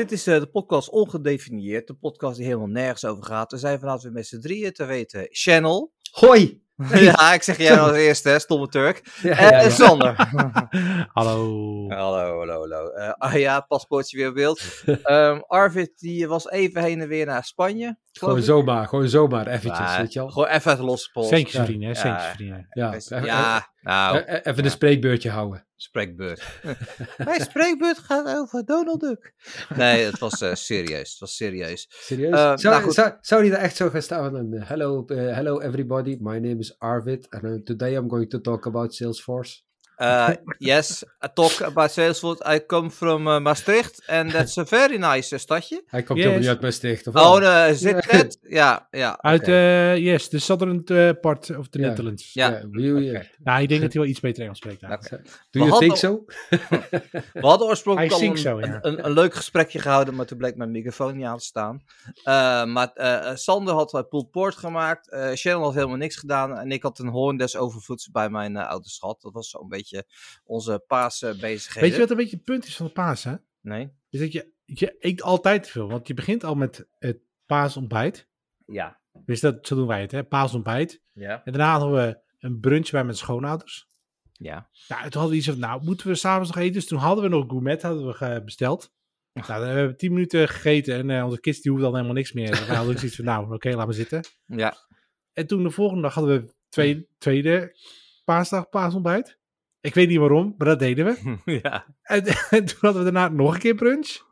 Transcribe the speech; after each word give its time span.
Eh, 0.00 0.06
dit 0.06 0.18
is 0.18 0.26
eh, 0.26 0.40
de 0.40 0.46
podcast 0.46 0.90
Ongedefinieerd, 0.90 1.86
de 1.86 1.94
podcast 1.94 2.36
die 2.36 2.46
helemaal 2.46 2.66
nergens 2.66 3.04
over 3.04 3.24
gaat. 3.24 3.52
We 3.52 3.58
zijn 3.58 3.78
vanavond 3.78 4.02
weer 4.02 4.12
met 4.12 4.26
z'n 4.26 4.40
drieën, 4.40 4.72
te 4.72 4.84
weten 4.84 5.28
Channel. 5.30 5.92
Hoi! 6.10 6.62
ja, 6.94 7.32
ik 7.32 7.42
zeg 7.42 7.58
jij 7.58 7.80
als 7.80 7.96
eerste, 7.96 8.28
hè, 8.28 8.38
stomme 8.38 8.68
Turk. 8.68 9.18
Ja, 9.22 9.36
En 9.36 9.50
ja, 9.50 9.60
ja. 9.62 9.70
Sander. 9.70 10.14
Hallo. 11.12 11.88
hallo, 11.88 12.38
hallo, 12.38 12.58
hallo. 12.60 12.88
Eh, 12.88 13.12
ah 13.12 13.34
ja, 13.34 13.60
paspoortje 13.60 14.16
weer 14.16 14.28
op 14.28 14.34
beeld. 14.34 14.60
Ehm, 15.02 15.40
Arvid, 15.46 15.98
die 15.98 16.28
was 16.28 16.50
even 16.50 16.82
heen 16.82 17.00
en 17.00 17.08
weer 17.08 17.26
naar 17.26 17.44
Spanje. 17.44 17.98
Gewoon 18.18 18.42
zomaar, 18.42 18.88
gewoon 18.88 19.08
zomaar 19.08 19.46
eventjes, 19.46 19.78
Maar 19.86 20.00
weet 20.00 20.12
je 20.12 20.18
wel. 20.18 20.28
Gewoon 20.30 20.48
even 20.48 20.70
uit 20.70 20.78
de 20.78 20.84
losse 20.84 21.10
pols. 21.12 21.28
Centjes 21.28 21.52
Ja. 21.52 21.64
verdienen, 21.64 21.88
hè? 21.88 21.94
Ja. 21.94 22.00
Centjes 22.00 22.28
verdienen. 22.28 22.66
Ja, 22.70 22.90
Best- 22.90 23.12
even- 23.12 23.24
ja, 23.24 23.68
nou, 23.80 24.16
e- 24.16 24.18
e- 24.26 24.36
even 24.36 24.56
ja. 24.56 24.64
een 24.64 24.70
spreekbeurtje 24.70 25.30
houden. 25.30 25.66
spreekbeurt. 25.76 26.42
Mijn 27.24 27.40
spreekbeurt 27.40 27.98
gaat 27.98 28.36
over 28.38 28.64
Donald 28.64 29.00
Duck. 29.00 29.34
Nee, 29.76 30.04
het 30.04 30.18
was 30.18 30.40
eh, 30.40 30.54
serieus. 30.54 31.10
Het 31.10 31.18
was 31.18 31.36
serieus. 31.36 31.86
Serieus? 31.90 32.32
Eh, 32.34 32.56
zou, 32.56 32.74
nou 32.74 32.82
goed. 32.82 32.94
zou, 32.94 33.12
zou 33.20 33.42
die 33.42 33.52
er 33.52 33.58
echt 33.58 33.76
zo 33.76 33.88
gaan 33.90 34.02
staan? 34.02 34.52
eh, 34.54 34.68
hello, 34.68 35.04
eh, 35.06 35.34
hello 35.34 35.60
everybody, 35.60 36.16
my 36.20 36.38
name 36.38 36.58
is 36.58 36.78
Arvid 36.78 37.30
and 37.30 37.42
uh, 37.44 37.62
today 37.62 37.94
I'm 37.96 38.08
going 38.10 38.30
to 38.30 38.40
talk 38.40 38.66
about 38.66 38.94
Salesforce. 38.94 39.62
Uh, 40.00 40.28
yes, 40.58 41.02
I 41.24 41.28
talk 41.34 41.60
about 41.60 41.90
Salesforce. 41.90 42.54
I 42.54 42.66
come 42.66 42.90
from 42.90 43.26
uh, 43.28 43.38
Maastricht 43.38 44.02
and 44.08 44.30
that's 44.30 44.58
a 44.58 44.64
very 44.64 44.96
nice 44.96 45.34
uh, 45.34 45.40
stadje. 45.40 45.82
Hij 45.86 46.02
komt 46.02 46.18
Yes. 46.18 46.26
helemaal 46.26 46.38
niet 46.38 46.48
uit 46.48 46.60
Maastricht, 46.60 47.06
of 47.06 47.14
wel? 47.14 47.32
Oh, 47.34 47.42
uh, 47.42 47.66
zit 47.72 48.10
het? 48.10 48.38
Ja, 48.42 48.88
ja. 48.90 49.18
Uit, 49.20 49.48
eh, 49.48 49.96
yes, 49.96 50.28
de 50.28 50.38
southern 50.38 50.84
eh, 50.84 51.10
part 51.20 51.56
of 51.56 51.68
the 51.68 51.78
Ja. 51.78 51.86
Netherlands. 51.86 52.32
Ja. 52.32 52.48
Nou, 53.42 53.62
ik 53.62 53.68
denk 53.68 53.80
dat 53.80 53.92
hij 53.92 54.00
wel 54.02 54.10
iets 54.10 54.20
beter 54.20 54.42
Engels 54.42 54.58
spreekt. 54.58 54.80
Do 54.80 54.86
you 54.88 55.70
We 55.70 55.78
think 55.78 55.96
hadden- 55.96 55.96
so? 55.96 56.24
We 57.32 57.40
hadden 57.46 57.66
oorspronkelijk 57.66 58.12
al 58.12 58.22
een, 58.22 58.38
so, 58.38 58.58
ja. 58.60 58.66
een, 58.66 58.78
een, 58.82 59.04
een 59.04 59.12
leuk 59.12 59.34
gesprekje 59.34 59.78
gehouden, 59.78 60.14
maar 60.14 60.26
toen 60.26 60.38
bleek 60.38 60.56
mijn 60.56 60.70
microfoon 60.70 61.16
niet 61.16 61.26
aan 61.26 61.38
te 61.38 61.44
staan. 61.44 61.82
Uh, 62.16 62.64
maar 62.64 62.90
uh, 62.94 63.30
Sander 63.34 63.74
had 63.74 63.94
uh, 63.94 64.00
pulled 64.08 64.30
port 64.30 64.56
gemaakt, 64.56 65.12
uh, 65.12 65.32
Shannon 65.32 65.62
had 65.62 65.74
helemaal 65.74 65.96
niks 65.96 66.16
gedaan 66.16 66.58
en 66.58 66.72
ik 66.72 66.82
had 66.82 66.98
een 66.98 67.08
hoorn 67.08 67.36
des 67.36 67.56
overvloeds 67.56 68.10
bij 68.10 68.30
mijn 68.30 68.54
uh, 68.56 68.68
ouders 68.68 68.98
gehad. 68.98 69.20
Dat 69.20 69.32
was 69.32 69.50
zo'n 69.50 69.68
beetje 69.68 69.89
onze 70.44 70.84
paasbezigheden. 70.86 71.80
Weet 71.80 71.92
je 71.92 71.98
wat 71.98 72.10
een 72.10 72.16
beetje 72.16 72.36
het 72.36 72.44
punt 72.44 72.66
is 72.66 72.76
van 72.76 72.86
de 72.86 72.92
paas, 72.92 73.24
hè? 73.24 73.34
Nee? 73.60 73.92
Is 74.10 74.20
dat 74.20 74.32
je, 74.32 74.52
je 74.64 74.96
eet 74.98 75.22
altijd 75.22 75.62
te 75.62 75.70
veel. 75.70 75.88
Want 75.88 76.06
je 76.06 76.14
begint 76.14 76.44
al 76.44 76.54
met 76.54 76.86
het 76.98 77.18
paasontbijt. 77.46 78.28
Ja. 78.66 79.00
Dus 79.24 79.40
dat, 79.40 79.66
zo 79.66 79.76
doen 79.76 79.86
wij 79.86 80.00
het, 80.00 80.10
hè? 80.10 80.24
Paasontbijt. 80.24 81.02
Ja. 81.12 81.44
En 81.44 81.52
daarna 81.52 81.78
hadden 81.78 81.92
we 81.92 82.20
een 82.38 82.60
brunch 82.60 82.90
bij 82.90 83.04
mijn 83.04 83.16
schoonouders. 83.16 83.88
Ja. 84.32 84.70
Nou, 84.88 85.02
toen 85.02 85.20
hadden 85.20 85.30
we 85.30 85.36
iets 85.36 85.46
van, 85.46 85.58
nou, 85.58 85.84
moeten 85.84 86.06
we 86.06 86.14
s'avonds 86.14 86.48
nog 86.48 86.58
eten? 86.58 86.72
Dus 86.72 86.86
toen 86.86 86.98
hadden 86.98 87.24
we 87.24 87.30
nog 87.30 87.44
gourmet, 87.48 87.82
hadden 87.82 88.18
we 88.18 88.42
besteld. 88.44 88.92
Nou, 89.32 89.46
dan 89.46 89.62
hebben 89.62 89.86
we 89.86 89.96
tien 89.96 90.12
minuten 90.12 90.48
gegeten 90.48 90.94
en 90.94 91.10
eh, 91.10 91.24
onze 91.24 91.40
kids 91.40 91.60
die 91.60 91.70
hoefde 91.70 91.86
dan 91.86 91.94
helemaal 91.94 92.16
niks 92.16 92.32
meer. 92.32 92.50
We 92.50 92.74
hadden 92.74 92.92
ook 92.92 92.98
zoiets 92.98 93.16
van, 93.16 93.24
nou, 93.24 93.54
oké, 93.54 93.70
laat 93.70 93.86
maar 93.86 93.94
zitten. 93.94 94.24
Ja. 94.46 94.76
En 95.32 95.46
toen 95.46 95.62
de 95.62 95.70
volgende 95.70 96.02
dag 96.02 96.14
hadden 96.14 96.42
we 96.42 96.54
twee, 96.68 97.08
tweede 97.18 97.76
paasdag 98.24 98.68
paasontbijt. 98.68 99.38
Ik 99.80 99.94
weet 99.94 100.08
niet 100.08 100.18
waarom, 100.18 100.54
maar 100.58 100.66
dat 100.66 100.78
deden 100.78 101.06
we. 101.06 101.38
ja. 101.62 101.94
En, 102.02 102.24
en 102.58 102.64
toen 102.64 102.78
hadden 102.80 103.04
we 103.04 103.10
daarna 103.12 103.28
nog 103.34 103.54
een 103.54 103.60
keer 103.60 103.74
brunch. 103.74 104.28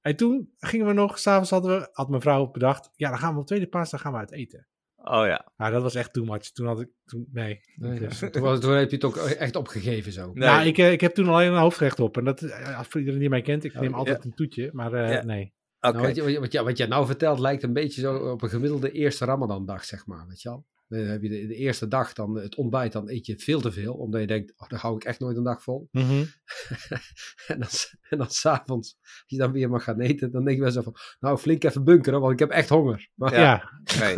En 0.00 0.16
toen 0.16 0.50
gingen 0.58 0.86
we 0.86 0.92
nog, 0.92 1.18
s'avonds 1.18 1.50
hadden 1.50 1.78
we, 1.80 1.88
had 1.92 2.08
mijn 2.08 2.20
vrouw 2.22 2.50
bedacht, 2.50 2.90
ja, 2.94 3.08
dan 3.10 3.18
gaan 3.18 3.34
we 3.34 3.40
op 3.40 3.46
tweede 3.46 3.66
paasdag 3.68 4.00
gaan 4.00 4.12
we 4.12 4.18
uit 4.18 4.32
eten. 4.32 4.66
Oh 4.96 5.26
ja. 5.26 5.52
Nou, 5.56 5.72
dat 5.72 5.82
was 5.82 5.94
echt 5.94 6.12
too 6.12 6.24
much. 6.24 6.50
Toen 6.52 6.66
had 6.66 6.80
ik, 6.80 6.88
toen, 7.04 7.28
nee. 7.32 7.60
Nee, 7.74 7.98
Dus- 7.98 8.18
toen, 8.30 8.42
was- 8.42 8.60
toen 8.60 8.72
heb 8.72 8.88
je 8.90 8.96
het 8.96 9.04
ook 9.04 9.16
echt 9.16 9.56
opgegeven 9.56 10.12
zo. 10.12 10.26
Nee. 10.32 10.48
Nou, 10.48 10.66
ik, 10.66 10.78
eh, 10.78 10.92
ik 10.92 11.00
heb 11.00 11.14
toen 11.14 11.28
alleen 11.28 11.52
een 11.52 11.58
hoofdgerecht 11.58 12.00
op. 12.00 12.16
En 12.16 12.24
dat, 12.24 12.42
eh, 12.42 12.80
voor 12.82 13.00
iedereen 13.00 13.20
die 13.20 13.28
mij 13.28 13.42
kent, 13.42 13.64
ik 13.64 13.74
neem 13.74 13.90
Ja. 13.90 13.96
altijd 13.96 14.24
een 14.24 14.34
toetje. 14.34 14.70
Maar 14.72 14.92
eh, 14.92 15.12
Ja. 15.12 15.24
nee. 15.24 15.54
Oké. 15.80 15.94
Nou, 15.96 16.06
wat, 16.06 16.16
je, 16.16 16.22
wat, 16.22 16.30
je, 16.32 16.40
wat, 16.40 16.52
je, 16.52 16.62
wat 16.62 16.76
je 16.78 16.86
nou 16.86 17.06
vertelt 17.06 17.38
lijkt 17.38 17.62
een 17.62 17.72
beetje 17.72 18.00
zo 18.00 18.16
op 18.32 18.42
een 18.42 18.48
gemiddelde 18.48 18.90
eerste 18.90 19.24
Ramadan-dag, 19.24 19.84
zeg 19.84 20.06
maar. 20.06 20.26
Weet 20.28 20.42
je 20.42 20.48
wel? 20.48 20.66
Dan 20.88 20.98
heb 21.00 21.22
je 21.22 21.28
de, 21.28 21.46
de 21.46 21.54
eerste 21.54 21.88
dag, 21.88 22.12
dan 22.12 22.34
het 22.34 22.54
ontbijt, 22.56 22.92
dan 22.92 23.10
eet 23.10 23.26
je 23.26 23.38
veel 23.38 23.60
te 23.60 23.72
veel. 23.72 23.94
Omdat 23.94 24.20
je 24.20 24.26
denkt, 24.26 24.52
oh, 24.56 24.68
dan 24.68 24.78
hou 24.78 24.96
ik 24.96 25.04
echt 25.04 25.20
nooit 25.20 25.36
een 25.36 25.44
dag 25.44 25.62
vol. 25.62 25.88
Mhm. 25.90 26.12
en 27.46 27.58
dan, 27.58 27.68
en 28.08 28.18
dan 28.18 28.30
s'avonds, 28.30 28.96
als 29.00 29.24
je 29.26 29.36
dan 29.36 29.52
weer 29.52 29.70
mag 29.70 29.84
gaan 29.84 30.00
eten, 30.00 30.30
dan 30.30 30.44
denk 30.44 30.56
je 30.56 30.62
wel 30.62 30.72
zo 30.72 30.82
van, 30.82 30.96
nou 31.20 31.38
flink 31.38 31.64
even 31.64 31.84
bunkeren, 31.84 32.20
want 32.20 32.32
ik 32.32 32.38
heb 32.38 32.50
echt 32.50 32.68
honger. 32.68 33.08
Maar, 33.14 33.32
Ja. 33.34 33.40
Ja, 33.40 33.80
Nee. 34.00 34.14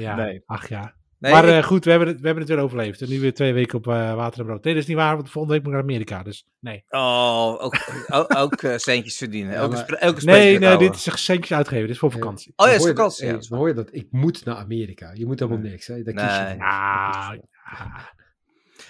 ja. 0.00 0.14
Nee. 0.24 0.42
ach 0.46 0.68
ja. 0.68 1.00
Nee, 1.22 1.32
maar 1.32 1.44
ik- 1.44 1.50
eh, 1.50 1.62
goed, 1.62 1.84
we 1.84 1.90
hebben, 1.90 2.08
het, 2.08 2.20
we 2.20 2.26
hebben 2.26 2.44
het 2.44 2.52
weer 2.54 2.62
overleefd. 2.62 3.00
En 3.02 3.08
nu 3.08 3.20
weer 3.20 3.34
twee 3.34 3.52
weken 3.52 3.78
op 3.78 3.86
eh, 3.86 4.14
water 4.14 4.40
en 4.40 4.46
brood. 4.46 4.64
Nee, 4.64 4.72
dat 4.74 4.82
is 4.82 4.88
niet 4.88 4.96
waar, 4.98 5.16
want 5.16 5.30
volgende 5.30 5.56
week 5.56 5.64
moet 5.66 5.72
ik 5.74 5.78
naar 5.80 5.88
Amerika. 5.90 6.22
Dus 6.22 6.46
nee. 6.60 6.84
Oh, 6.88 7.56
ook, 7.60 7.76
ook, 8.08 8.36
ook 8.36 8.52
eh, 8.62 8.76
centjes 8.76 9.16
verdienen. 9.16 9.52
Ja, 9.52 9.58
Elke, 9.58 9.74
maar- 9.74 9.86
elke 9.92 10.24
Nee, 10.24 10.58
nee, 10.58 10.76
dit 10.76 10.94
is 10.94 11.24
centjes 11.24 11.52
uitgeven. 11.56 11.82
Dit 11.82 11.90
is 11.94 11.98
voor 11.98 12.10
Ja. 12.10 12.16
vakantie. 12.18 12.52
Oh 12.56 12.66
ja, 12.66 12.72
Dan 12.72 12.72
het 12.72 12.80
is 12.80 12.86
hoor 12.86 12.88
je 12.88 13.02
dat- 13.02 13.16
vakantie. 13.16 13.42
ja. 13.42 13.48
Dan 13.48 13.58
hoor 13.58 13.68
je 13.68 13.74
dat, 13.74 13.88
ik 13.92 14.06
moet 14.10 14.44
naar 14.44 14.56
Amerika. 14.56 15.10
Je 15.14 15.26
moet 15.26 15.38
helemaal 15.40 15.60
niks. 15.62 15.86
Hè? 15.86 16.02
Dat 16.02 16.14
kies 16.14 16.22
je. 16.36 16.54
Nou, 16.58 16.58
ja. 16.58 17.32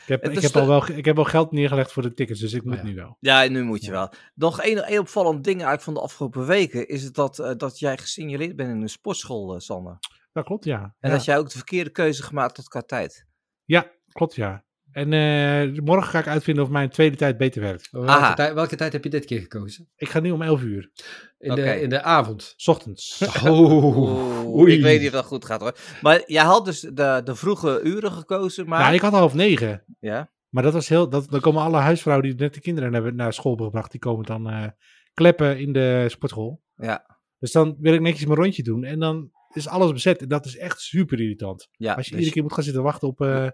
Ik 0.02 0.08
heb, 0.08 0.22
Het 0.22 0.30
ik, 0.30 0.36
is 0.36 0.42
heb 0.42 0.52
de- 0.52 0.60
al 0.60 0.66
wel, 0.66 0.88
ik 0.96 1.04
heb 1.04 1.18
al 1.18 1.24
geld 1.24 1.52
neergelegd 1.52 1.92
voor 1.92 2.02
de 2.02 2.14
tickets, 2.14 2.40
dus 2.40 2.52
ik 2.52 2.64
moet 2.64 2.76
ja. 2.76 2.82
nu 2.82 2.94
wel. 2.94 3.16
Ja, 3.20 3.48
nu 3.48 3.62
moet 3.62 3.80
je 3.80 3.86
Ja. 3.86 3.92
wel. 3.92 4.12
Nog 4.34 4.60
één, 4.60 4.84
één 4.84 4.98
opvallend 5.00 5.44
ding 5.44 5.54
eigenlijk 5.54 5.82
van 5.82 5.94
de 5.94 6.00
afgelopen 6.00 6.46
weken 6.46 6.88
is 6.88 7.02
het 7.02 7.14
dat, 7.14 7.54
dat 7.56 7.78
jij 7.78 7.98
gesignaleerd 7.98 8.56
bent 8.56 8.70
in 8.70 8.80
een 8.82 8.88
sportschool, 8.88 9.54
eh, 9.54 9.60
Sander. 9.60 9.98
Dat 10.32 10.44
klopt, 10.44 10.64
ja. 10.64 10.80
En 11.00 11.10
ja. 11.10 11.16
dat 11.16 11.24
jij 11.24 11.38
ook 11.38 11.50
de 11.50 11.56
verkeerde 11.56 11.90
keuze 11.90 12.22
gemaakt 12.22 12.56
had 12.56 12.68
qua 12.68 12.80
tijd. 12.80 13.26
Ja, 13.64 13.90
klopt, 14.12 14.34
ja. 14.34 14.64
En 14.92 15.12
eh, 15.12 15.82
morgen 15.84 16.10
ga 16.10 16.18
ik 16.18 16.26
uitvinden 16.26 16.64
of 16.64 16.70
mijn 16.70 16.90
tweede 16.90 17.16
tijd 17.16 17.36
beter 17.36 17.60
werkt. 17.60 17.88
Welke, 17.90 18.54
welke 18.54 18.76
tijd 18.76 18.92
heb 18.92 19.04
je 19.04 19.10
dit 19.10 19.24
keer 19.24 19.40
gekozen? 19.40 19.88
Ik 19.96 20.08
ga 20.08 20.20
nu 20.20 20.30
om 20.30 20.42
11 20.42 20.62
uur, 20.62 20.90
In, 21.38 21.54
de, 21.54 21.80
in 21.80 21.88
de 21.88 22.02
avond. 22.02 22.54
s 22.56 22.68
ochtends. 22.68 23.20
Oh, 23.46 24.56
oei. 24.56 24.74
ik 24.74 24.82
weet 24.82 24.98
niet 24.98 25.08
of 25.08 25.14
dat 25.14 25.24
goed 25.24 25.44
gaat 25.44 25.60
hoor. 25.60 25.76
Maar 26.02 26.22
jij 26.26 26.44
had 26.44 26.64
dus 26.64 26.80
de, 26.80 27.20
de 27.24 27.34
vroege 27.34 27.80
uren 27.82 28.12
gekozen, 28.12 28.68
maar... 28.68 28.80
Nou, 28.80 28.94
ik 28.94 29.00
had 29.00 29.12
half 29.12 29.34
negen. 29.34 29.84
Ja? 30.00 30.30
Maar 30.48 30.62
dat 30.62 30.72
was 30.72 30.88
heel. 30.88 31.08
Dat, 31.08 31.30
dan 31.30 31.40
komen 31.40 31.62
alle 31.62 31.76
huisvrouwen 31.76 32.28
die 32.28 32.38
net 32.38 32.54
de 32.54 32.60
kinderen 32.60 32.92
hebben 32.92 33.16
naar 33.16 33.32
school 33.32 33.56
gebracht, 33.56 33.90
die 33.90 34.00
komen 34.00 34.24
dan 34.24 34.50
eh, 34.50 34.66
kleppen 35.14 35.58
in 35.58 35.72
de 35.72 36.06
sportschool. 36.08 36.62
Ja. 36.76 37.18
Dus 37.38 37.52
dan 37.52 37.76
wil 37.78 37.94
ik 37.94 38.00
netjes 38.00 38.26
mijn 38.26 38.38
rondje 38.38 38.62
doen 38.62 38.84
en 38.84 38.98
dan 38.98 39.30
is 39.56 39.68
alles 39.68 39.92
bezet. 39.92 40.20
En 40.22 40.28
dat 40.28 40.46
is 40.46 40.56
echt 40.56 40.80
super 40.80 41.20
irritant. 41.20 41.68
ja 41.76 41.94
Als 41.94 42.04
je 42.04 42.10
dus, 42.10 42.18
iedere 42.18 42.32
keer 42.34 42.42
moet 42.42 42.52
gaan 42.52 42.64
zitten 42.64 42.82
wachten 42.82 43.08
op, 43.08 43.20
eh, 43.20 43.48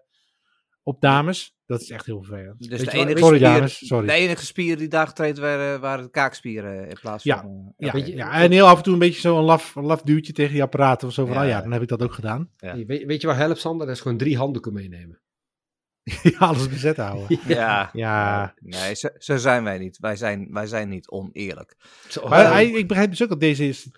op 0.83 1.01
dames, 1.01 1.55
dat 1.67 1.81
is 1.81 1.91
echt 1.91 2.07
heel 2.07 2.23
vervelend. 2.23 2.59
dus 2.59 2.69
Weet 2.69 2.79
de 2.91 2.97
je 2.97 3.03
enige, 3.03 3.19
Sorry, 3.19 3.37
spier, 3.39 3.49
dames, 3.49 3.87
sorry. 3.87 4.07
de 4.07 4.13
enige 4.13 4.47
spieren 4.47 4.79
die 4.79 4.89
daar 4.89 5.07
getraind 5.07 5.39
werden, 5.39 5.81
waren 5.81 6.05
de 6.05 6.11
kaakspieren 6.11 6.89
in 6.89 6.97
plaats 7.01 7.25
Ja. 7.25 7.41
van... 7.41 7.75
Ja, 7.77 7.93
weet 7.93 8.07
je- 8.07 8.15
ja, 8.15 8.33
en 8.33 8.51
heel 8.51 8.67
af 8.67 8.77
en 8.77 8.83
toe 8.83 8.93
een 8.93 8.99
beetje 8.99 9.21
zo'n 9.21 9.45
laf, 9.45 9.75
een 9.75 9.85
laf 9.85 10.03
duwtje 10.03 10.33
tegen 10.33 10.53
die 10.53 10.63
apparaten 10.63 11.09
of 11.09 11.15
zo 11.15 11.27
van, 11.27 11.35
Ja. 11.35 11.43
oh 11.43 11.49
ja, 11.49 11.61
dan 11.63 11.73
heb 11.73 11.83
ik 11.83 11.89
dat 11.89 12.03
ook 12.03 12.13
gedaan. 12.15 12.51
Ja. 12.57 12.77
Weet, 12.85 13.05
weet 13.05 13.21
je 13.21 13.27
waar 13.27 13.37
helpt, 13.37 13.59
Sander? 13.61 13.87
Dat 13.87 13.97
is 13.97 14.03
gewoon 14.03 14.19
drie 14.19 14.37
handdoeken 14.37 14.73
meenemen. 14.73 15.21
ja, 16.23 16.39
alles 16.39 16.69
bezet 16.69 16.97
houden. 16.97 17.39
Ja. 17.47 17.91
Ja. 17.93 18.55
Nee, 18.61 18.95
zo, 18.95 19.09
zo 19.19 19.37
zijn 19.37 19.65
wij 19.65 19.79
niet. 19.79 19.99
Wij 19.99 20.17
zijn, 20.17 20.49
wij 20.51 20.67
zijn 20.67 20.89
niet 20.89 21.09
oneerlijk. 21.09 21.77
Maar 22.29 22.53
hij, 22.53 22.67
ik 22.71 22.89
begrijp 22.89 23.11
dus 23.11 23.23
ook 23.23 23.29
dat 23.29 23.41
deze 23.41 23.69
is 23.69 23.89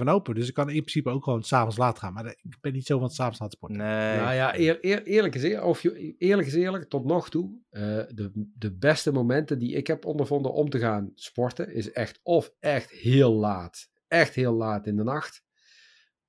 24-7 0.00 0.04
open. 0.04 0.34
Dus 0.34 0.48
ik 0.48 0.54
kan 0.54 0.68
in 0.68 0.74
principe 0.80 1.10
ook 1.10 1.24
gewoon 1.24 1.42
s'avonds 1.42 1.76
laat 1.76 1.98
gaan. 1.98 2.12
Maar 2.12 2.26
ik 2.26 2.56
ben 2.60 2.72
niet 2.72 2.86
zo 2.86 2.94
van 2.98 3.06
het 3.06 3.14
s'avonds 3.16 3.38
laat 3.40 3.52
sporten. 3.52 3.78
Nee. 3.78 4.16
Nou 4.16 4.34
ja, 4.34 4.58
eer- 4.58 4.78
eer- 4.80 5.02
eerlijk, 5.02 5.34
is 5.34 5.42
eerlijk, 5.42 5.64
of 5.64 5.82
je, 5.82 6.14
eerlijk 6.18 6.48
is 6.48 6.54
eerlijk, 6.54 6.88
tot 6.88 7.04
nog 7.04 7.30
toe, 7.30 7.50
eh, 7.70 7.82
de, 8.08 8.30
de 8.58 8.72
beste 8.72 9.12
momenten 9.12 9.58
die 9.58 9.72
ik 9.72 9.86
heb 9.86 10.04
ondervonden 10.04 10.52
om 10.52 10.70
te 10.70 10.78
gaan 10.78 11.10
sporten, 11.14 11.74
is 11.74 11.92
echt 11.92 12.20
of 12.22 12.52
echt 12.60 12.90
heel 12.90 13.32
laat, 13.32 13.88
echt 14.08 14.34
heel 14.34 14.54
laat 14.54 14.86
in 14.86 14.96
de 14.96 15.02
nacht, 15.04 15.42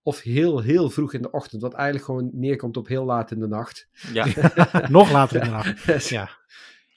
of 0.03 0.21
heel, 0.21 0.59
heel 0.61 0.89
vroeg 0.89 1.13
in 1.13 1.21
de 1.21 1.31
ochtend, 1.31 1.61
wat 1.61 1.73
eigenlijk 1.73 2.05
gewoon 2.05 2.29
neerkomt 2.33 2.77
op 2.77 2.87
heel 2.87 3.05
laat 3.05 3.31
in 3.31 3.39
de 3.39 3.47
nacht. 3.47 3.87
Ja. 4.13 4.25
Nog 4.89 5.11
later 5.11 5.35
in 5.37 5.43
de 5.43 5.49
nacht. 5.49 6.09
Ja. 6.09 6.29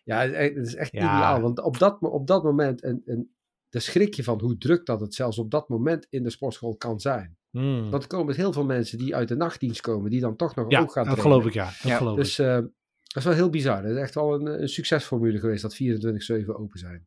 Ja, 0.05 0.19
het 0.29 0.57
is 0.57 0.75
echt, 0.75 0.93
Ja. 0.93 0.99
ideaal, 0.99 1.41
want 1.41 1.61
op 1.63 1.79
dat, 1.79 2.01
op 2.01 2.27
dat 2.27 2.43
moment, 2.43 2.83
en, 2.83 3.03
en 3.07 3.35
de 3.69 3.81
schrik 3.81 4.15
je 4.15 4.25
van 4.25 4.41
hoe 4.41 4.57
druk 4.59 4.87
dat 4.87 5.01
het 5.01 5.15
zelfs 5.15 5.39
op 5.39 5.51
dat 5.51 5.69
moment 5.69 6.07
in 6.11 6.23
de 6.23 6.31
sportschool 6.31 6.77
kan 6.77 7.01
zijn. 7.01 7.37
Hmm. 7.51 7.91
Want 7.91 8.03
er 8.03 8.09
komen 8.09 8.35
heel 8.35 8.53
veel 8.53 8.65
mensen 8.65 8.99
die 8.99 9.15
uit 9.17 9.29
de 9.29 9.37
nachtdienst 9.37 9.81
komen, 9.81 10.11
die 10.11 10.21
dan 10.21 10.37
toch 10.37 10.55
nog 10.55 10.71
Ja, 10.71 10.81
ook 10.81 10.93
gaan 10.93 11.05
dat 11.05 11.15
trainen. 11.19 11.41
geloof 11.41 11.47
ik, 11.47 11.53
ja. 11.55 11.65
Dat 11.65 11.91
Ja, 11.91 11.97
geloof 11.97 12.17
ik. 12.17 12.23
Dus 12.23 12.39
eh, 12.39 12.55
dat 12.55 12.69
is 13.15 13.25
wel 13.25 13.33
heel 13.33 13.51
bizar. 13.51 13.83
Dat 13.83 13.91
is 13.91 13.97
echt 13.97 14.15
wel 14.15 14.35
een, 14.35 14.63
een 14.63 14.69
succesformule 14.69 15.39
geweest 15.39 15.63
dat 15.63 15.75
24-7 16.45 16.47
open 16.47 16.79
zijn. 16.79 17.07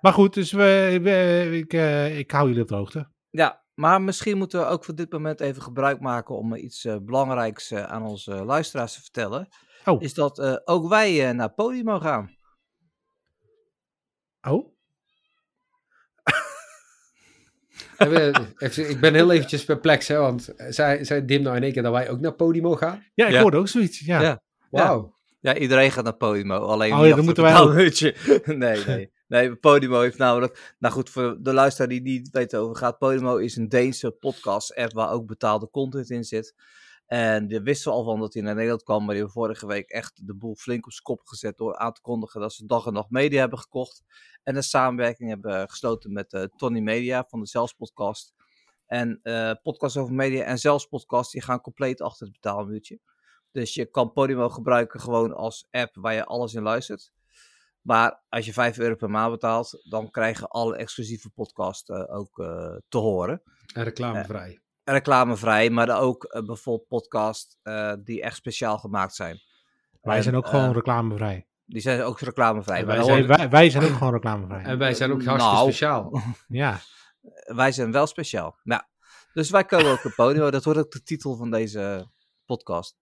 Maar 0.00 0.12
goed, 0.12 0.34
dus 0.34 0.52
we, 0.52 0.98
we- 1.02 1.56
ik, 1.56 1.72
eh, 1.72 2.18
ik 2.18 2.30
hou 2.30 2.46
jullie 2.48 2.62
op 2.62 2.68
de 2.68 2.74
hoogte. 2.74 3.08
Ja, 3.30 3.64
maar 3.76 4.02
misschien 4.02 4.38
moeten 4.38 4.60
we 4.60 4.66
ook 4.66 4.84
voor 4.84 4.94
dit 4.94 5.12
moment 5.12 5.40
even 5.40 5.62
gebruik 5.62 6.00
maken 6.00 6.36
om 6.36 6.54
eh, 6.54 6.62
iets 6.62 6.84
eh, 6.84 6.96
belangrijks 7.02 7.70
eh, 7.70 7.82
aan 7.84 8.04
onze 8.06 8.44
luisteraars 8.44 8.94
te 8.94 9.00
vertellen. 9.00 9.48
Oh. 9.84 10.02
Is 10.02 10.14
dat 10.14 10.38
eh, 10.38 10.56
ook 10.64 10.88
wij 10.88 11.28
eh, 11.28 11.34
naar 11.34 11.52
Podimo 11.54 11.98
gaan. 12.00 12.34
Oh? 14.48 14.74
Even- 18.58 18.90
ik 18.90 19.00
ben 19.00 19.14
heel 19.14 19.30
eventjes 19.30 19.64
perplex, 19.64 20.08
hè, 20.08 20.16
want 20.18 20.52
zij, 20.68 21.04
zij 21.04 21.24
Dim 21.24 21.42
nou 21.42 21.56
in 21.56 21.62
één 21.62 21.72
keer 21.72 21.82
dat 21.82 21.92
wij 21.92 22.10
ook 22.10 22.20
naar 22.20 22.34
Podimo 22.34 22.74
gaan. 22.76 23.04
Ja, 23.14 23.26
ik 23.26 23.32
Ja. 23.32 23.40
hoorde 23.40 23.56
ook 23.56 23.68
zoiets. 23.68 23.98
Ja. 23.98 24.20
Ja. 24.20 24.42
Wauw. 24.70 25.14
Ja, 25.40 25.56
iedereen 25.56 25.90
gaat 25.90 26.04
naar 26.04 26.16
Podimo. 26.16 26.54
Alleen 26.58 26.92
Oh 26.92 26.98
niet 26.98 27.08
ja, 27.08 27.14
dan 27.16 27.24
moeten 27.24 27.42
wij 27.42 27.58
ook. 27.58 27.72
nee, 28.64 28.84
nee. 28.84 29.12
Nee, 29.28 29.56
Podimo 29.56 30.00
heeft 30.00 30.18
namelijk... 30.18 30.74
Nou 30.78 30.94
goed, 30.94 31.10
voor 31.10 31.36
de 31.40 31.52
luisteraar 31.52 31.88
die 31.88 32.02
niet 32.02 32.30
weet 32.30 32.56
over 32.56 32.76
gaat. 32.76 32.98
Podimo 32.98 33.36
is 33.36 33.56
een 33.56 33.68
Deense 33.68 34.10
podcast-app 34.10 34.92
waar 34.92 35.10
ook 35.10 35.26
betaalde 35.26 35.70
content 35.70 36.10
in 36.10 36.24
zit. 36.24 36.54
En 37.06 37.46
die 37.46 37.60
wisten 37.60 37.92
al 37.92 38.04
van 38.04 38.20
dat 38.20 38.34
hij 38.34 38.42
naar 38.42 38.54
Nederland 38.54 38.82
kwam. 38.82 38.98
Maar 38.98 39.14
die 39.14 39.24
hebben 39.24 39.42
vorige 39.42 39.66
week 39.66 39.90
echt 39.90 40.26
de 40.26 40.34
boel 40.34 40.54
flink 40.54 40.86
op 40.86 40.92
zijn 40.92 41.02
kop 41.02 41.20
gezet. 41.24 41.56
Door 41.56 41.76
aan 41.76 41.92
te 41.92 42.00
kondigen 42.00 42.40
dat 42.40 42.52
ze 42.52 42.66
dag 42.66 42.86
en 42.86 42.92
nacht 42.92 43.10
media 43.10 43.40
hebben 43.40 43.58
gekocht. 43.58 44.02
En 44.42 44.56
een 44.56 44.62
samenwerking 44.62 45.28
hebben 45.28 45.68
gesloten 45.68 46.12
met 46.12 46.32
uh, 46.32 46.42
Tony 46.42 46.80
Media 46.80 47.24
van 47.28 47.40
de 47.40 47.46
Zelfs 47.46 47.72
podcast. 47.72 48.34
En 48.86 49.20
uh, 49.22 49.52
podcast 49.62 49.96
over 49.96 50.14
media 50.14 50.44
en 50.44 50.58
Zelfs 50.58 50.86
podcast 50.86 51.32
die 51.32 51.42
gaan 51.42 51.60
compleet 51.60 52.00
achter 52.00 52.26
het 52.26 52.34
betaalmuurtje. 52.34 53.00
Dus 53.52 53.74
je 53.74 53.86
kan 53.86 54.12
Podimo 54.12 54.48
gebruiken 54.48 55.00
gewoon 55.00 55.34
als 55.34 55.66
app 55.70 55.96
waar 55.96 56.14
je 56.14 56.24
alles 56.24 56.54
in 56.54 56.62
luistert. 56.62 57.12
Maar 57.86 58.22
als 58.28 58.46
je 58.46 58.52
5 58.52 58.78
euro 58.78 58.94
per 58.94 59.10
maand 59.10 59.30
betaalt, 59.30 59.80
dan 59.88 60.10
krijgen 60.10 60.48
alle 60.48 60.76
exclusieve 60.76 61.30
podcasts 61.30 61.88
uh, 61.88 62.16
ook 62.16 62.38
uh, 62.38 62.76
te 62.88 62.98
horen. 62.98 63.42
En 63.74 63.84
reclamevrij. 63.84 64.50
Uh, 64.50 64.58
reclamevrij, 64.94 65.70
maar 65.70 66.00
ook 66.00 66.42
bijvoorbeeld 66.46 66.88
podcasts 66.88 67.58
die 68.04 68.22
echt 68.22 68.36
speciaal 68.36 68.78
gemaakt 68.78 69.14
zijn. 69.14 69.38
Wij 70.00 70.16
en, 70.16 70.22
zijn 70.22 70.34
ook 70.34 70.46
gewoon 70.46 70.72
reclamevrij. 70.72 71.46
Die 71.64 71.80
zijn 71.80 72.02
ook 72.02 72.20
reclamevrij. 72.20 72.86
Wij 72.86 73.02
zijn, 73.02 73.26
wij, 73.26 73.48
wij, 73.48 73.70
zijn 73.70 73.84
ook 73.84 73.96
gewoon 73.96 74.12
reclamevrij. 74.12 74.62
En 74.62 74.78
wij 74.78 74.94
zijn 74.94 75.10
ook 75.10 75.24
hartstikke 75.24 75.56
nou, 75.56 75.72
speciaal. 75.72 76.20
ja. 76.48 76.80
Wij 77.44 77.72
zijn 77.72 77.92
wel 77.92 78.06
speciaal. 78.06 78.58
Ja. 78.62 78.88
Dus 79.32 79.50
wij 79.50 79.64
komen 79.64 79.90
ook 79.90 80.04
op 80.04 80.12
Podimo. 80.14 80.50
Dat 80.50 80.64
wordt 80.64 80.78
ook 80.78 80.90
de 80.90 81.02
titel 81.02 81.36
van 81.36 81.50
deze 81.50 82.10
podcast. 82.44 82.98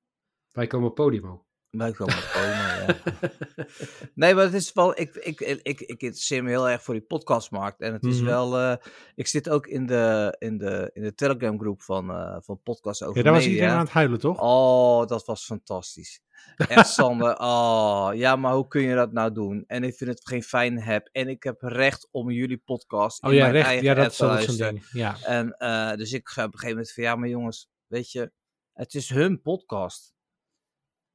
Wij 0.50 0.66
komen 0.66 0.88
op 0.88 0.94
Podimo. 0.94 1.44
Wij 1.76 1.93
komen 1.93 2.15
Podimo, 2.32 2.53
ja. 2.53 2.87
Nee, 4.15 4.35
maar 4.35 4.44
het 4.44 4.55
is 4.55 4.73
wel... 4.73 5.00
Ik, 5.00 5.15
ik, 5.15 5.41
ik, 5.41 5.61
ik, 5.62 5.81
ik 5.81 6.03
interesseer 6.03 6.43
me 6.43 6.49
heel 6.50 6.69
erg 6.69 6.82
voor 6.82 6.94
die 6.94 7.03
podcastmarkt. 7.03 7.81
En 7.81 7.93
het 7.93 8.05
is 8.05 8.17
Mhm. 8.17 8.25
wel... 8.25 8.59
eh, 8.59 8.76
ik 9.15 9.26
zit 9.26 9.49
ook 9.49 9.67
in 9.67 9.87
de, 9.87 10.37
in 10.38 10.59
de, 10.59 10.91
in 10.93 11.03
de 11.03 11.15
Telegram 11.15 11.59
groep 11.61 11.82
van, 11.82 12.11
eh 12.11 12.37
van 12.41 12.61
podcasts 12.62 13.03
over 13.03 13.17
Ja, 13.17 13.23
daar 13.23 13.32
was 13.32 13.47
iedereen 13.47 13.71
aan 13.71 13.79
het 13.79 13.88
huilen, 13.91 14.19
toch? 14.21 14.41
Oh, 14.41 15.06
dat 15.06 15.25
was 15.26 15.44
fantastisch. 15.44 16.21
Echt, 16.56 16.88
Sander. 16.94 17.38
Oh, 17.38 18.09
ja, 18.15 18.37
maar 18.37 18.53
hoe 18.55 18.69
kun 18.69 18.82
je 18.82 18.94
dat 18.94 19.12
nou 19.12 19.32
doen? 19.32 19.65
En 19.67 19.85
ik 19.85 19.94
vind 19.94 20.11
het 20.11 20.29
geen 20.29 20.43
fijn 20.43 20.81
heb. 20.81 21.09
En 21.12 21.29
ik 21.29 21.43
heb 21.43 21.61
recht 21.62 22.09
om 22.11 22.31
jullie 22.31 22.62
podcast 22.65 23.23
in 23.23 23.29
Oh 23.29 23.35
ja, 23.35 23.41
mijn 23.41 23.53
recht. 23.53 23.67
eigen 23.67 23.85
Ja, 23.87 23.94
dat 23.94 24.11
is 24.11 24.17
zo'n 24.17 24.56
ding. 24.56 24.87
Ja. 24.93 25.17
En 25.23 25.53
eh, 25.59 25.94
dus 25.94 26.12
ik 26.12 26.29
ga 26.29 26.41
op 26.44 26.53
een 26.53 26.59
gegeven 26.59 26.77
moment 26.77 26.93
van, 26.94 27.05
ja, 27.05 27.17
maar 27.17 27.29
jongens, 27.29 27.69
weet 27.87 28.11
je, 28.11 28.32
het 28.73 28.94
is 28.94 29.09
hun 29.09 29.43
podcast. 29.43 30.13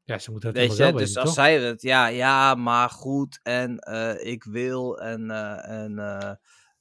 Ja, 0.10 0.20
ze 0.20 0.32
moeten 0.32 0.50
het 0.50 0.58
Weet 0.58 0.78
je, 0.78 0.84
dus 0.84 0.92
weten, 0.94 1.02
als 1.02 1.14
toch? 1.14 1.34
zij 1.34 1.62
het, 1.62 1.82
ja, 1.82 2.08
ja, 2.08 2.56
maar 2.56 2.90
goed, 2.90 3.40
en 3.44 3.80
eh, 3.80 4.32
ik 4.32 4.44
wil, 4.44 5.00
en, 5.00 5.32
eh, 5.32 5.84
en, 5.84 5.98
eh, 5.98 6.36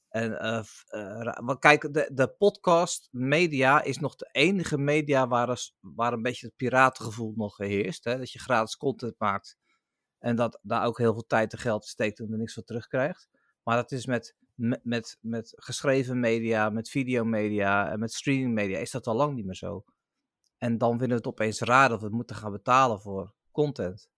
en, 0.09 1.59
kijk, 1.59 1.93
de, 1.93 2.09
de 2.13 2.27
podcast 2.27 3.07
media 3.11 3.81
is 3.81 3.99
nog 3.99 4.15
de 4.15 4.29
enige 4.31 4.77
media 4.77 5.27
waar, 5.27 5.71
waar 5.79 6.13
een 6.13 6.21
beetje 6.21 6.45
het 6.45 6.55
piratengevoel 6.55 7.33
nog 7.35 7.57
heerst. 7.57 8.03
Hè? 8.03 8.17
Dat 8.17 8.31
je 8.31 8.39
gratis 8.39 8.77
content 8.77 9.15
maakt 9.17 9.57
en 10.19 10.35
dat 10.35 10.59
daar 10.61 10.85
ook 10.85 10.97
heel 10.97 11.13
veel 11.13 11.25
tijd 11.27 11.53
en 11.53 11.59
geld 11.59 11.85
steekt 11.85 12.19
en 12.19 12.31
er 12.31 12.37
niks 12.37 12.53
voor 12.53 12.63
terugkrijgt. 12.63 13.29
Maar 13.63 13.75
dat 13.75 13.91
is 13.91 14.05
met, 14.05 14.35
met, 14.55 14.79
met, 14.83 15.17
met 15.21 15.53
geschreven 15.55 16.19
media, 16.19 16.69
met 16.69 16.89
videomedia 16.89 17.91
en 17.91 17.99
met 17.99 18.13
streaming 18.13 18.53
media 18.53 18.77
is 18.77 18.91
dat 18.91 19.07
al 19.07 19.15
lang 19.15 19.35
niet 19.35 19.45
meer 19.45 19.55
zo. 19.55 19.83
En 20.59 20.77
dan 20.77 20.89
vinden 20.89 21.07
we 21.07 21.13
het 21.15 21.27
opeens 21.27 21.59
raar 21.59 21.89
dat 21.89 22.01
we 22.01 22.09
moeten 22.09 22.35
gaan 22.35 22.51
betalen 22.51 22.99
voor 23.01 23.33
content. 23.51 24.09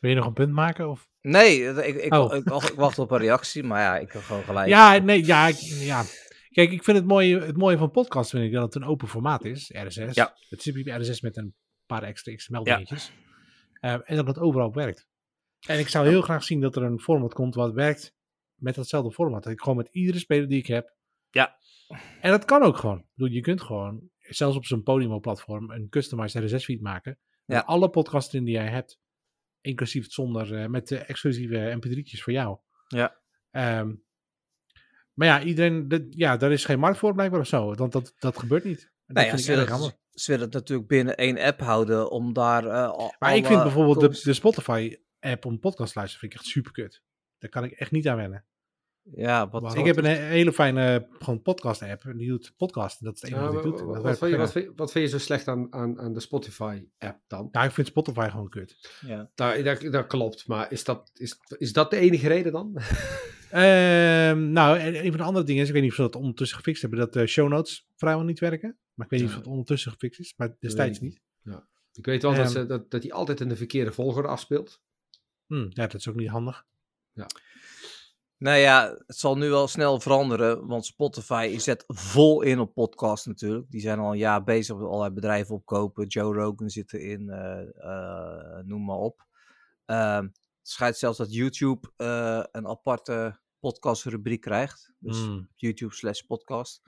Wil 0.00 0.10
je 0.10 0.16
nog 0.16 0.26
een 0.26 0.32
punt 0.32 0.52
maken? 0.52 0.88
Of? 0.88 1.08
Nee, 1.20 1.62
het- 1.62 1.86
ik, 1.86 1.94
ik, 1.96 2.12
Oh. 2.14 2.34
ik, 2.34 2.44
wacht- 2.48 2.70
ik 2.70 2.74
wacht 2.78 2.98
op 2.98 3.10
een 3.10 3.18
reactie, 3.18 3.62
maar 3.62 3.80
ja, 3.80 3.98
ik 3.98 4.12
heb 4.12 4.22
gewoon 4.22 4.42
gelijk. 4.42 4.68
Ja, 4.68 4.96
nee, 4.98 5.24
ja, 5.26 5.50
ja. 5.64 6.02
Kijk, 6.50 6.70
ik 6.72 6.84
vind 6.84 6.96
het 6.96 7.06
mooie, 7.06 7.40
het 7.40 7.56
mooie 7.56 7.76
van 7.78 7.90
podcast 7.90 8.30
vind 8.30 8.44
ik 8.44 8.52
dat 8.52 8.62
het 8.62 8.74
een 8.74 8.84
open 8.88 9.08
formaat 9.08 9.44
is, 9.44 9.70
RSS. 9.74 10.14
Ja. 10.14 10.36
Het 10.48 10.66
is 10.66 10.66
in 10.66 11.00
RSS 11.00 11.20
met 11.20 11.36
een 11.36 11.54
paar 11.86 12.02
extra 12.02 12.34
XML 12.34 12.64
dingetjes. 12.64 13.12
Eh, 13.80 13.92
en 14.04 14.16
dat 14.16 14.26
het 14.26 14.38
overal 14.38 14.72
werkt. 14.72 15.06
En 15.66 15.78
ik 15.78 15.88
zou 15.88 16.08
heel 16.08 16.22
graag 16.22 16.44
zien 16.44 16.60
dat 16.60 16.76
er 16.76 16.82
een 16.82 17.00
format 17.00 17.34
komt 17.34 17.54
wat 17.54 17.72
werkt 17.72 18.14
met 18.54 18.74
datzelfde 18.74 19.12
format. 19.12 19.42
Dat 19.42 19.52
ik 19.52 19.60
gewoon 19.60 19.76
met 19.76 19.88
iedere 19.90 20.18
speler 20.18 20.48
die 20.48 20.58
ik 20.58 20.66
heb. 20.66 20.94
Ja. 21.30 21.56
En 22.20 22.30
dat 22.30 22.44
kan 22.44 22.62
ook 22.62 22.76
gewoon. 22.76 22.98
Ik 22.98 23.06
bedoel, 23.14 23.34
je 23.34 23.40
kunt 23.40 23.62
gewoon, 23.62 24.08
zelfs 24.18 24.56
op 24.56 24.64
zo'n 24.64 24.82
Podimo-platform, 24.82 25.70
een 25.70 25.88
customized 25.88 26.44
RSS-feed 26.44 26.80
maken. 26.80 27.18
Ja. 27.44 27.54
Met 27.56 27.66
alle 27.66 27.90
podcasts 27.90 28.32
erin 28.32 28.44
die 28.44 28.54
jij 28.54 28.68
hebt. 28.68 28.98
Inclusief 29.60 30.02
het 30.02 30.12
zonder, 30.12 30.54
eh, 30.62 30.66
met 30.68 30.88
de 30.88 30.98
exclusieve 30.98 31.76
mp3'tjes 31.76 32.22
voor 32.22 32.32
jou. 32.32 32.58
Ja. 32.88 33.16
Ehm, 33.50 33.94
maar 35.12 35.26
ja, 35.28 35.42
iedereen, 35.42 35.88
dat- 35.88 36.02
ja, 36.08 36.36
daar 36.36 36.52
is 36.52 36.64
geen 36.64 36.78
markt 36.78 36.98
voor 36.98 37.14
blijkbaar 37.14 37.40
of 37.40 37.46
zo. 37.46 37.74
Want 37.74 37.92
dat, 37.92 38.14
dat 38.18 38.38
gebeurt 38.38 38.64
niet. 38.64 38.92
Dat 39.06 39.16
Nou 39.16 39.28
ja, 39.28 39.36
ze 39.36 39.46
willen, 39.46 39.60
het, 39.64 39.72
jammer. 39.72 39.96
ze 40.10 40.30
willen 40.30 40.44
het 40.44 40.54
natuurlijk 40.54 40.88
binnen 40.88 41.16
één 41.16 41.38
app 41.38 41.60
houden 41.60 42.10
om 42.10 42.32
daar. 42.32 42.70
al- 42.70 43.14
Maar 43.18 43.36
ik 43.36 43.46
vind 43.46 43.62
bijvoorbeeld 43.62 44.00
de, 44.14 44.20
de 44.24 44.32
Spotify-app 44.32 45.44
om 45.44 45.58
podcast 45.60 45.92
te 45.92 45.98
luisteren 45.98 46.20
vind 46.28 46.32
ik 46.32 46.38
echt 46.38 46.48
super 46.48 46.72
kut. 46.72 47.02
Daar 47.38 47.50
kan 47.50 47.64
ik 47.64 47.70
echt 47.72 47.90
niet 47.90 48.08
aan 48.08 48.16
wennen. 48.16 48.44
Ja, 49.14 49.48
wat, 49.48 49.76
ik 49.76 49.84
heb 49.84 49.96
een 49.96 50.04
he- 50.04 50.14
hele 50.16 50.52
fijne 50.52 51.06
gewoon 51.18 51.42
podcast-app 51.42 52.04
en 52.04 52.16
die 52.16 52.28
doet 52.28 52.52
podcasten. 52.56 53.04
Dat 53.04 53.14
is 53.14 53.20
het 53.20 53.30
enige 53.30 53.44
Ja, 53.46 53.52
wat 53.52 53.62
maar 53.64 53.72
doet. 53.72 53.80
wat, 53.80 54.02
Dat 54.04 54.18
vind 54.18 54.30
je, 54.30 54.36
wat, 54.36 54.52
vind, 54.52 54.72
wat 54.76 54.92
vind 54.92 55.04
je 55.04 55.10
zo 55.10 55.24
slecht 55.24 55.48
aan, 55.48 55.72
aan, 55.72 56.00
aan 56.00 56.12
de 56.12 56.20
Spotify-app 56.20 57.20
dan? 57.26 57.48
Ja, 57.52 57.64
ik 57.64 57.70
vind 57.70 57.86
Spotify 57.86 58.28
gewoon 58.30 58.48
kut. 58.48 58.98
ja. 59.06 59.30
Dat, 59.34 59.64
dat, 59.64 59.92
dat 59.92 60.06
klopt, 60.06 60.46
maar 60.46 60.72
is 60.72 60.84
dat, 60.84 61.10
is, 61.14 61.36
is 61.58 61.72
dat 61.72 61.90
de 61.90 61.96
enige 61.96 62.28
reden 62.28 62.52
dan? 62.52 62.76
Ehm, 63.50 64.52
nou, 64.52 64.78
en 64.78 64.94
een 65.04 65.08
van 65.10 65.16
de 65.20 65.22
andere 65.26 65.44
dingen 65.46 65.62
is, 65.62 65.68
ik 65.68 65.72
weet 65.74 65.82
niet 65.82 65.90
of 65.90 65.96
ze 65.96 66.02
dat 66.02 66.16
ondertussen 66.16 66.56
gefixt 66.56 66.80
hebben, 66.82 66.98
dat 66.98 67.12
de 67.12 67.26
show 67.26 67.48
notes 67.48 67.88
vrijwel 67.96 68.24
niet 68.24 68.38
werken. 68.40 68.78
Maar 68.94 69.06
ik 69.06 69.12
weet 69.12 69.20
niet 69.20 69.28
of 69.28 69.34
Ja. 69.34 69.40
het 69.42 69.50
ondertussen 69.50 69.90
gefixt 69.92 70.20
is, 70.20 70.34
maar 70.36 70.56
destijds 70.60 71.00
niet. 71.00 71.20
Ik 71.92 72.04
weet 72.06 72.22
wel 72.22 72.30
dat, 72.34 72.40
Ehm. 72.44 72.50
ze, 72.52 72.66
dat, 72.66 72.90
dat 72.90 73.02
hij 73.02 73.12
altijd 73.12 73.40
in 73.40 73.48
de 73.48 73.56
verkeerde 73.56 73.92
volgorde 73.92 74.28
afspeelt. 74.28 74.80
Hm, 75.46 75.54
ja, 75.68 75.86
dat 75.86 75.94
is 75.94 76.08
ook 76.08 76.14
niet 76.14 76.28
handig. 76.28 76.64
Nou 78.44 78.58
ja, 78.58 78.96
het 79.06 79.16
zal 79.16 79.36
nu 79.36 79.48
wel 79.50 79.68
snel 79.68 80.00
veranderen, 80.00 80.66
want 80.66 80.86
Spotify 80.86 81.54
zet 81.58 81.84
vol 81.86 82.42
in 82.42 82.58
op 82.58 82.74
podcast 82.74 83.26
natuurlijk. 83.26 83.70
Die 83.70 83.80
zijn 83.80 83.98
al 83.98 84.12
een 84.12 84.18
jaar 84.18 84.44
bezig 84.44 84.76
met 84.76 84.86
allerlei 84.86 85.12
bedrijven 85.12 85.54
opkopen. 85.54 86.06
Joe 86.06 86.34
Rogan 86.34 86.70
zit 86.70 86.92
erin, 86.92 87.28
eh, 87.30 87.60
eh, 87.76 88.64
noem 88.64 88.84
maar 88.84 88.96
op. 88.96 89.26
Ehm, 89.84 90.22
het 90.22 90.68
schijnt 90.68 90.96
zelfs 90.96 91.18
dat 91.18 91.34
YouTube 91.34 91.92
eh, 91.96 92.42
een 92.52 92.66
aparte 92.66 93.40
podcastrubriek 93.58 94.40
krijgt. 94.40 94.92
Dus 94.98 95.18
Hm. 95.24 95.42
YouTube 95.54 95.94
slash 95.94 96.20
podcast. 96.20 96.82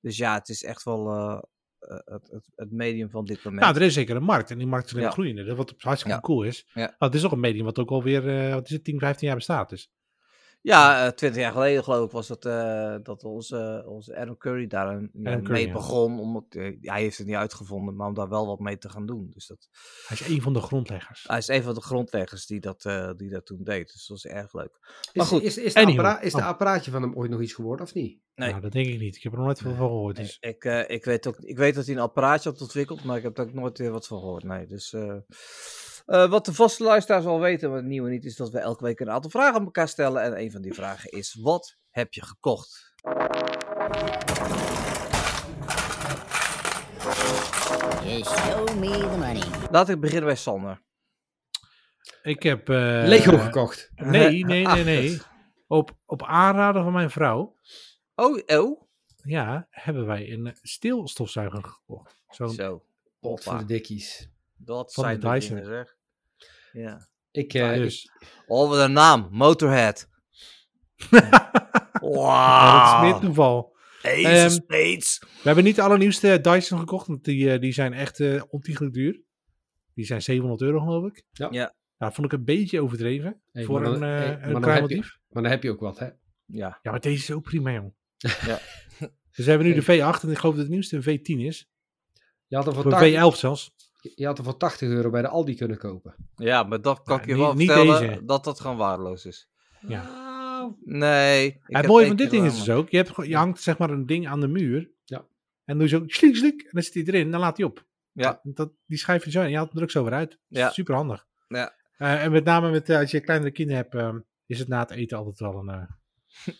Dus 0.00 0.16
ja, 0.16 0.34
het 0.34 0.48
is 0.48 0.64
echt 0.64 0.82
wel 0.84 1.06
het, 1.78 2.28
het, 2.30 2.48
het 2.54 2.72
medium 2.72 3.10
van 3.10 3.24
dit 3.24 3.44
moment. 3.44 3.62
Nou, 3.62 3.76
er 3.76 3.82
is 3.82 3.94
zeker 3.94 4.16
een 4.16 4.22
markt 4.22 4.50
en 4.50 4.58
die 4.58 4.66
markt 4.66 4.86
is 4.86 4.92
alleen 4.92 5.04
Ja. 5.04 5.10
groeiende. 5.10 5.44
Dat 5.44 5.56
Wat 5.56 5.74
hartstikke 5.78 6.16
Ja. 6.16 6.22
cool 6.22 6.42
is. 6.42 6.68
Ja. 6.74 6.94
Het 6.98 7.14
is 7.14 7.24
ook 7.24 7.32
een 7.32 7.40
medium 7.40 7.64
wat 7.64 7.78
ook 7.78 7.90
alweer, 7.90 8.50
wat 8.54 8.64
is 8.64 8.70
het, 8.72 8.84
10, 8.84 8.98
15 8.98 9.26
jaar 9.26 9.36
bestaat. 9.36 9.68
Dus. 9.68 9.90
Ja, 10.62 11.04
eh, 11.06 11.12
twintig 11.12 11.40
jaar 11.40 11.52
geleden 11.52 11.84
geloof 11.84 12.04
ik 12.06 12.10
was 12.10 12.28
het 12.28 12.44
eh, 12.44 12.94
dat 13.02 13.24
onze, 13.24 13.84
onze 13.86 14.16
Adam 14.16 14.36
Curry 14.36 14.66
daar 14.66 14.88
een, 14.88 15.10
Curry, 15.22 15.50
mee 15.50 15.66
ja. 15.66 15.72
begon. 15.72 16.20
Omdat, 16.20 16.44
eh, 16.48 16.76
hij 16.80 17.00
heeft 17.02 17.18
het 17.18 17.26
niet 17.26 17.36
uitgevonden, 17.36 17.96
maar 17.96 18.08
om 18.08 18.14
daar 18.14 18.28
wel 18.28 18.46
wat 18.46 18.58
mee 18.58 18.78
te 18.78 18.88
gaan 18.88 19.06
doen. 19.06 19.30
Dus 19.34 19.46
dat, 19.46 19.68
Hij 20.06 20.16
is 20.20 20.28
een 20.28 20.42
van 20.42 20.52
de 20.52 20.60
grondleggers. 20.60 21.24
hij 21.28 21.38
is 21.38 21.48
een 21.48 21.62
van 21.62 21.74
de 21.74 21.80
grondleggers 21.80 22.46
die 22.46 22.60
dat, 22.60 22.84
eh, 22.84 23.10
die 23.16 23.30
dat 23.30 23.46
toen 23.46 23.60
deed. 23.64 23.92
Dus 23.92 24.06
dat 24.06 24.22
was 24.22 24.32
erg 24.32 24.52
leuk. 24.52 24.78
Maar 24.80 25.24
Is, 25.24 25.28
goed, 25.30 25.42
is, 25.42 25.58
is, 25.58 25.74
de 25.74 25.80
anywho. 25.80 26.02
appara- 26.02 26.20
is 26.20 26.32
de 26.32 26.38
Oh. 26.38 26.46
apparaatje 26.46 26.90
van 26.90 27.02
hem 27.02 27.14
ooit 27.14 27.30
nog 27.30 27.40
iets 27.40 27.52
geworden 27.54 27.86
of 27.86 27.94
niet? 27.94 28.18
Nee. 28.34 28.48
Nou, 28.50 28.60
dat 28.60 28.72
denk 28.72 28.86
ik 28.86 28.98
niet. 29.00 29.16
Ik 29.16 29.22
heb 29.22 29.32
er 29.32 29.38
nooit 29.38 29.58
van 29.58 29.74
gehoord. 29.76 30.16
Dus. 30.16 30.36
Ik, 30.40 30.64
eh, 30.64 30.88
ik, 30.88 31.04
weet 31.04 31.26
ook, 31.26 31.36
ik 31.38 31.56
weet 31.56 31.74
dat 31.74 31.86
hij 31.86 31.94
een 31.94 32.00
apparaatje 32.00 32.50
had 32.50 32.60
ontwikkeld, 32.60 33.04
maar 33.04 33.16
ik 33.16 33.22
heb 33.22 33.38
er 33.38 33.44
ook 33.44 33.52
nooit 33.52 33.78
weer 33.78 33.90
wat 33.90 34.06
van 34.06 34.18
gehoord. 34.18 34.42
Nee, 34.42 34.66
dus, 34.66 34.94
eh, 36.06 36.30
wat 36.30 36.44
de 36.44 36.54
vaste 36.54 36.82
luisteraars 36.82 37.24
al 37.24 37.40
weten, 37.40 37.68
maar 37.68 37.78
het 37.78 37.86
nieuwe 37.86 38.10
niet, 38.10 38.24
is 38.24 38.36
dat 38.36 38.50
we 38.50 38.58
elke 38.58 38.84
week 38.84 39.00
een 39.00 39.10
aantal 39.10 39.30
vragen 39.30 39.54
aan 39.54 39.64
elkaar 39.64 39.88
stellen. 39.88 40.22
En 40.22 40.40
een 40.40 40.50
van 40.50 40.62
die 40.62 40.72
vragen 40.74 41.10
is, 41.10 41.34
wat 41.40 41.76
heb 41.90 42.12
je 42.12 42.22
gekocht? 42.24 42.90
Show 48.24 48.78
me 48.78 48.90
the 48.90 49.16
money. 49.18 49.42
Laat 49.70 49.88
ik 49.88 50.00
beginnen 50.00 50.26
bij 50.26 50.36
Sander. 50.36 50.82
Ik 52.22 52.42
heb... 52.42 52.68
eh, 52.68 53.02
Lego 53.06 53.38
gekocht. 53.38 53.90
Nee, 53.94 54.44
nee, 54.44 54.66
nee, 54.66 54.84
nee. 54.84 55.20
Op, 55.66 55.96
op 56.06 56.22
aanraden 56.22 56.82
van 56.82 56.92
mijn 56.92 57.10
vrouw, 57.10 57.56
Oh, 58.14 58.38
oh. 58.46 58.82
ja, 59.22 59.66
hebben 59.70 60.06
wij 60.06 60.30
een 60.32 60.56
stilstofzuiger 60.62 61.64
gekocht. 61.64 62.22
Zo'n 62.28 62.48
Zo. 62.50 62.84
Pot 63.20 63.42
voor 63.44 63.58
de 63.58 63.64
dikkies. 63.64 64.30
Dat 64.64 64.94
Van 64.94 65.04
de 65.04 65.08
zijn 65.08 65.20
de 65.20 65.28
Dyson. 65.30 65.56
dingen, 65.56 65.70
zeg. 65.70 65.96
Ja. 66.72 67.08
Ik, 67.30 67.54
eh, 67.54 67.76
ik- 67.76 67.82
dus. 67.82 68.10
Oh, 68.46 68.68
wat 68.68 68.78
een 68.78 68.92
naam. 68.92 69.28
Motorhead. 69.30 70.08
Wow. 72.00 72.26
Ja, 72.30 72.94
dat 72.94 73.04
is 73.04 73.10
meer 73.12 73.20
toeval. 73.20 73.76
Ace 74.02 74.28
Ehm, 74.28 74.48
Spades. 74.50 75.18
We 75.18 75.26
hebben 75.42 75.64
niet 75.64 75.76
de 75.76 75.82
allernieuwste 75.82 76.40
Dyson 76.40 76.78
gekocht, 76.78 77.06
want 77.06 77.24
die, 77.24 77.52
eh, 77.52 77.60
die 77.60 77.72
zijn 77.72 77.92
echt 77.92 78.20
eh 78.20 78.42
ontiegelijk 78.48 78.94
duur. 78.94 79.22
Die 79.94 80.04
zijn 80.04 80.22
700 80.22 80.62
euro, 80.62 80.78
geloof 80.80 81.06
ik. 81.10 81.24
Ja. 81.30 81.48
Ja. 81.50 81.74
dat 81.96 82.14
vond 82.14 82.26
ik 82.32 82.38
een 82.38 82.44
beetje 82.44 82.80
overdreven 82.82 83.42
Hey, 83.52 83.64
voor 83.64 83.80
maar 83.80 83.90
dan- 83.90 84.02
een, 84.02 84.18
eh 84.18 84.24
hey, 84.24 84.28
een 84.32 84.38
maar 84.38 84.42
dan 84.42 84.52
heb 84.54 84.62
kruimeldief. 84.62 85.18
Maar 85.28 85.42
dan 85.42 85.52
heb 85.52 85.62
je 85.62 85.70
ook 85.70 85.80
wat, 85.80 85.98
hè? 85.98 86.06
Ja. 86.44 86.78
Ja, 86.82 86.90
maar 86.90 87.00
deze 87.00 87.22
is 87.22 87.30
ook 87.30 87.42
prima, 87.42 87.72
jong. 87.72 87.94
Ja. 88.50 88.58
Dus 89.30 89.44
we 89.44 89.50
hebben 89.50 89.66
nu 89.68 89.74
de 89.74 89.82
V8 89.82 90.22
en 90.22 90.30
ik 90.30 90.38
geloof 90.38 90.54
dat 90.54 90.56
het 90.64 90.68
nieuwste 90.68 90.96
een 90.96 91.02
V10 91.20 91.40
is. 91.46 91.68
Je 92.46 92.56
had, 92.56 92.66
er 92.66 92.74
voor 92.74 92.84
Of 92.84 92.90
80, 92.90 93.08
een 93.14 93.32
V11 93.32 93.36
zelfs. 93.38 93.70
Je 94.14 94.26
had 94.26 94.38
er 94.38 94.44
voor 94.44 94.56
80 94.56 94.88
euro 94.88 95.10
bij 95.10 95.22
de 95.22 95.28
Aldi 95.28 95.54
kunnen 95.56 95.78
kopen. 95.78 96.14
ja, 96.36 96.62
maar 96.62 96.80
dat 96.82 97.02
kan 97.02 97.16
Ja, 97.16 97.22
ik 97.22 97.28
je 97.28 97.34
niet- 97.34 97.42
wel 97.42 97.54
niet 97.54 97.70
vertellen 97.70 98.00
deze. 98.08 98.24
dat 98.24 98.44
dat 98.44 98.60
gewoon 98.60 98.76
waardeloos 98.76 99.26
is. 99.26 99.48
Ja. 99.80 100.02
Nou, 100.02 100.74
Nee. 100.84 101.46
ik 101.46 101.58
het 101.62 101.76
heb 101.76 101.86
mooie 101.86 102.06
van 102.06 102.16
dit 102.16 102.30
ding 102.30 102.46
is 102.46 102.56
dus 102.58 102.70
ook, 102.70 102.90
je, 102.90 102.96
hebt, 102.96 103.08
gewoon- 103.10 103.28
je 103.30 103.36
hangt 103.36 103.60
zeg 103.62 103.78
maar 103.78 103.90
een 103.90 104.06
ding 104.06 104.28
aan 104.28 104.40
de 104.40 104.48
muur. 104.48 104.90
Ja. 105.04 105.18
En 105.18 105.26
dan 105.64 105.78
doe 105.78 105.88
je 105.88 105.96
zo 105.96 106.02
slik 106.06 106.36
slik 106.36 106.60
en 106.62 106.68
dan 106.70 106.82
zit 106.82 106.94
hij 106.94 107.02
erin 107.04 107.24
en 107.24 107.30
dan 107.30 107.40
laat 107.40 107.56
hij 107.56 107.66
op. 107.66 107.84
Ja. 108.12 108.40
Dat, 108.42 108.72
die 108.86 108.98
schijf 108.98 109.24
je 109.24 109.30
zo 109.30 109.40
en 109.40 109.50
je 109.50 109.56
haalt 109.56 109.68
hem 109.68 109.76
er 109.78 109.82
ook 109.82 109.90
zo 109.90 110.04
weer 110.04 110.12
uit. 110.12 110.38
Ja. 110.48 110.70
Super 110.70 110.94
handig. 110.94 111.26
Ja. 111.48 111.74
en 111.96 112.32
met 112.32 112.44
name 112.44 112.70
met, 112.70 112.88
eh, 112.88 112.98
als 112.98 113.10
je 113.10 113.20
kleinere 113.20 113.50
kinderen 113.50 113.82
hebt, 113.82 113.94
ehm, 113.94 114.18
is 114.46 114.58
het 114.58 114.68
na 114.68 114.78
het 114.80 114.90
eten 114.90 115.18
altijd 115.18 115.38
wel 115.38 115.54
een 115.58 115.68
eh, 115.68 116.54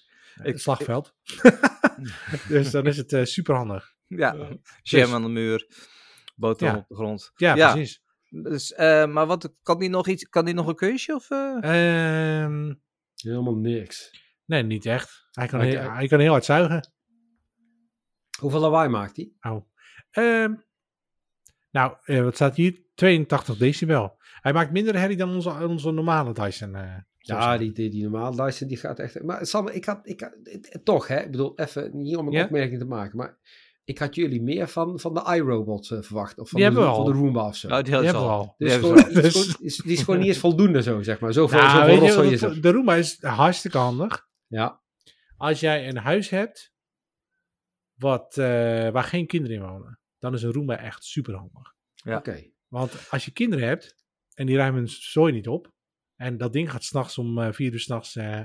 Ik- 0.47 0.59
slagveld. 0.59 1.15
dus 2.49 2.71
dan 2.71 2.87
is 2.87 2.97
het 2.97 3.29
super 3.29 3.55
handig. 3.55 3.95
Ja, 4.07 4.33
Ja. 4.35 4.49
jam 4.83 5.15
aan 5.15 5.23
de 5.23 5.29
muur, 5.29 5.67
boterham 6.43 6.75
Ja. 6.77 6.81
op 6.83 6.89
de 6.89 6.95
grond. 6.95 7.33
Ja, 7.37 7.55
Ja. 7.55 7.73
precies. 7.73 8.03
Dus, 8.29 8.73
eh, 8.73 9.07
maar 9.07 9.27
wat, 9.27 9.55
kan 9.63 9.79
die 9.79 9.89
nog 9.89 10.09
iets, 10.09 10.29
kan 10.29 10.45
die 10.45 10.55
nog 10.55 10.67
een 10.67 10.75
kunstje? 10.75 11.15
Of, 11.15 11.31
eh? 11.31 11.57
Ehm, 12.43 12.75
helemaal 13.17 13.57
niks. 13.57 14.11
nee, 14.45 14.63
niet 14.63 14.87
echt. 14.87 15.29
Hij 15.31 15.47
kan, 15.47 15.61
heel, 15.61 15.91
hij 15.91 16.09
kan 16.09 16.21
heel 16.21 16.31
hard 16.31 16.45
zuigen. 16.45 16.93
Hoeveel 18.41 18.61
lawaai 18.61 18.89
maakt 18.89 19.17
hij? 19.17 19.33
Oh. 19.53 19.67
Ehm, 20.11 20.55
nou, 21.71 21.95
eh, 22.05 22.23
wat 22.23 22.35
staat 22.35 22.57
hier? 22.57 22.81
82 22.95 23.57
decibel. 23.57 24.17
Hij 24.41 24.53
maakt 24.53 24.73
minder 24.73 24.99
herrie 24.99 25.17
dan 25.17 25.35
onze, 25.35 25.51
onze 25.69 25.91
normale 25.91 26.33
Dyson. 26.33 26.75
eh, 26.75 26.97
Ja, 27.19 27.57
die, 27.59 27.73
die, 27.73 27.91
die 27.91 28.03
normale 28.03 28.37
Dyson 28.45 28.69
die 28.69 28.77
gaat 28.77 28.99
echt... 28.99 29.23
Maar 29.23 29.47
Sam, 29.47 29.69
ik 29.69 29.85
had, 29.85 30.01
ik 30.09 30.21
had 30.21 30.35
toch 30.85 31.07
hè, 31.09 31.21
ik 31.21 31.31
bedoel, 31.31 31.59
even 31.59 31.97
niet 31.97 32.17
om 32.17 32.27
een 32.27 32.33
Ja? 32.33 32.45
opmerking 32.45 32.79
te 32.79 32.87
maken, 32.87 33.17
maar 33.17 33.39
ik 33.85 33.99
had 33.99 34.15
jullie 34.15 34.43
meer 34.43 34.69
van, 34.69 35.01
van 35.01 35.15
de 35.15 35.35
iRobot 35.35 35.91
eh, 35.91 36.03
verwacht. 36.03 36.39
Of 36.39 36.49
van, 36.49 36.61
Die 36.61 36.69
de, 36.71 36.75
hebben 36.75 36.91
we 36.91 36.97
van 36.97 37.07
de 37.13 37.13
al. 37.19 37.19
Roomba 37.25 37.47
of 37.47 37.57
zo. 37.57 37.69
Nou, 37.69 37.83
die 37.83 37.93
Die 37.95 38.03
hebben 38.05 38.23
we 38.23 38.29
al. 38.29 38.55
Die 38.59 38.69
Dus 38.69 38.77
hebben 38.81 38.99
ze 38.99 39.05
gewoon, 39.13 39.15
al. 39.15 39.21
die, 39.23 39.23
is 39.23 39.33
gewoon, 39.33 39.57
is, 39.67 39.77
die 39.77 39.93
is 39.93 40.03
gewoon 40.03 40.19
niet 40.21 40.29
eens 40.29 40.39
voldoende 40.39 40.83
zo, 40.83 41.03
zeg 41.03 41.21
maar. 41.21 41.33
Zoveel, 41.33 41.59
Nou, 41.59 41.71
zoveel 41.71 41.87
weet 41.87 41.95
je, 41.95 42.01
rotzooi 42.07 42.31
is 42.33 42.43
er. 42.43 42.63
de 42.63 42.71
Roomba 42.73 42.95
is 42.95 43.23
hartstikke 43.23 43.79
handig. 43.79 44.29
Ja, 44.47 44.81
Als 45.37 45.61
jij 45.61 45.89
een 45.89 45.97
huis 45.97 46.29
hebt 46.29 46.73
wat, 47.99 48.37
eh, 48.39 48.45
waar 48.91 49.05
geen 49.05 49.27
kinderen 49.27 49.57
in 49.57 49.63
wonen, 49.63 49.99
dan 50.19 50.35
is 50.35 50.43
een 50.43 50.53
Roomba 50.53 50.77
echt 50.79 51.05
super 51.05 51.35
handig. 51.35 51.75
Ja. 51.95 52.17
oké. 52.17 52.51
Want 52.69 53.11
als 53.11 53.25
je 53.25 53.31
kinderen 53.31 53.67
hebt 53.69 53.97
en 54.35 54.47
die 54.47 54.57
ruimen 54.57 54.79
hun 54.81 54.89
zooi 54.91 55.33
niet 55.33 55.49
op, 55.49 55.73
en 56.17 56.37
dat 56.37 56.53
ding 56.53 56.71
gaat 56.71 56.85
s'nachts 56.85 57.19
om 57.19 57.39
eh, 57.39 57.53
vier 57.53 57.73
uur 57.73 57.81
s'nachts 57.81 58.17
eh 58.17 58.41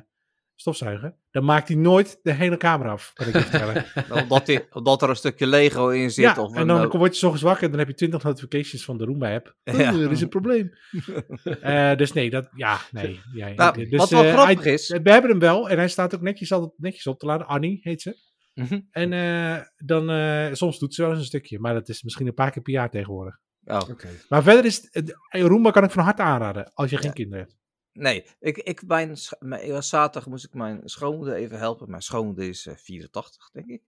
stofzuigen, 0.59 1.15
dan 1.31 1.45
maakt 1.45 1.67
hij 1.67 1.77
nooit 1.77 2.19
de 2.23 2.31
hele 2.33 2.57
kamer 2.57 2.87
af, 2.89 3.11
kan 3.13 3.27
ik 3.27 3.33
je 3.33 3.41
vertellen. 3.41 3.85
Omdat, 4.23 4.45
die, 4.45 4.65
omdat 4.73 5.01
er 5.01 5.09
een 5.09 5.15
stukje 5.15 5.47
Lego 5.47 5.89
in 5.89 6.11
zit. 6.11 6.23
ja, 6.23 6.41
of 6.43 6.53
en 6.55 6.61
een, 6.61 6.67
dan 6.67 6.81
eh, 6.83 6.91
word 6.91 7.17
je 7.19 7.25
ochtends 7.25 7.41
wakker 7.45 7.63
en 7.63 7.69
dan 7.69 7.79
heb 7.79 7.87
je 7.87 7.93
20 7.93 8.23
notifications 8.23 8.85
van 8.85 8.97
de 8.97 9.05
Roomba-app. 9.05 9.55
Ja. 9.63 9.73
Oh, 9.93 10.01
er 10.01 10.11
is 10.11 10.21
een 10.21 10.29
probleem. 10.29 10.71
Eh, 11.61 11.95
dus 11.95 12.13
nee, 12.13 12.29
dat, 12.29 12.49
ja, 12.55 12.77
nee. 12.91 13.19
Ja, 13.33 13.49
Nou, 13.55 13.89
dus, 13.89 13.97
wat 13.99 14.09
wel 14.09 14.23
eh, 14.23 14.33
grappig 14.33 14.63
hij- 14.63 14.73
is- 14.73 14.87
We 15.03 15.11
hebben 15.11 15.29
hem 15.29 15.39
wel 15.39 15.69
en 15.69 15.77
hij 15.77 15.87
staat 15.89 16.15
ook 16.15 16.21
netjes, 16.21 16.51
altijd 16.51 16.71
netjes 16.77 17.07
op 17.07 17.19
te 17.19 17.25
laden. 17.25 17.47
Annie 17.47 17.79
heet 17.81 18.01
ze. 18.01 18.15
Mhm. 18.53 18.79
En 18.91 19.13
eh, 19.13 19.61
dan, 19.77 20.09
eh, 20.09 20.53
soms 20.53 20.79
doet 20.79 20.93
ze 20.93 21.01
wel 21.01 21.09
eens 21.11 21.19
een 21.19 21.25
stukje, 21.25 21.59
maar 21.59 21.73
dat 21.73 21.89
is 21.89 22.03
misschien 22.03 22.27
een 22.27 22.33
paar 22.33 22.51
keer 22.51 22.61
per 22.61 22.73
jaar 22.73 22.89
tegenwoordig. 22.89 23.37
Oh, 23.65 23.79
Oké. 23.89 24.07
Maar 24.29 24.43
verder 24.43 24.65
is 24.65 24.75
het, 24.75 24.89
het- 24.91 25.15
Roomba 25.29 25.71
kan 25.71 25.83
ik 25.83 25.91
van 25.91 26.03
harte 26.03 26.21
aanraden 26.21 26.71
als 26.73 26.89
je 26.89 26.97
geen 26.97 27.13
kinderen 27.13 27.39
hebt. 27.45 27.57
Nee, 27.97 28.25
ik, 28.39 28.57
ik, 28.57 28.87
mijn, 28.87 29.17
mijn, 29.39 29.83
zaterdag 29.83 30.29
moest 30.29 30.45
ik 30.45 30.53
mijn 30.53 30.81
schoonmoeder 30.83 31.35
even 31.35 31.57
helpen. 31.57 31.89
Mijn 31.89 32.01
schoonmoeder 32.01 32.47
is 32.47 32.65
eh, 32.65 32.75
84, 32.75 33.49
denk 33.51 33.67
ik. 33.67 33.83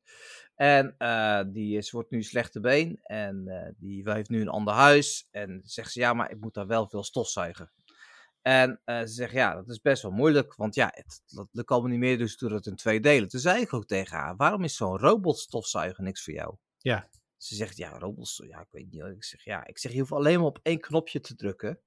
En 0.56 0.96
eh, 0.98 1.42
die 1.48 1.78
is, 1.78 1.92
wordt 1.92 2.12
nu 2.12 2.24
slechte 2.24 2.60
been. 2.60 3.00
En 3.04 3.48
eh, 3.48 3.72
die 3.78 4.12
heeft 4.12 4.30
nu 4.30 4.42
een 4.42 4.50
ander 4.50 4.74
huis. 4.74 5.28
En 5.32 5.62
zegt 5.64 5.92
ze, 5.92 6.00
ja, 6.00 6.14
maar 6.14 6.32
ik 6.32 6.40
moet 6.40 6.54
daar 6.54 6.68
wel 6.68 6.88
veel 6.88 7.04
stofzuigen. 7.04 7.72
En 8.42 8.82
eh, 8.86 9.00
ze 9.00 9.08
zegt, 9.14 9.34
ja, 9.34 9.56
dat 9.56 9.70
is 9.70 9.82
best 9.82 10.02
wel 10.02 10.12
moeilijk. 10.12 10.56
Want 10.56 10.76
ja, 10.76 10.92
het, 10.94 11.22
dat 11.26 11.48
lukt 11.52 11.70
allemaal 11.70 11.90
niet 11.90 12.00
meer, 12.00 12.18
dus 12.18 12.38
doe 12.38 12.50
dat 12.50 12.66
in 12.66 12.76
twee 12.76 13.00
delen. 13.00 13.30
Toen 13.30 13.40
zei 13.40 13.62
ik 13.62 13.74
ook 13.74 13.86
tegen 13.86 14.18
haar, 14.18 14.36
waarom 14.36 14.64
is 14.64 14.76
zo'n 14.76 14.98
robotstofzuiger 14.98 16.04
niks 16.04 16.24
voor 16.24 16.34
jou? 16.34 16.56
Ja. 16.78 17.10
Ze 17.38 17.56
zegt, 17.56 17.78
ja, 17.78 17.98
robots, 17.98 18.44
ja, 18.48 18.60
ik 18.60 18.72
weet 18.72 18.92
niet. 18.92 19.04
Ik 19.04 19.24
zeg, 19.24 19.44
ja, 19.44 19.68
ik 19.68 19.78
zeg, 19.78 19.92
je 19.92 20.00
hoeft 20.00 20.12
alleen 20.12 20.38
maar 20.38 20.48
op 20.48 20.60
één 20.64 20.80
knopje 20.80 21.20
te 21.20 21.36
drukken. 21.36 21.80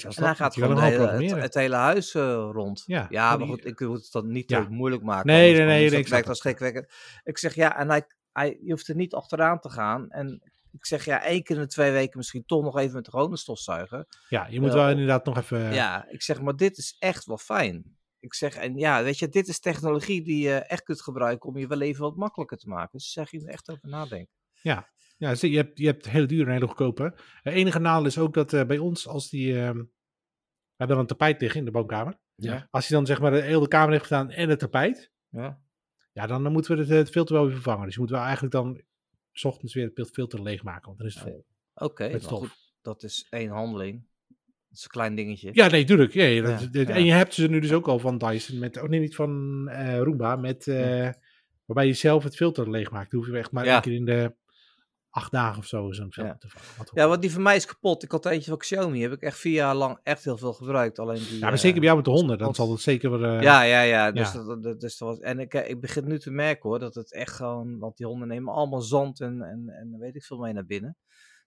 En 0.00 0.24
hij 0.24 0.34
gaat 0.34 0.54
gewoon 0.54 0.80
hele- 0.80 1.06
het, 1.06 1.30
het 1.42 1.54
hele 1.54 1.74
huis 1.76 2.14
eh, 2.14 2.48
rond. 2.52 2.82
Ja, 2.86 3.06
Ja, 3.10 3.36
maar 3.36 3.46
goed, 3.46 3.64
ik 3.66 3.80
moet 3.80 4.02
het 4.02 4.12
dan 4.12 4.30
niet 4.32 4.50
Ja. 4.50 4.66
moeilijk 4.68 5.02
maken. 5.02 5.26
Nee, 5.26 5.52
nee, 5.56 5.66
nee, 5.66 5.90
nee, 5.90 6.00
ik 6.00 6.06
snap 6.06 6.28
als 6.28 6.40
gekwekkend. 6.40 6.86
Ik 7.24 7.38
zeg 7.38 7.54
ja, 7.54 7.78
en 7.78 7.88
hij, 7.88 8.02
hij, 8.32 8.58
je 8.62 8.70
hoeft 8.70 8.88
er 8.88 8.94
niet 8.96 9.14
achteraan 9.14 9.58
te 9.60 9.70
gaan. 9.70 10.10
En 10.10 10.42
ik 10.72 10.86
zeg 10.86 11.04
ja, 11.04 11.22
één 11.24 11.42
keer 11.42 11.56
in 11.56 11.62
de 11.62 11.68
twee 11.68 11.90
weken 11.92 12.18
misschien 12.18 12.44
toch 12.46 12.62
nog 12.62 12.78
even 12.78 12.94
met 12.94 13.04
de 13.04 13.10
gewone 13.10 13.36
stofzuiger. 13.36 14.06
Ja, 14.28 14.46
je 14.46 14.60
moet 14.60 14.70
Ja, 14.72 14.76
wel 14.76 14.88
inderdaad 14.90 15.24
nog 15.24 15.36
even... 15.38 15.72
Ja, 15.74 16.06
ik 16.08 16.22
zeg 16.22 16.40
maar 16.40 16.56
dit 16.56 16.78
is 16.78 16.96
echt 16.98 17.24
wel 17.24 17.38
fijn. 17.38 17.96
Ik 18.20 18.34
zeg, 18.34 18.54
en 18.54 18.76
ja, 18.76 19.02
weet 19.02 19.18
je, 19.18 19.28
dit 19.28 19.48
is 19.48 19.60
technologie 19.60 20.22
die 20.22 20.42
je 20.48 20.54
echt 20.54 20.82
kunt 20.82 21.02
gebruiken 21.02 21.48
om 21.48 21.58
je 21.58 21.66
wel 21.66 21.80
even 21.80 22.02
wat 22.02 22.16
makkelijker 22.16 22.56
te 22.56 22.68
maken. 22.68 22.98
Dus 22.98 23.12
zeg 23.12 23.30
je 23.30 23.40
er 23.40 23.48
echt 23.48 23.70
over 23.70 23.88
nadenken. 23.88 24.34
Ja, 24.62 24.88
zie, 25.34 25.50
je 25.50 25.56
hebt, 25.56 25.78
je 25.78 25.86
hebt 25.86 26.08
hele 26.10 26.26
dure 26.26 26.44
en 26.46 26.52
hele 26.52 26.66
goedkope. 26.66 27.14
Het 27.42 27.54
enige 27.54 27.78
nadeel 27.78 28.06
is 28.06 28.18
ook 28.18 28.34
dat 28.34 28.52
eh, 28.52 28.64
bij 28.64 28.78
ons, 28.78 29.06
als 29.08 29.30
die... 29.30 29.58
ehm, 29.60 29.76
we 29.76 30.88
hebben 30.88 30.96
dan 30.96 30.98
een 30.98 31.06
tapijt 31.06 31.40
liggen 31.40 31.58
in 31.60 31.66
de 31.66 31.70
woonkamer. 31.72 32.18
Ja. 32.34 32.68
Als 32.70 32.88
hij 32.88 32.96
dan 32.96 33.06
zeg 33.06 33.20
maar 33.20 33.30
de 33.30 33.40
hele 33.42 33.68
kamer 33.68 33.90
heeft 33.90 34.02
gedaan 34.06 34.30
en 34.30 34.48
het 34.48 34.58
tapijt, 34.58 35.10
Ja, 35.28 35.60
ja, 36.12 36.26
dan, 36.26 36.42
dan 36.42 36.52
moeten 36.52 36.74
we 36.76 36.80
het, 36.80 36.88
het 36.90 37.10
filter 37.10 37.34
wel 37.34 37.44
weer 37.44 37.54
vervangen. 37.54 37.84
Dus 37.84 37.94
je 37.94 38.00
moet 38.00 38.10
wel 38.10 38.20
eigenlijk 38.20 38.52
dan 38.52 38.80
's 39.32 39.44
ochtends 39.44 39.74
weer 39.74 39.90
het 39.94 40.10
filter 40.10 40.42
leegmaken, 40.42 40.86
want 40.86 40.98
dan 40.98 41.06
is 41.06 41.14
het 41.14 41.22
vol. 41.22 41.46
oké. 41.74 42.18
Stof. 42.18 42.38
goed, 42.38 42.72
dat 42.82 43.02
is 43.02 43.26
één 43.30 43.50
handeling. 43.50 44.06
Dat 44.68 44.78
is 44.78 44.84
een 44.84 44.90
klein 44.90 45.14
dingetje. 45.14 45.50
Ja, 45.52 45.66
nee, 45.68 45.84
tuurlijk. 45.84 46.12
Ja, 46.12 46.24
ja, 46.24 46.42
dat- 46.42 46.68
Ja, 46.72 46.80
ja. 46.80 46.86
En 46.88 47.04
je 47.04 47.12
hebt 47.12 47.34
ze 47.34 47.48
nu 47.48 47.60
dus 47.60 47.72
ook 47.72 47.88
al 47.88 47.98
van 47.98 48.18
Dyson, 48.18 48.58
met, 48.58 48.76
oh 48.82 48.88
nee, 48.88 49.00
niet 49.00 49.14
van 49.14 49.68
eh, 49.68 49.98
Roomba, 49.98 50.36
met, 50.36 50.66
eh, 50.66 51.10
waarbij 51.64 51.86
je 51.86 51.92
zelf 51.92 52.24
het 52.24 52.36
filter 52.36 52.70
leegmaakt. 52.70 53.10
Dan 53.10 53.20
hoef 53.20 53.28
je 53.30 53.38
echt 53.38 53.52
maar 53.52 53.64
Ja. 53.64 53.72
één 53.72 53.80
keer 53.82 53.92
in 53.92 54.04
de 54.04 54.34
acht 55.12 55.32
dagen 55.32 55.58
of 55.58 55.66
zo 55.66 55.92
zo'n 55.92 56.12
filter 56.12 56.52
Ja. 56.54 56.60
Wat 56.78 56.90
Ja, 56.94 57.08
want 57.08 57.20
die 57.20 57.32
van 57.32 57.42
mij 57.42 57.56
is 57.56 57.66
kapot. 57.66 58.02
Ik 58.02 58.10
had 58.10 58.26
eentje 58.26 58.50
van 58.50 58.58
Xiaomi. 58.58 59.02
Heb 59.02 59.12
ik 59.12 59.22
echt 59.22 59.38
vier 59.38 59.52
jaar 59.52 59.74
lang 59.74 59.98
echt 60.02 60.24
heel 60.24 60.36
veel 60.36 60.52
gebruikt. 60.52 60.98
Alleen 60.98 61.18
die, 61.18 61.34
Ja, 61.34 61.44
maar 61.44 61.52
eh, 61.52 61.58
zeker 61.58 61.76
bij 61.76 61.84
jou 61.84 61.96
met 61.96 62.04
de 62.04 62.10
honden, 62.10 62.38
dan 62.38 62.54
zal 62.54 62.68
dat 62.68 62.80
zeker 62.80 63.24
eh, 63.24 63.42
Ja, 63.42 63.62
ja, 63.62 63.80
ja. 63.80 64.12
Dus 64.12 64.32
ja. 64.32 64.44
Dat, 64.44 64.62
dat, 64.62 64.80
dus 64.80 64.98
dat 64.98 65.08
was, 65.08 65.18
en 65.18 65.38
ik, 65.38 65.54
eh, 65.54 65.70
ik 65.70 65.80
begin 65.80 66.08
nu 66.08 66.18
te 66.18 66.30
merken 66.30 66.68
hoor, 66.68 66.78
dat 66.78 66.94
het 66.94 67.12
echt 67.12 67.32
gewoon, 67.32 67.78
want 67.78 67.96
die 67.96 68.06
honden 68.06 68.28
nemen 68.28 68.52
allemaal 68.52 68.80
zand 68.80 69.20
en, 69.20 69.42
en, 69.42 69.68
en 69.68 69.98
weet 69.98 70.14
ik 70.14 70.24
veel 70.24 70.38
mee 70.38 70.52
naar 70.52 70.66
binnen. 70.66 70.96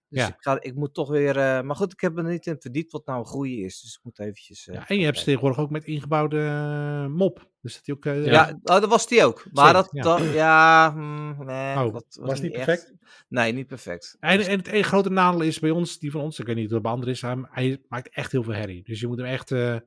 Dus 0.08 0.20
Ja. 0.20 0.28
ik, 0.28 0.34
ga, 0.38 0.60
ik 0.62 0.74
moet 0.74 0.94
toch 0.94 1.08
weer, 1.08 1.36
eh, 1.36 1.60
maar 1.62 1.76
goed, 1.76 1.92
ik 1.92 2.00
heb 2.00 2.16
er 2.16 2.24
niet 2.24 2.46
in 2.46 2.56
verdiept 2.60 2.92
wat 2.92 3.06
nou 3.06 3.18
een 3.18 3.24
goeie 3.24 3.64
is. 3.64 3.80
Dus 3.80 3.94
ik 3.94 4.04
moet 4.04 4.18
eventjes... 4.18 4.66
eh, 4.68 4.74
Ja, 4.74 4.88
en 4.88 4.98
je 4.98 5.04
hebt 5.04 5.18
ze 5.18 5.24
tegenwoordig 5.24 5.58
ook 5.58 5.70
met 5.70 5.84
ingebouwde 5.84 6.38
eh, 6.40 7.06
mop. 7.06 7.50
Dus 7.60 7.74
dat 7.74 7.84
die 7.84 7.94
ook... 7.94 8.04
Ja, 8.04 8.48
oh, 8.62 8.80
dat 8.80 8.86
was 8.88 9.06
die 9.08 9.24
ook. 9.24 9.46
Maar 9.52 9.72
dat, 9.72 9.88
ja. 9.92 10.02
dat, 10.02 10.32
ja, 10.32 10.90
mm, 10.96 11.44
nee, 11.44 11.76
Oh, 11.84 11.92
dat 11.92 12.18
was 12.20 12.40
niet 12.40 12.54
echt- 12.54 12.64
perfect? 12.64 12.92
Nee, 13.28 13.52
niet 13.52 13.66
perfect. 13.66 14.16
En, 14.20 14.36
Dus- 14.38 14.46
en 14.46 14.58
het 14.58 14.66
enige 14.66 14.88
grote 14.88 15.10
nadeel 15.10 15.40
is 15.42 15.58
bij 15.58 15.70
ons, 15.70 15.98
die 15.98 16.10
van 16.10 16.20
ons, 16.20 16.38
ik 16.38 16.46
weet 16.46 16.56
niet 16.56 16.66
of 16.66 16.72
het 16.72 16.82
bij 16.82 16.90
anderen 16.90 17.12
is, 17.14 17.20
hij, 17.20 17.36
hij 17.50 17.82
maakt 17.88 18.08
echt 18.08 18.32
heel 18.32 18.42
veel 18.42 18.52
herrie. 18.54 18.82
Dus 18.82 19.00
je 19.00 19.06
moet 19.06 19.18
hem 19.18 19.26
echt, 19.26 19.48
s 19.48 19.80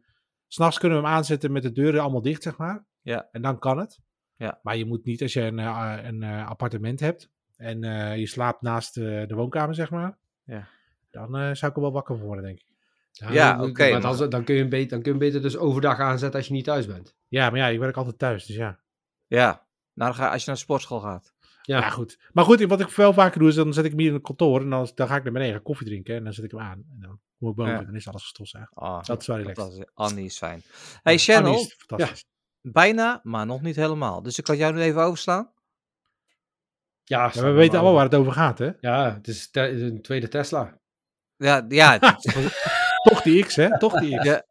s'nachts 0.47 0.79
kunnen 0.79 1.01
we 1.01 1.03
hem 1.07 1.13
aanzetten 1.13 1.51
met 1.51 1.63
de 1.63 1.71
deuren 1.71 2.01
allemaal 2.01 2.21
dicht, 2.21 2.43
zeg 2.43 2.57
maar. 2.57 2.85
Ja. 3.01 3.27
En 3.31 3.41
dan 3.41 3.59
kan 3.59 3.77
het. 3.77 3.99
Ja. 4.35 4.59
Maar 4.63 4.77
je 4.77 4.85
moet 4.85 5.05
niet, 5.05 5.21
als 5.21 5.33
je 5.33 5.41
een, 5.41 5.57
een 6.05 6.23
appartement 6.23 6.99
hebt 6.99 7.29
en 7.59 7.83
eh, 7.83 8.17
je 8.17 8.27
slaapt 8.27 8.61
naast 8.61 8.97
eh, 8.97 9.03
de 9.27 9.35
woonkamer, 9.35 9.75
zeg 9.75 9.89
maar. 9.89 10.17
Ja. 10.43 10.67
Dan 11.11 11.35
eh, 11.37 11.53
zou 11.53 11.71
ik 11.71 11.77
er 11.77 11.81
wel 11.81 11.91
wakker 11.91 12.17
van 12.17 12.25
worden, 12.25 12.43
denk 12.45 12.59
ik. 12.59 12.67
Ja, 13.11 13.57
dan- 13.57 13.69
oké, 13.69 13.89
maar 13.91 14.01
maar- 14.01 14.17
dan, 14.17 14.29
dan, 14.29 14.43
kun 14.43 14.55
je 14.55 14.61
hem 14.61 14.69
beter, 14.69 14.89
dan 14.89 15.01
kun 15.01 15.13
je 15.13 15.17
hem 15.17 15.27
beter 15.27 15.41
dus 15.41 15.57
overdag 15.57 15.99
aanzetten 15.99 16.39
als 16.39 16.47
je 16.47 16.53
niet 16.53 16.65
thuis 16.65 16.85
bent. 16.87 17.15
Ja, 17.27 17.49
maar 17.49 17.59
ja, 17.59 17.67
ik 17.67 17.79
werk 17.79 17.95
altijd 17.97 18.17
thuis, 18.19 18.45
dus 18.45 18.55
ja. 18.55 18.79
Ja, 19.27 19.45
nou, 19.93 20.11
dan 20.11 20.15
ga, 20.15 20.29
als 20.31 20.39
je 20.41 20.47
naar 20.47 20.55
de 20.55 20.61
sportschool 20.61 20.99
gaat. 20.99 21.33
Ja. 21.61 21.77
Ja, 21.79 21.89
goed. 21.89 22.19
Maar 22.33 22.43
goed, 22.45 22.61
wat 22.61 22.79
ik 22.79 22.89
wel 22.89 23.13
vaker 23.13 23.39
doe, 23.39 23.49
is 23.49 23.55
dan 23.55 23.73
zet 23.73 23.83
ik 23.85 23.89
hem 23.91 23.99
hier 23.99 24.07
in 24.09 24.13
het 24.13 24.23
kantoor 24.23 24.61
en 24.61 24.69
dan, 24.69 24.91
dan 24.95 25.07
ga 25.07 25.15
ik 25.15 25.23
naar 25.23 25.33
beneden, 25.33 25.53
ga 25.55 25.59
koffie 25.63 25.87
drinken 25.87 26.15
en 26.15 26.23
dan 26.23 26.33
zet 26.33 26.43
ik 26.45 26.51
hem 26.51 26.59
aan. 26.59 26.77
En 26.93 26.97
dan 26.99 27.19
kom 27.39 27.49
ik 27.49 27.55
boven 27.55 27.73
Ja. 27.73 27.79
en 27.79 27.85
dan 27.85 27.95
is 27.95 28.07
alles 28.07 28.21
gestofzuigd. 28.23 28.71
Ah, 28.75 29.03
Dat 29.03 29.21
is 29.21 29.27
wel 29.27 29.37
relaxed. 29.37 29.91
Annie 29.93 30.25
is 30.25 30.37
fijn. 30.37 30.61
Hey, 31.03 31.13
Ja, 31.13 31.19
Channel, 31.19 31.51
Annie 31.51 31.65
is 31.65 31.75
fantastisch. 31.87 32.25
bijna, 32.61 33.19
maar 33.23 33.45
nog 33.45 33.61
niet 33.61 33.75
helemaal. 33.75 34.21
Dus 34.21 34.37
ik 34.37 34.43
kan 34.43 34.57
jou 34.57 34.73
nu 34.73 34.79
even 34.81 35.01
overslaan. 35.01 35.51
Ja, 37.09 37.31
Ja, 37.33 37.41
we 37.43 37.51
weten 37.51 37.73
allemaal 37.73 37.93
waar 37.93 38.03
het 38.03 38.15
over 38.15 38.31
gaat, 38.31 38.59
hè? 38.59 38.69
Ja, 38.79 39.13
het 39.13 39.27
is 39.27 39.49
te- 39.51 39.69
een 39.69 40.01
tweede 40.01 40.27
Tesla. 40.27 40.79
Ja, 41.35 41.65
ja, 41.69 41.99
Toch 43.09 43.21
die 43.21 43.43
X, 43.45 43.55
hè? 43.55 43.77
Toch 43.79 43.99
die 43.99 44.17
X. 44.17 44.23
ja, 44.25 44.43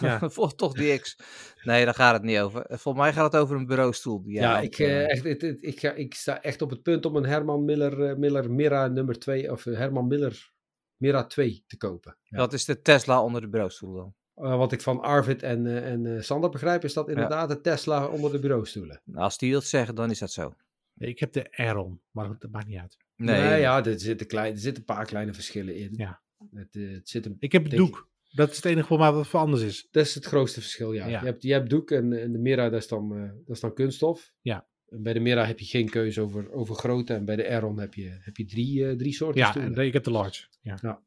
Ja. 0.00 0.18
voor 0.30 0.54
toch 0.54 0.72
die 0.72 0.98
X. 0.98 1.18
Nee, 1.62 1.84
daar 1.84 1.94
gaat 1.94 2.12
het 2.12 2.22
niet 2.22 2.38
over. 2.38 2.64
Volgens 2.68 3.04
mij 3.04 3.12
gaat 3.12 3.32
het 3.32 3.40
over 3.42 3.56
een 3.56 3.66
bureaustoel. 3.66 4.22
Die 4.22 4.32
Ja, 4.34 4.60
ik, 4.60 4.78
eh, 4.78 5.02
eh, 5.02 5.10
echt, 5.10 5.42
ik, 5.62 5.80
ga, 5.80 5.90
ik 5.92 6.14
sta 6.14 6.42
echt 6.42 6.62
op 6.62 6.70
het 6.70 6.82
punt 6.82 7.06
om 7.06 7.16
een 7.16 7.26
Herman 7.26 7.64
Miller, 7.64 8.04
eh, 8.10 8.16
Miller 8.16 8.50
Mira 8.50 8.86
nummer 8.86 9.18
2, 9.18 9.50
of 9.52 9.66
eh, 9.66 9.76
Herman 9.76 10.06
Miller 10.06 10.52
Mira 10.96 11.24
2 11.26 11.64
te 11.66 11.76
kopen. 11.76 12.16
Ja. 12.22 12.38
Dat 12.38 12.52
is 12.52 12.64
de 12.64 12.80
Tesla 12.82 13.22
onder 13.22 13.40
de 13.40 13.48
bureaustoel 13.48 13.94
dan. 13.94 14.14
Eh, 14.34 14.56
wat 14.56 14.72
ik 14.72 14.80
van 14.80 15.00
Arvid 15.00 15.42
en, 15.42 15.66
eh, 15.66 15.90
en 15.92 16.06
eh, 16.16 16.22
Sander 16.22 16.50
begrijp, 16.50 16.84
is 16.84 16.92
dat 16.94 17.08
inderdaad 17.08 17.48
de 17.48 17.60
Tesla 17.60 18.06
onder 18.06 18.32
de 18.32 18.38
bureaustoelen. 18.38 19.00
Nou, 19.04 19.22
als 19.24 19.38
die 19.38 19.52
dat 19.52 19.64
zeggen, 19.64 19.94
dan 19.94 20.10
is 20.10 20.18
dat 20.18 20.30
zo. 20.30 20.54
Ik 20.98 21.18
heb 21.18 21.32
de 21.32 21.56
Aeron, 21.56 22.00
maar 22.10 22.36
dat 22.38 22.50
maakt 22.50 22.66
niet 22.66 22.78
uit. 22.78 22.96
Nee, 23.16 23.40
Nee, 23.42 23.60
ja, 23.60 23.84
er 23.84 24.00
zitten, 24.00 24.26
klein, 24.26 24.52
er 24.52 24.58
zitten 24.58 24.78
een 24.86 24.94
paar 24.94 25.06
kleine 25.06 25.34
verschillen 25.34 25.76
in. 25.76 25.90
Ja. 25.96 26.22
Het, 26.54 26.76
eh, 26.76 26.90
het 26.92 27.08
zit 27.08 27.26
een, 27.26 27.36
Ik 27.38 27.52
heb 27.52 27.62
het 27.62 27.70
Denk 27.70 27.82
doek. 27.86 28.08
Dat 28.30 28.50
is 28.50 28.56
het 28.56 28.64
enige 28.64 28.86
voor 28.86 28.98
mij 28.98 29.12
wat 29.12 29.26
voor 29.26 29.40
anders 29.40 29.62
is. 29.62 29.88
dat 29.90 30.06
is 30.06 30.14
het 30.14 30.24
grootste 30.24 30.60
verschil, 30.60 30.92
ja. 30.92 31.06
Ja. 31.06 31.20
Je, 31.20 31.26
hebt, 31.26 31.42
je 31.42 31.52
hebt 31.52 31.70
doek 31.70 31.90
en, 31.90 32.12
en 32.22 32.32
de 32.32 32.38
Mira, 32.38 32.68
dat 32.70 32.80
is, 32.80 32.88
dan, 32.88 33.14
eh, 33.16 33.20
dat 33.46 33.54
is 33.56 33.60
dan 33.60 33.74
kunststof. 33.74 34.32
Ja. 34.40 34.66
En 34.88 35.02
bij 35.02 35.12
de 35.12 35.20
Mira 35.20 35.44
heb 35.46 35.58
je 35.58 35.64
geen 35.64 35.88
keuze 35.90 36.20
over, 36.20 36.52
over 36.52 36.74
grootte. 36.74 37.14
En 37.14 37.24
bij 37.24 37.36
de 37.36 37.48
Aeron 37.48 37.78
heb 37.80 37.94
je, 37.94 38.18
heb 38.20 38.36
je 38.36 38.44
drie, 38.44 38.86
eh, 38.88 38.96
drie 38.96 39.12
soorten 39.12 39.40
Ja, 39.40 39.48
stoelen. 39.50 39.70
en 39.70 39.76
de- 39.78 39.86
ik 39.86 39.92
heb 39.92 40.04
de 40.04 40.10
large. 40.10 40.46
Ja. 40.60 41.00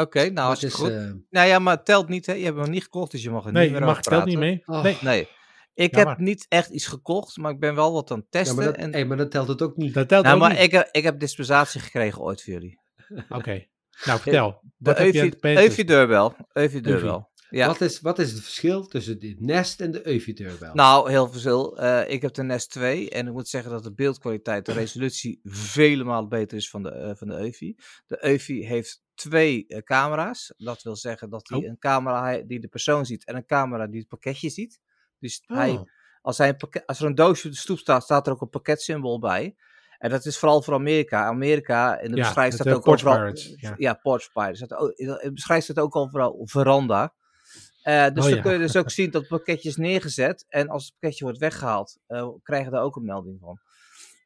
Oké, 0.00 0.18
nou, 0.20 0.34
Dat 0.34 0.44
hartstikke 0.44 0.74
is, 0.76 0.80
goed. 0.82 0.90
eh, 0.90 1.12
nou 1.30 1.48
ja, 1.48 1.58
maar 1.58 1.76
het 1.76 1.84
telt 1.84 2.08
niet, 2.08 2.26
hè? 2.26 2.32
Je 2.32 2.42
hebt 2.44 2.54
hem 2.56 2.64
nog 2.64 2.74
niet 2.74 2.82
gekocht, 2.82 3.10
dus 3.10 3.22
je 3.22 3.30
mag 3.30 3.46
er 3.46 3.52
Nee, 3.52 3.62
niet 3.62 3.72
je 3.72 3.78
meer 3.78 3.86
mag 3.88 3.98
over 3.98 4.10
het 4.10 4.12
telt 4.20 4.28
niet 4.28 4.38
mee. 4.38 4.62
Oh. 4.66 4.82
Nee, 4.82 4.96
Nee. 5.02 5.28
Ik 5.76 5.94
heb 5.94 6.18
niet 6.18 6.46
echt 6.48 6.70
iets 6.70 6.86
gekocht, 6.86 7.36
maar 7.36 7.52
ik 7.52 7.60
ben 7.60 7.74
wel 7.74 7.92
wat 7.92 8.10
aan 8.10 8.18
het 8.18 8.26
ja, 8.30 8.38
testen. 8.38 8.56
maar, 8.56 8.64
dat, 8.64 8.76
en... 8.76 8.92
hey, 8.92 9.04
maar 9.04 9.16
dat 9.16 9.30
telt 9.30 9.48
het 9.48 9.62
ook 9.62 9.76
niet. 9.76 9.94
dat 9.94 10.08
telt 10.08 10.24
nou, 10.24 10.34
ook 10.34 10.42
maar 10.42 10.50
niet. 10.50 10.60
ik, 10.60 10.70
heb, 10.70 10.88
ik 10.90 11.02
heb 11.02 11.20
dispensatie 11.20 11.80
gekregen 11.80 12.22
ooit 12.22 12.42
voor 12.42 12.52
jullie. 12.52 12.80
Oké. 13.28 13.66
Nou, 14.04 14.20
vertel. 14.20 14.60
De 14.62 14.70
Wat 14.78 14.98
heb 14.98 15.12
je 15.12 15.20
aan 15.20 15.28
het 15.28 15.40
pezen? 15.40 15.62
Eufy 15.62 15.84
deurbel. 15.84 16.36
Eufy 16.52 16.80
deurbel. 16.80 17.30
Ja. 17.50 17.66
Wat, 17.66 17.80
is, 17.80 18.00
wat 18.00 18.18
is 18.18 18.32
het 18.32 18.42
verschil 18.42 18.86
tussen 18.86 19.18
de 19.18 19.36
Nest 19.38 19.80
en 19.80 19.90
de 19.90 20.06
Eufy-deurbel? 20.06 20.74
Nou, 20.74 21.10
heel 21.10 21.22
veel 21.22 21.32
verschil. 21.32 21.78
Eh, 21.78 22.12
ik 22.12 22.22
heb 22.22 22.34
de 22.34 22.42
Nest 22.42 22.70
2 22.70 23.10
en 23.10 23.26
ik 23.26 23.32
moet 23.32 23.48
zeggen 23.48 23.70
dat 23.70 23.82
de 23.82 23.94
beeldkwaliteit, 23.94 24.66
de 24.66 24.72
resolutie 24.72 25.40
vele 25.44 26.04
malen 26.04 26.28
beter 26.28 26.56
is 26.56 26.70
van 26.70 26.82
de, 26.82 26.90
eh, 26.90 27.10
van 27.14 27.28
de 27.28 27.34
Eufy. 27.34 27.74
De 28.06 28.24
Eufy 28.24 28.60
heeft 28.60 29.02
twee 29.14 29.66
eh, 29.66 29.82
camera's. 29.82 30.54
Dat 30.56 30.82
wil 30.82 30.96
zeggen 30.96 31.30
dat 31.30 31.48
hij 31.48 31.58
Oh. 31.58 31.64
een 31.64 31.78
camera 31.78 32.42
die 32.42 32.60
de 32.60 32.68
persoon 32.68 33.06
ziet 33.06 33.24
en 33.24 33.36
een 33.36 33.46
camera 33.46 33.86
die 33.86 33.98
het 33.98 34.08
pakketje 34.08 34.48
ziet. 34.48 34.80
Dus 35.26 35.42
hij, 35.58 35.70
Oh. 35.70 35.82
als, 36.22 36.38
hij 36.38 36.48
een 36.48 36.56
pakket, 36.56 36.86
als 36.86 37.00
er 37.00 37.06
een 37.06 37.14
doosje 37.14 37.46
op 37.46 37.52
de 37.52 37.58
stoep 37.58 37.78
staat, 37.78 38.02
staat 38.02 38.26
er 38.26 38.32
ook 38.32 38.40
een 38.40 38.50
pakketsymbool 38.50 39.18
bij. 39.18 39.56
En 39.98 40.10
dat 40.10 40.24
is 40.24 40.38
vooral 40.38 40.62
voor 40.62 40.74
Amerika. 40.74 41.24
Amerika, 41.24 41.98
in 41.98 42.10
de 42.10 42.16
Ja, 42.16 42.22
beschrijving 42.22 42.54
staat 42.54 42.66
eh, 42.66 42.74
ook 42.74 42.82
Porch 42.82 42.94
overal... 42.94 43.16
Pirates, 43.16 43.54
ja. 43.56 43.74
Ja, 43.76 43.94
Porch 43.94 44.32
Pirates. 44.32 44.60
In 44.96 45.34
beschrijving 45.34 45.62
staat 45.62 45.84
ook 45.84 45.96
overal 45.96 46.40
veranda. 46.44 47.14
Eh, 47.82 48.02
dus 48.02 48.08
Oh, 48.08 48.14
dan 48.14 48.34
ja. 48.34 48.40
kun 48.42 48.52
je 48.52 48.58
dus 48.58 48.76
ook 48.76 48.90
zien 48.98 49.10
dat 49.10 49.20
het 49.20 49.30
pakketje 49.30 49.68
is 49.68 49.76
neergezet. 49.76 50.44
En 50.48 50.68
als 50.68 50.84
het 50.84 50.92
pakketje 50.92 51.24
wordt 51.24 51.38
weggehaald, 51.38 51.98
eh 52.06 52.28
krijg 52.42 52.64
je 52.64 52.70
daar 52.70 52.82
ook 52.82 52.96
een 52.96 53.04
melding 53.04 53.40
van. 53.40 53.60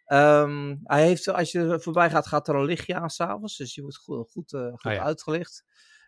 Ehm, 0.04 0.76
hij 0.84 1.06
heeft, 1.06 1.28
als 1.28 1.52
je 1.52 1.58
er 1.60 1.80
voorbij 1.82 2.10
gaat, 2.10 2.26
gaat 2.26 2.48
er 2.48 2.54
een 2.54 2.64
lichtje 2.64 2.94
aan 2.94 3.10
s'avonds. 3.10 3.56
Dus 3.56 3.74
je 3.74 3.82
wordt 3.82 3.96
goed, 3.96 4.30
goed, 4.30 4.50
goed 4.50 4.92
ja. 4.92 5.02
uitgelicht. 5.02 5.64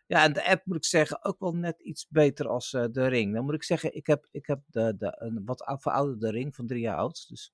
Ja, 0.06 0.23
en 0.25 0.32
de 0.32 0.47
app 0.49 0.66
moet 0.66 0.76
ik 0.76 0.85
zeggen 0.85 1.25
ook 1.25 1.40
wel 1.40 1.52
net 1.54 1.80
iets 1.80 2.06
beter 2.09 2.49
als 2.49 2.73
eh, 2.73 2.85
de 2.90 3.06
ring. 3.06 3.35
Dan 3.35 3.44
moet 3.44 3.54
ik 3.54 3.62
zeggen, 3.62 3.94
ik 3.94 4.06
heb, 4.06 4.26
ik 4.30 4.47
heb 4.47 4.61
de, 4.66 4.94
de, 4.99 5.14
een 5.18 5.42
wat 5.44 5.62
ou- 5.64 5.80
verouderde 5.80 6.30
ring 6.30 6.54
van 6.54 6.66
drie 6.66 6.80
jaar 6.80 6.97
oud. 6.97 7.28
Dus 7.28 7.52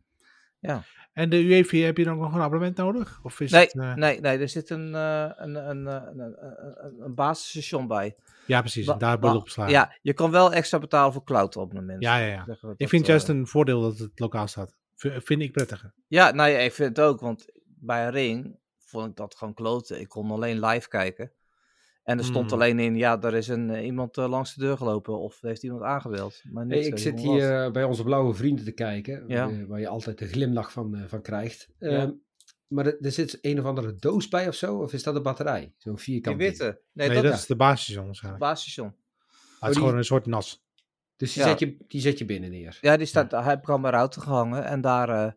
En 1.13 1.31
de 1.31 1.37
UEV, 1.37 1.85
heb 1.85 1.97
je 1.97 2.05
dan 2.05 2.19
nog 2.19 2.35
een 2.35 2.41
abonnement 2.41 2.77
nodig? 2.77 3.21
Of 3.23 3.41
is 3.41 3.51
nee, 3.51 3.63
het, 3.63 3.75
eh, 3.79 3.95
nee, 3.95 4.21
nee, 4.21 4.39
er 4.39 4.49
zit 4.49 4.71
een, 4.71 4.95
eh, 4.95 5.31
een, 5.37 5.55
een, 5.55 5.87
een, 5.87 6.19
een, 6.21 7.05
een, 7.05 7.15
basisstation 7.15 7.87
bij. 7.87 8.17
Ja, 8.47 8.61
precies. 8.61 8.87
Daar 8.87 8.99
wa- 8.99 9.19
wordt 9.19 9.37
opgeslagen. 9.37 9.73
Ja, 9.73 9.97
je 10.03 10.13
kan 10.13 10.31
wel 10.31 10.53
extra 10.53 10.79
betalen 10.79 11.13
voor 11.13 11.25
cloud 11.25 11.57
abonnement. 11.57 12.03
ja, 12.03 12.17
ja. 12.19 12.27
ja. 12.27 12.45
Zeggen 12.45 12.69
we 12.69 12.75
Ik 12.77 12.89
vind 12.89 13.03
eh, 13.03 13.09
juist 13.09 13.29
een 13.29 13.47
voordeel 13.47 13.81
dat 13.81 13.99
het 13.99 14.19
lokaal 14.21 14.47
staat. 14.47 14.77
V- 14.95 15.23
vind 15.25 15.43
ik 15.43 15.53
prettiger. 15.53 15.95
Ja, 16.07 16.31
nou 16.31 16.51
ja, 16.51 16.59
ik 16.59 16.73
vind 16.73 16.97
het 16.97 17.07
ook, 17.07 17.21
want 17.21 17.47
bij 17.65 18.05
een 18.05 18.11
ring 18.13 18.59
vond 18.79 19.09
ik 19.11 19.17
dat 19.17 19.35
gewoon 19.37 19.55
kloten. 19.55 20.01
Ik 20.01 20.09
kon 20.09 20.31
alleen 20.31 20.61
live 20.61 20.89
kijken. 20.89 21.33
En 22.09 22.19
er 22.19 22.25
stond 22.25 22.51
Hmm. 22.51 22.61
alleen 22.61 22.79
in, 22.79 22.97
ja, 22.97 23.23
er 23.23 23.35
is 23.35 23.49
een, 23.49 23.71
eh, 23.71 23.85
iemand 23.85 24.17
eh, 24.19 24.29
langs 24.29 24.55
de 24.55 24.61
deur 24.61 24.77
gelopen 24.77 25.19
of 25.19 25.41
heeft 25.41 25.63
iemand 25.63 25.83
aangebeld. 25.83 26.43
Maar 26.53 26.65
niet 26.65 26.75
Hey, 26.75 26.83
zo 26.83 26.89
ik 26.89 26.99
zit 26.99 27.19
hoe 27.21 27.27
was. 27.27 27.37
hier 27.37 27.65
eh, 27.65 27.71
bij 27.71 27.85
onze 27.85 28.03
blauwe 28.03 28.35
vrienden 28.35 28.65
te 28.65 28.73
kijken, 28.73 29.25
Ja. 29.27 29.49
eh, 29.49 29.65
waar 29.67 29.81
je 29.81 29.89
altijd 29.89 30.19
de 30.19 30.27
glimlach 30.27 30.73
van, 30.73 30.95
eh, 30.97 31.03
van 31.07 31.23
krijgt. 31.23 31.69
Ja. 31.79 31.89
Ehm, 31.89 32.11
maar 32.69 32.87
er, 32.87 32.97
er 33.01 33.13
zit 33.13 33.39
een 33.41 33.59
of 33.59 33.65
andere 33.65 33.95
doos 33.95 34.29
bij 34.29 34.49
of 34.49 34.55
zo, 34.55 34.77
of 34.79 34.93
is 34.93 35.03
dat 35.03 35.17
een 35.17 35.23
batterij? 35.23 35.73
Zo'n 35.77 35.95
Die 35.95 36.03
vierkant 36.03 36.39
ding. 36.39 36.51
witte. 36.51 36.65
Nee, 36.93 37.07
Nee, 37.07 37.15
dat, 37.17 37.25
dat 37.25 37.33
is 37.35 37.41
is 37.41 37.47
de 37.47 37.57
basisstation 37.57 38.07
waarschijnlijk. 38.07 38.43
het 38.45 38.53
basisstation. 38.53 38.95
Ah, 38.95 39.61
het 39.61 39.69
is 39.69 39.75
die- 39.75 39.79
gewoon 39.83 39.97
een 39.99 40.05
soort 40.05 40.27
nas. 40.27 40.65
Dus 41.17 41.33
die, 41.33 41.43
Ja. 41.43 41.49
zet 41.49 41.59
je, 41.59 41.77
die 41.89 42.01
zet 42.01 42.19
je 42.19 42.25
binnen 42.25 42.51
neer. 42.51 42.79
Ja, 42.81 42.97
die 42.97 43.07
staat, 43.07 43.31
hij 43.31 43.43
heeft 43.43 43.69
aan 43.69 43.81
mijn 43.81 43.95
router 43.95 44.23
gehangen 44.23 44.65
en 44.65 44.81
daar, 44.81 45.09
eh, 45.09 45.33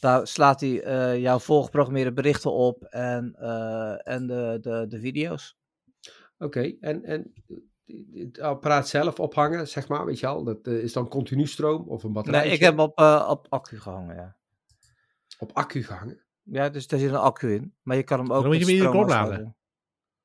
daar 0.00 0.26
slaat 0.26 0.60
hij 0.60 0.82
eh, 0.82 1.18
jouw 1.20 1.38
voorgeprogrammeerde 1.38 2.12
berichten 2.12 2.52
op 2.52 2.82
en, 2.84 3.34
eh, 3.38 4.08
en 4.14 4.26
de, 4.26 4.58
de, 4.60 4.86
de 4.88 5.00
video's. 5.00 5.60
Oké, 6.42 6.74
en, 6.80 7.04
en 7.04 7.32
het 8.12 8.40
apparaat 8.40 8.88
zelf 8.88 9.20
ophangen, 9.20 9.68
zeg 9.68 9.88
maar, 9.88 10.04
weet 10.04 10.18
je 10.18 10.26
al, 10.26 10.44
dat 10.44 10.66
eh, 10.66 10.82
is 10.82 10.92
dan 10.92 11.08
continu 11.08 11.46
stroom 11.46 11.88
of 11.88 12.02
een 12.02 12.12
batterij? 12.12 12.44
Nee, 12.44 12.52
ik 12.52 12.60
heb 12.60 12.70
hem 12.70 12.80
op, 12.80 12.98
eh, 12.98 13.26
op 13.28 13.46
accu 13.48 13.80
gehangen, 13.80 14.16
ja. 14.16 14.36
op 15.38 15.50
accu 15.52 15.82
gehangen. 15.82 16.22
Ja, 16.42 16.68
dus 16.68 16.86
daar 16.86 16.98
zit 16.98 17.10
een 17.10 17.16
accu 17.16 17.54
in. 17.54 17.74
Maar 17.82 17.96
je 17.96 18.02
kan 18.02 18.18
hem 18.18 18.32
ook 18.32 18.42
Dan 18.42 18.50
moet 18.50 18.58
je 18.58 18.64
met 18.64 18.74
hem 18.74 18.84
stroom 18.84 19.02
opladen. 19.02 19.56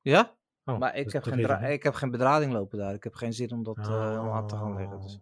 Ja? 0.00 0.36
Oh, 0.64 0.78
maar 0.78 0.96
ik 0.96 1.12
heb, 1.12 1.22
geen 1.22 1.70
ik 1.70 1.82
heb 1.82 1.94
geen 1.94 2.10
bedrading 2.10 2.52
lopen 2.52 2.78
daar. 2.78 2.94
Ik 2.94 3.04
heb 3.04 3.14
geen 3.14 3.32
zin 3.32 3.52
om 3.52 3.62
dat 3.62 3.78
eh, 3.78 4.34
aan 4.34 4.46
te 4.46 4.56
gaan 4.56 4.74
leggen. 4.74 5.00
Dus. 5.00 5.18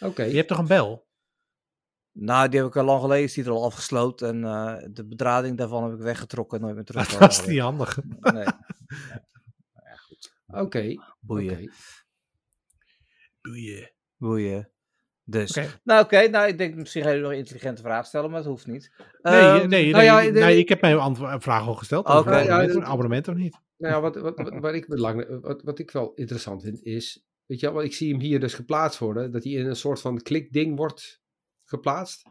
Oké, 0.00 0.22
Je 0.22 0.36
hebt 0.36 0.48
toch 0.48 0.58
een 0.58 0.66
bel? 0.66 1.06
Nou, 2.12 2.48
die 2.48 2.58
heb 2.60 2.68
ik 2.68 2.76
al 2.76 2.84
lang 2.84 3.00
geleden, 3.00 3.24
is 3.24 3.34
die 3.34 3.44
er 3.44 3.50
al 3.50 3.64
afgesloten. 3.64 4.28
En 4.28 4.44
eh, 4.44 4.88
de 4.90 5.04
bedrading 5.04 5.58
daarvan 5.58 5.84
heb 5.84 5.92
ik 5.92 5.98
weggetrokken 5.98 6.58
en 6.58 6.64
nooit 6.64 6.74
meer 6.74 6.84
terug. 6.92 7.18
Dat 7.18 7.30
is 7.30 7.46
niet 7.46 7.60
handig. 7.60 7.98
Nee, 8.20 8.46
oké. 10.60 10.94
boeien, 11.20 11.52
oké. 11.52 11.66
Boeien. 13.40 13.92
boeien. 14.16 14.70
Dus. 15.24 15.58
Nou, 15.84 16.04
oké. 16.04 16.28
nou, 16.28 16.48
ik 16.48 16.58
denk 16.58 16.74
misschien 16.74 17.02
ga 17.02 17.10
je 17.10 17.20
nog 17.20 17.30
een 17.30 17.36
intelligente 17.36 17.82
vraag 17.82 18.06
stellen, 18.06 18.30
maar 18.30 18.38
dat 18.42 18.48
hoeft 18.50 18.66
niet. 18.66 18.90
Nee, 19.22 19.34
Ehm, 19.40 19.68
nee, 19.68 19.82
nou 19.90 19.92
nee, 19.96 20.04
ja, 20.04 20.18
nee, 20.20 20.32
de- 20.32 20.58
ik 20.58 20.68
heb 20.68 20.80
mijn 20.80 20.98
antwo- 20.98 21.38
vraag 21.38 21.66
al 21.66 21.74
gesteld. 21.74 22.08
Oké, 22.08 22.38
ja, 22.38 22.80
abonnement, 22.82 23.28
of 23.28 23.34
niet? 23.34 23.58
Nou 23.76 23.94
ja, 23.94 24.00
wat, 24.00 24.16
wat, 24.16 24.36
wat, 24.38 24.58
wat 24.60 24.74
ik 24.74 24.88
belangrijk, 24.88 25.44
wat, 25.44 25.62
wat 25.62 25.78
ik 25.78 25.90
wel 25.90 26.14
interessant 26.14 26.62
vind 26.62 26.82
is, 26.82 27.24
weet 27.46 27.60
je 27.60 27.66
wel, 27.66 27.74
want 27.74 27.86
ik 27.86 27.94
zie 27.94 28.10
hem 28.12 28.20
hier 28.20 28.40
dus 28.40 28.54
geplaatst 28.54 28.98
worden, 28.98 29.32
dat 29.32 29.44
hij 29.44 29.52
in 29.52 29.66
een 29.66 29.76
soort 29.76 30.00
van 30.00 30.18
klikding 30.22 30.76
wordt 30.76 31.20
geplaatst. 31.64 32.22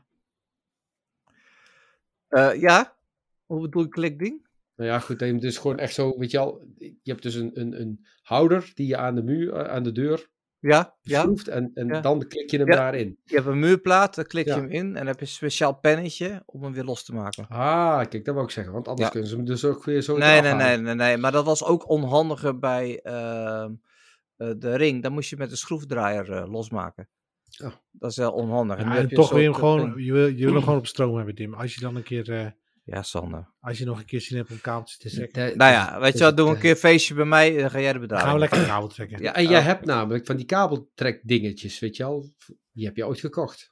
eh, 2.28 2.62
ja? 2.62 2.98
Hoe 3.46 3.62
bedoel 3.62 3.82
je 3.84 3.90
klikding? 3.90 4.47
Nou 4.78 4.90
ja, 4.90 5.00
goed, 5.00 5.20
dat 5.20 5.28
je 5.28 5.38
dus 5.38 5.58
gewoon 5.58 5.78
echt 5.78 5.94
zo, 5.94 6.18
weet 6.18 6.32
je 6.32 6.38
al, 6.38 6.64
je 6.78 7.12
hebt 7.12 7.24
dus 7.24 7.36
een, 7.36 7.60
een, 7.60 7.82
een 7.82 8.06
houder 8.22 8.72
die 8.74 8.88
je 8.88 8.98
aan 8.98 9.16
de 9.16 9.24
muur, 9.24 9.54
eh, 9.54 9.72
aan 9.74 9.84
de 9.84 9.92
deur 9.92 10.30
Ja, 10.60 10.96
ja. 11.02 11.22
schroeft 11.22 11.48
en, 11.48 11.72
en 11.74 11.88
Ja. 11.88 12.02
dan 12.02 12.28
klik 12.28 12.52
je 12.52 12.58
hem 12.58 12.68
Ja. 12.68 12.76
daarin. 12.76 13.20
Je 13.24 13.36
hebt 13.36 13.48
een 13.48 13.60
muurplaat, 13.60 14.16
dan 14.16 14.26
klik 14.26 14.46
je 14.46 14.52
Ja. 14.52 14.58
hem 14.58 14.70
in 14.70 14.86
en 14.88 14.94
dan 14.94 15.06
heb 15.08 15.16
je 15.16 15.22
een 15.22 15.28
speciaal 15.32 15.74
pennetje 15.80 16.44
om 16.46 16.64
hem 16.64 16.74
weer 16.74 16.84
los 16.84 17.04
te 17.04 17.14
maken. 17.14 17.48
Ah, 17.48 17.98
kijk, 18.10 18.26
dat 18.26 18.34
wou 18.34 18.46
ik 18.46 18.52
zeggen, 18.52 18.74
want 18.74 18.88
anders 18.88 19.06
Ja. 19.08 19.12
kunnen 19.14 19.30
ze 19.30 19.36
hem 19.36 19.46
dus 19.46 19.66
ook 19.66 19.84
weer 19.86 20.02
zo 20.02 20.18
Nee, 20.18 20.42
nee, 20.42 20.52
halen. 20.52 20.66
nee, 20.68 20.78
nee, 20.78 20.96
nee. 20.96 21.18
Maar 21.18 21.32
dat 21.32 21.46
was 21.46 21.64
ook 21.64 21.90
onhandiger 21.90 22.60
bij 22.60 23.00
ehm, 23.04 23.72
eh, 24.38 24.52
de 24.58 24.76
ring. 24.76 25.04
Dan 25.04 25.12
moest 25.14 25.30
je 25.30 25.38
met 25.38 25.52
een 25.52 25.58
schroefdraaier 25.58 26.32
eh, 26.32 26.52
losmaken. 26.52 27.10
Oh. 27.64 27.72
Dat 27.92 28.12
is 28.12 28.18
heel 28.18 28.32
onhandig. 28.32 28.80
Ja, 28.80 28.96
en 28.96 29.08
je 29.10 29.16
toch 29.16 29.30
een 29.30 29.36
weer 29.36 29.46
hem 29.46 29.54
gewoon, 29.54 30.04
je 30.04 30.14
wil, 30.14 30.28
je 30.28 30.46
wil 30.46 30.54
hem 30.54 30.64
gewoon 30.64 30.78
op 30.78 30.88
stroom 30.88 31.16
hebben, 31.16 31.36
Dim. 31.36 31.54
Als 31.54 31.76
je 31.76 31.82
dan 31.82 31.96
een 31.96 32.04
keer, 32.04 32.32
eh, 32.32 32.46
Ja, 32.90 33.02
Sander. 33.04 33.54
als 33.60 33.78
je 33.78 33.86
nog 33.86 34.00
een 34.00 34.06
keer 34.06 34.22
zin 34.22 34.38
hebt 34.38 34.52
om 34.52 34.62
kabeltjes 34.62 34.98
te 34.98 35.10
trekken. 35.10 35.58
Nou 35.58 35.72
ja, 35.72 36.00
weet 36.00 36.18
je 36.18 36.24
wat, 36.24 36.38
doe 36.38 36.50
een 36.50 36.56
eh, 36.56 36.62
keer 36.62 36.72
een 36.72 36.78
feestje 36.78 37.14
bij 37.14 37.26
mij, 37.26 37.58
dan 37.58 37.70
ga 37.70 37.80
jij 37.80 37.94
de 37.94 38.00
Dan 38.00 38.02
bedrading. 38.02 38.28
gaan 38.30 38.34
we 38.34 38.40
lekker 38.40 38.60
een 38.60 38.68
kabel 38.68 38.88
trekken. 38.88 39.22
Ja, 39.22 39.34
En 39.36 39.48
jij 39.48 39.60
oh. 39.60 39.66
hebt 39.66 39.86
namelijk 39.86 40.26
van 40.26 40.36
die 40.36 40.46
kabeltrek 40.46 41.22
dingetjes, 41.24 41.80
weet 41.80 41.96
je 41.96 42.04
al, 42.04 42.34
die 42.72 42.86
heb 42.86 42.96
je 42.96 43.06
ooit 43.08 43.20
gekocht. 43.20 43.72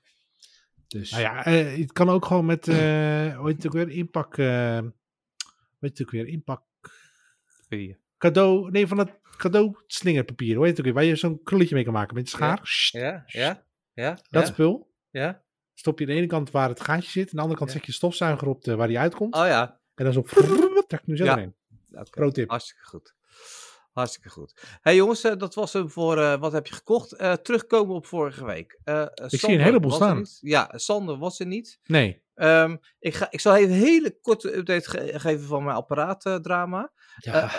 Dus, 0.88 1.12
Nou 1.12 1.24
ja, 1.24 1.46
eh, 1.46 1.78
het 1.78 1.92
kan 1.92 2.10
ook 2.10 2.26
gewoon 2.26 2.46
met, 2.46 2.68
eh 2.68 2.76
hoe 3.38 3.48
heet 3.48 3.56
het 3.56 3.66
ook 3.66 3.74
weer, 3.74 3.90
inpak, 3.90 4.38
eh 4.38 4.78
hoe 4.78 5.80
heet 5.80 5.98
het 5.98 6.02
ook 6.02 6.12
weer, 6.12 6.28
inpak, 6.28 6.64
Vier. 7.68 8.00
cadeau, 8.18 8.72
nee, 8.72 8.88
van 8.88 8.98
het 8.98 9.20
cadeau 9.38 9.76
slingerpapier, 9.88 10.56
hoe 10.56 10.66
heet 10.66 10.78
het 10.78 10.80
ook 10.80 10.86
weer, 10.86 10.94
waar 10.94 11.04
je 11.04 11.16
zo'n 11.16 11.44
krulletje 11.44 11.76
mee 11.76 11.84
kan 11.84 11.94
maken 11.94 12.16
met 12.16 12.24
een 12.24 12.30
schaar. 12.30 12.90
Ja, 12.92 13.24
ja, 13.28 13.66
ja. 13.94 14.10
Dat 14.30 14.48
ja, 14.48 14.54
spul. 14.54 14.94
ja. 15.10 15.44
Stop 15.78 16.00
je 16.00 16.06
aan 16.06 16.12
de 16.12 16.18
ene 16.18 16.28
kant 16.28 16.52
waar 16.52 16.70
het 16.70 16.82
gaatje 16.82 17.10
zit, 17.10 17.24
aan 17.26 17.36
de 17.36 17.42
andere 17.42 17.60
kant 17.60 17.72
zet 17.72 17.86
je 17.86 17.92
stofzuiger 17.92 18.48
op 18.48 18.64
de, 18.64 18.76
waar 18.76 18.88
die 18.88 19.00
uitkomt. 19.00 19.36
Oh 19.36 19.46
ja, 19.46 19.80
En 19.96 20.04
dan 20.04 20.14
zo, 20.14 20.22
trek 20.88 21.02
nu 21.08 21.18
zo 21.18 21.24
Ja. 21.24 21.38
erin. 21.38 21.56
oké. 21.92 22.10
Pro 22.10 22.32
tip. 22.32 22.50
Hartstikke 22.50 22.84
goed. 22.84 23.14
Hartstikke 23.92 24.30
goed. 24.30 24.62
hey 24.82 24.96
jongens, 24.96 25.24
eh, 25.24 25.36
dat 25.38 25.54
was 25.54 25.74
hem 25.74 25.90
voor 25.90 26.18
eh, 26.18 26.40
wat 26.40 26.52
heb 26.52 26.68
je 26.68 26.74
gekocht. 26.74 27.12
Eh, 27.12 27.34
terugkomen 27.34 27.96
op 27.96 28.06
vorige 28.06 28.46
week. 28.46 28.80
Eh, 28.84 29.02
eh, 29.02 29.08
zie 29.28 29.54
een 29.54 29.60
heleboel 29.60 29.92
staan. 29.92 30.26
Ja, 30.40 30.72
Sander 30.76 31.18
was 31.18 31.40
er 31.40 31.46
niet. 31.46 31.80
Nee. 31.84 32.24
Ehm, 32.34 32.76
ik, 33.00 33.14
ga, 33.14 33.28
ik 33.32 33.40
zal 33.40 33.56
even 33.56 33.74
een 33.76 33.80
hele 33.82 34.20
korte 34.22 34.56
update 34.58 34.90
ge- 34.90 35.20
geven 35.20 35.46
van 35.48 35.64
mijn 35.64 35.76
apparaatdrama. 35.76 36.92
ja, 37.18 37.50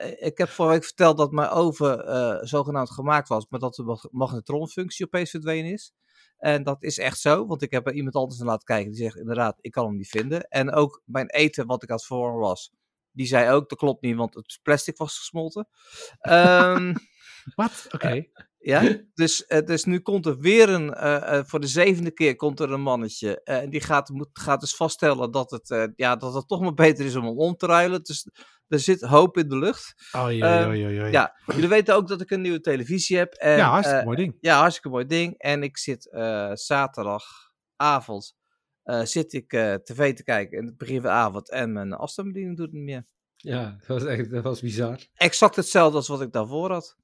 ik 0.00 0.38
heb 0.38 0.48
vorige 0.48 0.74
week 0.74 0.84
verteld 0.84 1.16
dat 1.18 1.32
mijn 1.32 1.48
oven 1.48 2.48
zogenaamd 2.48 2.90
gemaakt 2.90 3.28
was, 3.28 3.46
maar 3.48 3.60
dat 3.60 3.74
de 3.74 3.82
mag- 3.82 4.08
magnetronfunctie 4.10 5.06
opeens 5.06 5.30
verdwenen 5.30 5.72
is. 5.72 5.92
En 6.38 6.62
dat 6.62 6.82
is 6.82 6.98
echt 6.98 7.20
zo, 7.20 7.46
want 7.46 7.62
ik 7.62 7.70
heb 7.70 7.86
er 7.86 7.92
iemand 7.92 8.14
anders 8.14 8.38
naar 8.38 8.48
laten 8.48 8.64
kijken 8.66 8.92
die 8.92 9.02
zegt 9.02 9.16
inderdaad, 9.16 9.58
ik 9.60 9.70
kan 9.72 9.86
hem 9.86 9.96
niet 9.96 10.08
vinden. 10.08 10.48
En 10.48 10.72
ook 10.72 11.02
mijn 11.04 11.28
eten 11.30 11.66
wat 11.66 11.82
ik 11.82 11.88
aan 11.90 11.96
het 11.96 12.04
verwarmen 12.06 12.40
was, 12.40 12.72
Die 13.12 13.26
zei 13.26 13.50
ook, 13.50 13.68
dat 13.68 13.78
klopt 13.78 14.02
niet, 14.02 14.16
want 14.16 14.34
het 14.34 14.58
plastic 14.62 14.96
was 14.96 15.18
gesmolten. 15.18 15.68
Ehm, 16.20 16.94
Wat? 17.54 17.86
Oké. 17.90 18.24
ja, 18.58 18.96
dus, 19.14 19.46
eh, 19.46 19.64
dus 19.66 19.84
nu 19.84 20.00
komt 20.00 20.26
er 20.26 20.38
weer 20.38 20.68
een, 20.68 20.94
eh, 20.94 21.38
eh, 21.38 21.44
voor 21.44 21.60
de 21.60 21.66
zevende 21.66 22.10
keer 22.10 22.36
komt 22.36 22.60
er 22.60 22.72
een 22.72 22.80
mannetje. 22.80 23.42
eh, 23.42 23.56
En 23.62 23.70
die 23.70 23.80
gaat, 23.80 24.08
moet, 24.08 24.28
gaat 24.32 24.60
dus 24.60 24.76
vaststellen 24.76 25.30
dat 25.32 25.50
het, 25.50 25.70
eh, 25.70 25.84
ja, 25.96 26.16
dat 26.16 26.34
het 26.34 26.48
toch 26.48 26.60
maar 26.60 26.74
beter 26.74 27.04
is 27.04 27.16
om 27.16 27.24
hem 27.24 27.38
om 27.38 27.56
te 27.56 27.66
ruilen. 27.66 28.02
Dus 28.02 28.28
er 28.68 28.78
zit 28.78 29.00
hoop 29.00 29.36
in 29.36 29.48
de 29.48 29.58
lucht. 29.58 29.94
Ehm, 30.12 30.68
oei. 30.68 31.10
Ja, 31.10 31.34
jullie 31.46 31.68
weten 31.68 31.94
ook 31.94 32.08
dat 32.08 32.20
ik 32.20 32.30
een 32.30 32.40
nieuwe 32.40 32.60
televisie 32.60 33.16
heb. 33.16 33.32
En, 33.34 33.56
ja, 33.56 33.68
hartstikke 33.68 34.00
eh, 34.00 34.06
mooi 34.06 34.16
ding. 34.16 34.36
ja, 34.40 34.58
hartstikke 34.58 34.88
mooi 34.88 35.06
ding. 35.06 35.34
En 35.38 35.62
ik 35.62 35.78
zit 35.78 36.10
eh, 36.10 36.50
zaterdagavond 36.54 38.36
eh, 38.82 39.02
zit 39.02 39.32
ik 39.32 39.52
eh, 39.52 39.74
tv 39.74 40.14
te 40.14 40.22
kijken 40.24 40.58
in 40.58 40.66
het 40.66 40.76
begin 40.76 40.94
van 41.00 41.10
de 41.10 41.16
avond 41.16 41.50
en 41.50 41.72
mijn 41.72 41.92
afstandsbediening 41.92 42.56
doet 42.56 42.66
het 42.66 42.74
niet 42.74 42.84
meer. 42.84 43.06
Ja, 43.36 43.76
dat 43.78 43.86
was 43.86 44.04
echt 44.04 44.30
dat 44.30 44.42
was 44.42 44.60
bizar. 44.60 45.06
Exact 45.14 45.56
hetzelfde 45.56 45.96
als 45.96 46.08
wat 46.08 46.20
ik 46.20 46.32
daarvoor 46.32 46.70
had. 46.70 46.96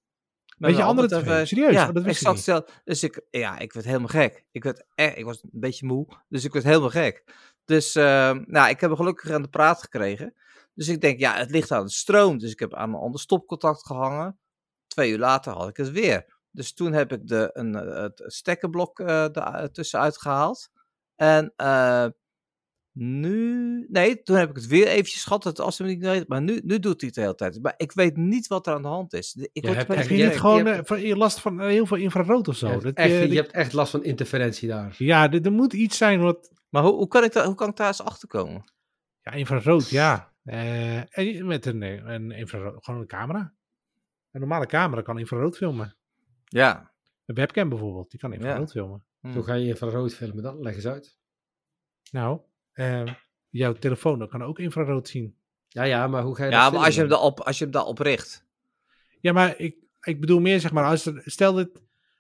Met 0.57 0.71
Weet 0.71 0.71
je, 0.71 0.77
mijn 0.77 0.89
andere 0.89 1.09
tv? 1.09 1.47
Serieus? 1.47 1.73
Ja, 1.73 1.89
Oh, 1.89 1.95
dat 1.95 2.03
wist 2.03 2.21
ik 2.21 2.27
exact 2.27 2.37
niet. 2.37 2.47
hetzelfde. 2.47 2.73
Dus 2.85 3.03
ik, 3.03 3.21
ja, 3.31 3.59
ik 3.59 3.73
werd 3.73 3.87
helemaal 3.87 4.09
gek. 4.09 4.45
Ik, 4.51 4.65
werd 4.65 4.85
echt, 4.95 5.17
ik 5.17 5.25
was 5.25 5.43
een 5.43 5.51
beetje 5.53 5.87
moe, 5.87 6.07
dus 6.29 6.45
ik 6.45 6.53
werd 6.53 6.65
helemaal 6.65 6.91
gek. 6.91 7.25
Dus 7.65 7.95
eh, 7.95 8.31
nou, 8.45 8.69
ik 8.69 8.81
heb 8.81 8.91
hem 8.91 8.97
gelukkig 8.97 9.31
aan 9.31 9.43
de 9.43 9.49
praat 9.49 9.81
gekregen. 9.81 10.35
Dus 10.75 10.89
ik 10.89 11.01
denk, 11.01 11.19
ja, 11.19 11.37
het 11.37 11.51
ligt 11.51 11.71
aan 11.71 11.85
de 11.85 11.91
stroom. 11.91 12.39
Dus 12.39 12.53
ik 12.53 12.59
heb 12.59 12.75
aan 12.75 12.89
een 12.89 13.01
ander 13.01 13.21
stopcontact 13.21 13.87
gehangen. 13.87 14.39
Twee 14.87 15.11
uur 15.11 15.19
later 15.19 15.53
had 15.53 15.69
ik 15.69 15.77
het 15.77 15.91
weer. 15.91 16.37
Dus 16.51 16.73
toen 16.75 16.93
heb 16.93 17.13
ik 17.13 17.27
de, 17.27 17.51
een, 17.53 17.75
eh, 17.75 18.03
het 18.03 18.23
stekkerblok 18.27 19.01
eh 19.01 19.37
er 19.37 19.73
tussenuit 19.73 20.19
gehaald. 20.19 20.69
En 21.15 21.53
eh, 21.57 22.07
nu... 22.93 23.87
Nee, 23.89 24.23
toen 24.23 24.37
heb 24.37 24.51
ik 24.51 24.57
het 24.57 24.67
weer 24.67 24.87
eventjes 24.87 25.25
gehad. 25.25 25.43
Dat 25.43 25.61
als 25.61 25.79
niet 25.79 26.01
weet, 26.03 26.29
maar 26.29 26.43
nu, 26.43 26.61
nu 26.65 26.79
doet 26.79 27.01
hij 27.01 27.07
het 27.07 27.15
de 27.15 27.21
hele 27.21 27.35
tijd. 27.35 27.63
Maar 27.63 27.75
ik 27.77 27.93
weet 27.93 28.17
niet 28.17 28.47
wat 28.47 28.67
er 28.67 28.75
aan 28.75 28.83
de 28.83 28.89
hand 28.89 29.13
is. 29.13 29.35
Ik 29.35 29.49
Je 29.53 29.61
word 29.75 29.87
hebt 29.87 30.09
je 30.09 30.17
gek. 30.17 30.37
gewoon 30.37 30.65
je 30.65 30.71
eh, 30.71 30.81
van, 30.85 31.01
je 31.01 31.17
last 31.17 31.41
van 31.41 31.61
heel 31.61 31.87
veel 31.87 31.97
infrarood 31.97 32.49
of 32.49 32.57
zo? 32.57 32.67
Je 32.67 32.73
hebt, 32.73 32.85
Dat, 32.85 32.95
echt, 32.95 33.13
je 33.13 33.29
die- 33.29 33.37
hebt 33.37 33.53
echt 33.53 33.73
last 33.73 33.91
van 33.91 34.05
interferentie 34.05 34.69
daar. 34.69 34.95
Ja, 34.99 35.31
er, 35.33 35.45
er 35.45 35.53
moet 35.53 35.73
iets 35.73 35.97
zijn 35.97 36.21
wat... 36.21 36.51
Maar 36.69 36.83
hoe, 36.83 36.93
hoe, 36.95 37.09
kan 37.09 37.25
ik 37.25 37.33
daar, 37.33 37.47
hoe 37.47 37.55
kan 37.55 37.69
ik 37.69 37.77
daar 37.77 37.87
eens 37.87 38.03
achter 38.03 38.29
komen? 38.29 38.73
Ja, 39.21 39.33
infrarood, 39.33 39.89
ja. 39.89 40.33
Eh, 40.45 41.19
en 41.19 41.47
met 41.47 41.67
een, 41.67 41.83
eh, 41.83 42.05
een 42.05 42.31
infrarood, 42.31 42.85
gewoon 42.85 43.01
een 43.01 43.07
camera. 43.07 43.55
Een 44.31 44.41
normale 44.41 44.67
camera 44.67 45.03
kan 45.03 45.19
infrarood 45.19 45.57
filmen. 45.57 45.97
Ja. 46.45 46.93
Een 47.27 47.35
webcam 47.35 47.69
bijvoorbeeld, 47.69 48.11
die 48.11 48.21
kan 48.21 48.33
infrarood 48.33 48.71
filmen. 48.71 49.05
Hm. 49.21 49.33
Zo 49.33 49.43
ga 49.43 49.55
je 49.55 49.67
infrarood 49.67 50.15
filmen 50.15 50.43
dan. 50.43 50.61
Leg 50.61 50.75
eens 50.75 50.87
uit. 50.87 51.19
Nou, 52.11 52.41
eh, 52.73 53.13
jouw 53.49 53.73
telefoon 53.73 54.29
kan 54.29 54.43
ook 54.43 54.59
infrarood 54.59 55.09
zien. 55.09 55.37
Ja, 55.69 55.83
ja, 55.83 56.07
maar 56.07 56.23
hoe 56.23 56.37
ga 56.37 56.45
je 56.45 56.51
Ja, 56.51 56.65
dat 56.65 56.73
maar 56.73 56.85
als 56.85 56.95
je, 56.95 57.01
hem 57.01 57.09
daarop, 57.09 57.41
als 57.41 57.59
je 57.59 57.65
hem 57.65 57.73
daarop 57.73 57.99
richt. 57.99 58.47
Ja, 59.21 59.33
maar 59.33 59.59
ik, 59.59 59.77
ik 60.01 60.21
bedoel 60.21 60.41
meer 60.41 60.61
zeg 60.61 60.73
maar, 60.73 60.85
als 60.85 61.07
er, 61.07 61.23
stel, 61.25 61.55
dat, 61.55 61.69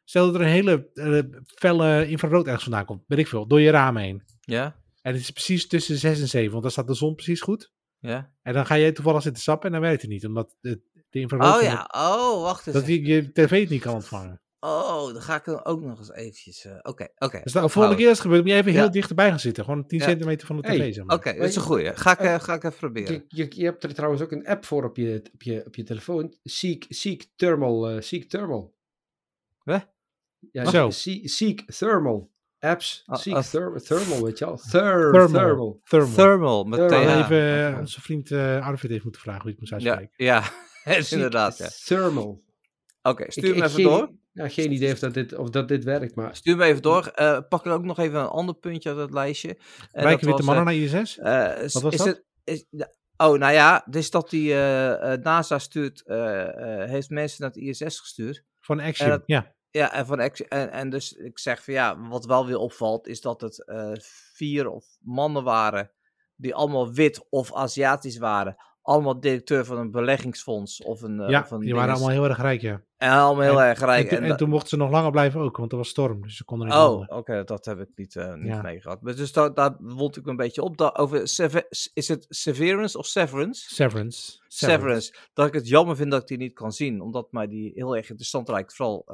stel 0.04 0.26
dat 0.26 0.34
er 0.34 0.40
een 0.40 0.46
hele 0.46 0.90
eh, 0.94 1.40
felle 1.44 2.08
infrarood 2.08 2.44
ergens 2.44 2.62
vandaan 2.62 2.84
komt, 2.84 3.02
weet 3.06 3.18
ik 3.18 3.28
veel, 3.28 3.46
door 3.46 3.60
je 3.60 3.70
raam 3.70 3.96
heen. 3.96 4.22
Ja? 4.40 4.82
En 5.02 5.12
het 5.12 5.20
is 5.20 5.30
precies 5.30 5.66
tussen 5.66 5.96
6 5.96 6.20
en 6.20 6.28
7, 6.28 6.50
want 6.50 6.62
dan 6.62 6.70
staat 6.70 6.86
de 6.86 6.94
zon 6.94 7.14
precies 7.14 7.40
goed. 7.40 7.72
Ja? 8.08 8.32
En 8.42 8.52
dan 8.52 8.66
ga 8.66 8.78
jij 8.78 8.92
toevallig 8.92 9.22
zitten 9.22 9.42
sappen 9.42 9.66
en 9.66 9.72
dan 9.72 9.82
werkt 9.82 10.02
het 10.02 10.10
niet, 10.10 10.26
omdat 10.26 10.56
de, 10.60 10.80
de 11.10 11.20
infrarood 11.20 11.56
Oh 11.56 11.62
ja, 11.62 11.90
oh, 11.94 12.42
wacht 12.42 12.66
eens. 12.66 12.76
dat 12.76 12.86
je, 12.86 13.04
je 13.06 13.32
tv 13.32 13.60
het 13.60 13.68
niet 13.70 13.80
kan 13.82 13.94
ontvangen. 13.94 14.38
Oh, 14.60 15.12
dan 15.12 15.22
ga 15.22 15.34
ik 15.44 15.68
ook 15.68 15.80
nog 15.80 15.98
eens 15.98 16.12
eventjes... 16.12 16.64
eh, 16.64 16.78
Oké, 16.82 17.06
oké. 17.18 17.40
Dus 17.42 17.52
de 17.52 17.68
volgende 17.68 17.96
keer 17.96 18.08
als 18.08 18.18
het 18.18 18.26
gebeurt, 18.26 18.42
moet 18.42 18.52
je 18.52 18.58
even 18.58 18.72
Ja. 18.72 18.80
heel 18.80 18.90
dichterbij 18.90 19.28
gaan 19.28 19.40
zitten. 19.40 19.64
Gewoon 19.64 19.86
10 19.86 19.98
Ja. 19.98 20.04
centimeter 20.04 20.46
van 20.46 20.56
de 20.56 20.62
tv, 20.62 20.78
Hey, 20.78 20.92
zeg 20.92 21.04
maar. 21.04 21.16
Oké, 21.16 21.34
dat 21.36 21.48
is 21.48 21.56
een 21.56 21.62
goeie. 21.62 21.96
Ga 21.96 22.12
ik, 22.12 22.18
eh, 22.18 22.40
ga 22.40 22.54
ik 22.54 22.64
even 22.64 22.78
proberen. 22.78 23.12
Je, 23.12 23.24
je, 23.28 23.46
je 23.56 23.64
hebt 23.64 23.84
er 23.84 23.94
trouwens 23.94 24.22
ook 24.22 24.32
een 24.32 24.46
app 24.46 24.64
voor 24.64 24.84
op 24.84 24.96
je, 24.96 25.22
op 25.34 25.42
je, 25.42 25.62
op 25.66 25.74
je 25.74 25.82
telefoon. 25.82 26.36
Seek, 26.42 26.86
Seek 26.88 27.26
Thermal. 27.36 27.88
eh, 27.88 28.00
Seek 28.00 28.28
Thermal. 28.28 28.74
Hè? 29.64 29.78
Ja, 30.52 30.64
Zo. 30.64 30.90
Seek, 30.90 31.28
Seek 31.28 31.64
Thermal. 31.72 32.32
Apps. 32.64 33.02
Ah, 33.06 33.18
Seek 33.18 33.34
ah. 33.34 33.42
therm- 33.42 33.78
Thermal, 33.78 34.22
weet 34.24 34.38
je 34.38 34.44
al. 34.44 34.56
Ther, 34.56 35.10
Thermal. 35.12 35.28
thermal. 35.28 35.80
Thermal. 35.84 36.14
Thermal, 36.14 36.64
met 36.64 36.88
Thermal. 36.88 37.18
Even 37.18 37.36
eh, 37.40 37.58
Ja. 37.70 37.78
onze 37.78 38.00
vriend 38.00 38.30
eh 38.30 38.66
Arvid 38.66 38.90
heeft 38.90 39.02
moeten 39.02 39.20
vragen 39.22 39.42
hoe 39.42 39.50
je 39.50 39.56
het 39.60 39.70
moest 39.70 39.82
Ja, 39.84 39.90
uitspreken. 39.96 40.24
ja. 40.24 40.42
Seek 41.02 41.10
inderdaad. 41.10 41.58
Ja. 41.58 41.68
Thermal. 41.84 42.42
Oké, 43.02 43.24
stuur 43.30 43.44
Ik- 43.44 43.50
me 43.50 43.56
ik 43.56 43.62
even 43.64 43.74
geen- 43.74 43.84
door. 43.84 44.10
Ja, 44.32 44.48
geen 44.48 44.72
idee 44.72 44.92
of 44.92 44.98
dat 44.98 45.14
dit, 45.14 45.36
of 45.36 45.50
dat 45.50 45.68
dit 45.68 45.84
werkt, 45.84 46.14
maar... 46.14 46.36
Stuur 46.36 46.56
me 46.56 46.64
even 46.64 46.82
door. 46.82 47.06
Eh, 47.06 47.38
pak 47.48 47.66
er 47.66 47.72
ook 47.72 47.84
nog 47.84 47.98
even 47.98 48.20
een 48.20 48.26
ander 48.26 48.54
puntje 48.54 48.88
uit 48.88 48.98
het 48.98 49.12
lijstje. 49.12 49.48
Dat 49.92 50.02
Wijken 50.04 50.26
witte 50.26 50.42
mannen 50.42 50.66
eh, 50.66 50.90
naar 50.90 51.00
ISS? 51.00 51.18
Eh, 51.18 51.62
is- 51.62 51.72
Wat 51.72 51.82
was 51.82 51.92
is 51.92 51.98
dat? 51.98 52.06
Het, 52.06 52.24
is, 52.44 52.66
ja, 52.70 52.92
oh, 53.16 53.38
nou 53.38 53.52
ja, 53.52 53.86
dus 53.90 54.10
dat 54.10 54.30
die 54.30 54.52
eh, 54.52 55.12
eh, 55.12 55.20
NASA 55.22 55.58
stuurt, 55.58 56.02
eh, 56.06 56.82
eh, 56.82 56.90
heeft 56.90 57.10
mensen 57.10 57.40
naar 57.42 57.50
het 57.50 57.58
ISS 57.80 57.98
gestuurd. 58.00 58.44
Van 58.60 58.80
Action, 58.80 59.08
dat- 59.08 59.22
ja. 59.26 59.52
Ja, 59.78 59.92
en, 59.92 60.06
van, 60.06 60.18
en, 60.20 60.70
en 60.72 60.90
dus 60.90 61.12
ik 61.12 61.38
zeg 61.38 61.64
van 61.64 61.74
ja, 61.74 62.08
wat 62.08 62.24
wel 62.24 62.46
weer 62.46 62.58
opvalt, 62.58 63.06
is 63.06 63.20
dat 63.20 63.40
het 63.40 63.64
eh, 63.64 63.92
vier 64.34 64.68
of 64.68 64.84
mannen 65.00 65.44
waren 65.44 65.90
die 66.36 66.54
allemaal 66.54 66.92
wit 66.92 67.26
of 67.30 67.54
Aziatisch 67.54 68.18
waren. 68.18 68.56
Allemaal 68.82 69.20
directeur 69.20 69.64
van 69.64 69.78
een 69.78 69.90
beleggingsfonds 69.90 70.82
of 70.82 71.02
een. 71.02 71.20
eh, 71.20 71.28
ja, 71.28 71.40
of 71.40 71.50
een 71.50 71.60
die 71.60 71.74
waren 71.74 71.90
allemaal 71.94 72.08
heel 72.10 72.24
erg 72.28 72.40
rijk, 72.40 72.60
ja. 72.60 72.82
En 72.96 73.10
allemaal 73.10 73.42
heel 73.44 73.60
En- 73.62 73.68
erg 73.68 73.78
rijk. 73.78 74.10
En, 74.10 74.16
toen- 74.18 74.30
en 74.30 74.36
toen 74.36 74.48
mochten 74.48 74.68
ze 74.68 74.76
nog 74.76 74.90
langer 74.90 75.10
blijven 75.10 75.40
ook, 75.40 75.56
want 75.56 75.72
er 75.72 75.78
was 75.78 75.88
storm. 75.88 76.22
Dus 76.22 76.36
ze 76.36 76.44
konden 76.44 76.66
niet 76.68 76.76
Oh, 76.76 77.04
oké, 77.08 77.44
dat 77.44 77.64
heb 77.64 77.80
ik 77.80 77.88
niet, 77.94 78.16
eh 78.16 78.34
niet 78.34 78.46
Ja. 78.52 78.62
meegehad. 78.62 79.02
Maar 79.02 79.16
Dus 79.16 79.32
daar, 79.32 79.54
daar 79.54 79.76
wond 79.78 80.16
ik 80.16 80.24
me 80.24 80.30
een 80.30 80.36
beetje 80.36 80.62
op. 80.62 80.80
Over 80.80 81.28
Sever- 81.28 81.66
is 81.94 82.08
het 82.08 82.26
Severance 82.28 82.98
of 82.98 83.06
Severance? 83.06 83.74
Severance. 83.74 84.38
Severance. 84.48 85.14
Dat 85.32 85.46
ik 85.46 85.54
het 85.54 85.68
jammer 85.68 85.96
vind 85.96 86.10
dat 86.10 86.20
ik 86.20 86.26
die 86.26 86.38
niet 86.38 86.54
kan 86.54 86.72
zien. 86.72 87.00
Omdat 87.00 87.32
mij 87.32 87.46
die 87.46 87.72
heel 87.74 87.96
erg 87.96 88.08
interessant 88.08 88.48
lijkt. 88.48 88.74
Vooral 88.74 89.04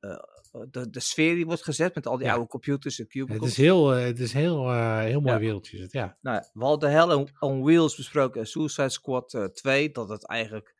eh, 0.00 0.10
eh, 0.10 0.60
de, 0.70 0.90
de 0.90 1.00
sfeer 1.00 1.34
die 1.34 1.46
wordt 1.46 1.62
gezet 1.64 1.94
met 1.94 2.06
al 2.06 2.16
die 2.16 2.26
Ja. 2.26 2.32
oude 2.32 2.46
computers 2.48 2.98
en 2.98 3.04
Het 3.04 3.12
cubicles. 3.12 3.50
is 3.50 3.56
heel, 3.56 3.94
eh, 3.94 4.04
het 4.04 4.18
is 4.20 4.32
heel, 4.32 4.68
eh, 4.70 4.98
heel 4.98 5.20
mooi 5.20 5.32
Ja. 5.34 5.38
wereldje. 5.38 5.80
het, 5.80 5.92
ja. 5.92 6.16
Nou, 6.20 6.36
ja, 6.36 6.50
we 6.52 6.64
hadden 6.64 6.90
Hell 6.90 7.14
on, 7.14 7.28
on 7.40 7.62
Wheels 7.62 7.96
besproken. 7.96 8.40
en 8.40 8.46
Suicide 8.46 8.88
Squad 8.88 9.34
eh, 9.34 9.44
2. 9.44 9.90
Dat 9.90 10.08
het 10.08 10.26
eigenlijk 10.26 10.76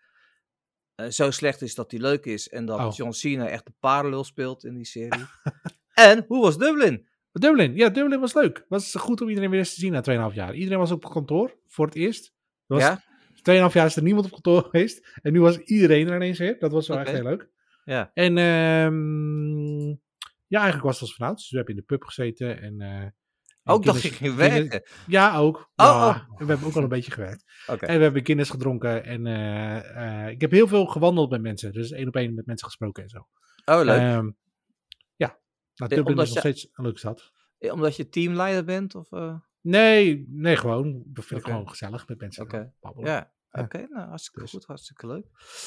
eh, 0.95 1.09
zo 1.09 1.31
slecht 1.31 1.63
is 1.63 1.75
dat 1.75 1.91
die 1.91 2.01
leuk 2.01 2.25
is. 2.25 2.49
En 2.49 2.65
dat 2.67 2.79
Oh. 2.79 2.95
John 2.95 3.13
Cena 3.13 3.49
echt 3.49 3.67
de 3.67 3.73
paardenlul 3.81 4.25
speelt 4.25 4.65
in 4.65 4.75
die 4.75 4.85
serie. 4.87 5.25
en 5.95 6.25
hoe 6.29 6.43
was 6.43 6.59
Dublin? 6.59 7.07
Dublin, 7.33 7.75
ja, 7.75 7.89
Dublin 7.89 8.21
was 8.21 8.35
leuk. 8.35 8.65
Was 8.69 8.95
goed 8.95 9.21
om 9.21 9.29
iedereen 9.29 9.51
weer 9.51 9.59
eens 9.59 9.75
te 9.75 9.81
zien 9.81 9.93
na 9.93 10.01
2,5 10.31 10.35
jaar. 10.35 10.55
Iedereen 10.55 10.79
was 10.79 10.91
op 10.91 11.05
kantoor 11.05 11.57
voor 11.67 11.87
het 11.87 11.95
eerst. 11.95 12.27
Er 12.67 12.75
was 12.77 12.83
Ja? 12.83 13.03
2,5 13.69 13.75
jaar 13.75 13.87
is 13.87 13.97
er 13.97 14.03
niemand 14.03 14.25
op 14.25 14.31
kantoor 14.33 14.63
geweest. 14.71 15.07
En 15.23 15.33
nu 15.33 15.41
was 15.41 15.57
iedereen 15.59 16.09
er 16.09 16.15
ineens 16.17 16.39
weer. 16.39 16.59
Dat 16.59 16.73
was 16.73 16.89
wel 16.89 16.99
echt 16.99 17.11
heel 17.11 17.23
leuk. 17.23 17.49
Ja. 17.89 18.11
En 18.15 18.39
ehm, 18.39 19.89
ja, 20.47 20.59
eigenlijk 20.61 20.83
was 20.85 20.93
het 20.95 21.03
als 21.09 21.15
vanouds. 21.15 21.41
Dus 21.43 21.51
we 21.51 21.57
hebben 21.57 21.75
in 21.75 21.81
de 21.81 21.87
pub 21.87 22.03
gezeten. 22.05 22.61
En, 22.61 22.81
eh, 22.81 23.07
Ook 23.65 23.85
dat 23.85 23.97
ging 23.97 24.35
werken. 24.35 24.83
Ja, 25.07 25.37
ook. 25.37 25.57
Oh, 25.57 25.65
Ja, 25.77 26.09
oh. 26.09 26.39
We 26.39 26.45
hebben 26.45 26.67
ook 26.67 26.73
wel 26.73 26.83
een 26.83 26.89
beetje 26.89 27.11
gewerkt. 27.13 27.45
En 27.67 27.97
we 27.97 28.03
hebben 28.03 28.25
Guinness 28.27 28.51
gedronken. 28.51 29.05
En 29.05 29.27
eh, 29.27 30.25
eh, 30.25 30.31
ik 30.31 30.41
heb 30.41 30.51
heel 30.51 30.69
veel 30.69 30.87
gewandeld 30.87 31.31
met 31.31 31.41
mensen. 31.43 31.73
Dus 31.73 31.91
één 31.91 32.09
op 32.09 32.17
één 32.17 32.35
met 32.35 32.47
mensen 32.47 32.67
gesproken 32.67 33.03
en 33.03 33.09
zo. 33.09 33.19
Oh, 33.65 33.85
leuk. 33.85 33.99
Ehm, 34.01 34.31
ja, 35.17 35.39
nou, 35.75 35.91
Dublin 35.91 36.07
omdat 36.07 36.27
is 36.27 36.35
nog 36.35 36.43
je- 36.43 36.49
steeds 36.51 36.69
een 36.73 36.85
leuke 36.85 36.99
stad. 36.99 37.33
Omdat 37.59 37.97
je 37.97 38.09
teamleider 38.09 38.65
bent? 38.65 38.95
Of? 38.95 39.09
Nee, 39.61 40.25
nee, 40.29 40.57
gewoon. 40.57 41.03
Dat 41.07 41.25
vind 41.25 41.41
Oké. 41.41 41.49
ik 41.51 41.55
gewoon 41.55 41.69
gezellig 41.69 42.09
met 42.09 42.21
mensen. 42.21 42.43
Oké. 42.43 42.73
Ja, 42.97 43.33
Oké. 43.53 43.87
nou, 43.91 44.09
hartstikke 44.09 44.41
Dus. 44.41 44.51
goed, 44.51 44.65
hartstikke 44.65 45.07
leuk. 45.07 45.27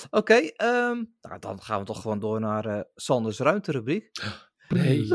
Oké, 0.10 0.34
ehm, 0.34 1.04
nou, 1.22 1.40
dan 1.40 1.62
gaan 1.62 1.80
we 1.80 1.86
toch 1.86 2.02
gewoon 2.02 2.20
door 2.20 2.40
naar 2.40 2.66
eh, 2.66 2.82
Sanders 2.96 3.40
ruimterubriek. 3.40 4.12
Nee. 4.70 5.08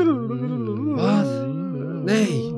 Wat? 0.95 1.47
Nee. 2.03 2.55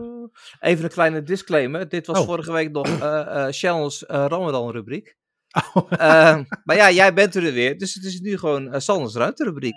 Even 0.60 0.84
een 0.84 0.90
kleine 0.90 1.24
disclaimer. 1.24 1.90
Dit 1.90 2.08
was 2.08 2.20
Oh. 2.20 2.26
vorige 2.26 2.52
week 2.52 2.72
nog 2.72 2.88
eh 2.88 3.46
eh 3.46 3.52
Shannon's 3.54 4.06
eh, 4.06 4.26
Ramadan 4.28 4.72
rubriek. 4.72 5.18
Oh, 5.74 5.92
Ehm, 5.92 6.44
maar 6.64 6.76
ja, 6.76 6.92
jij 6.92 7.14
bent 7.14 7.36
er 7.36 7.54
weer. 7.54 7.78
Dus 7.78 7.94
het 7.94 8.04
is 8.04 8.20
nu 8.20 8.38
gewoon 8.38 8.74
uh, 8.74 8.80
Sanders 8.80 9.16
ruimterubriek. 9.16 9.74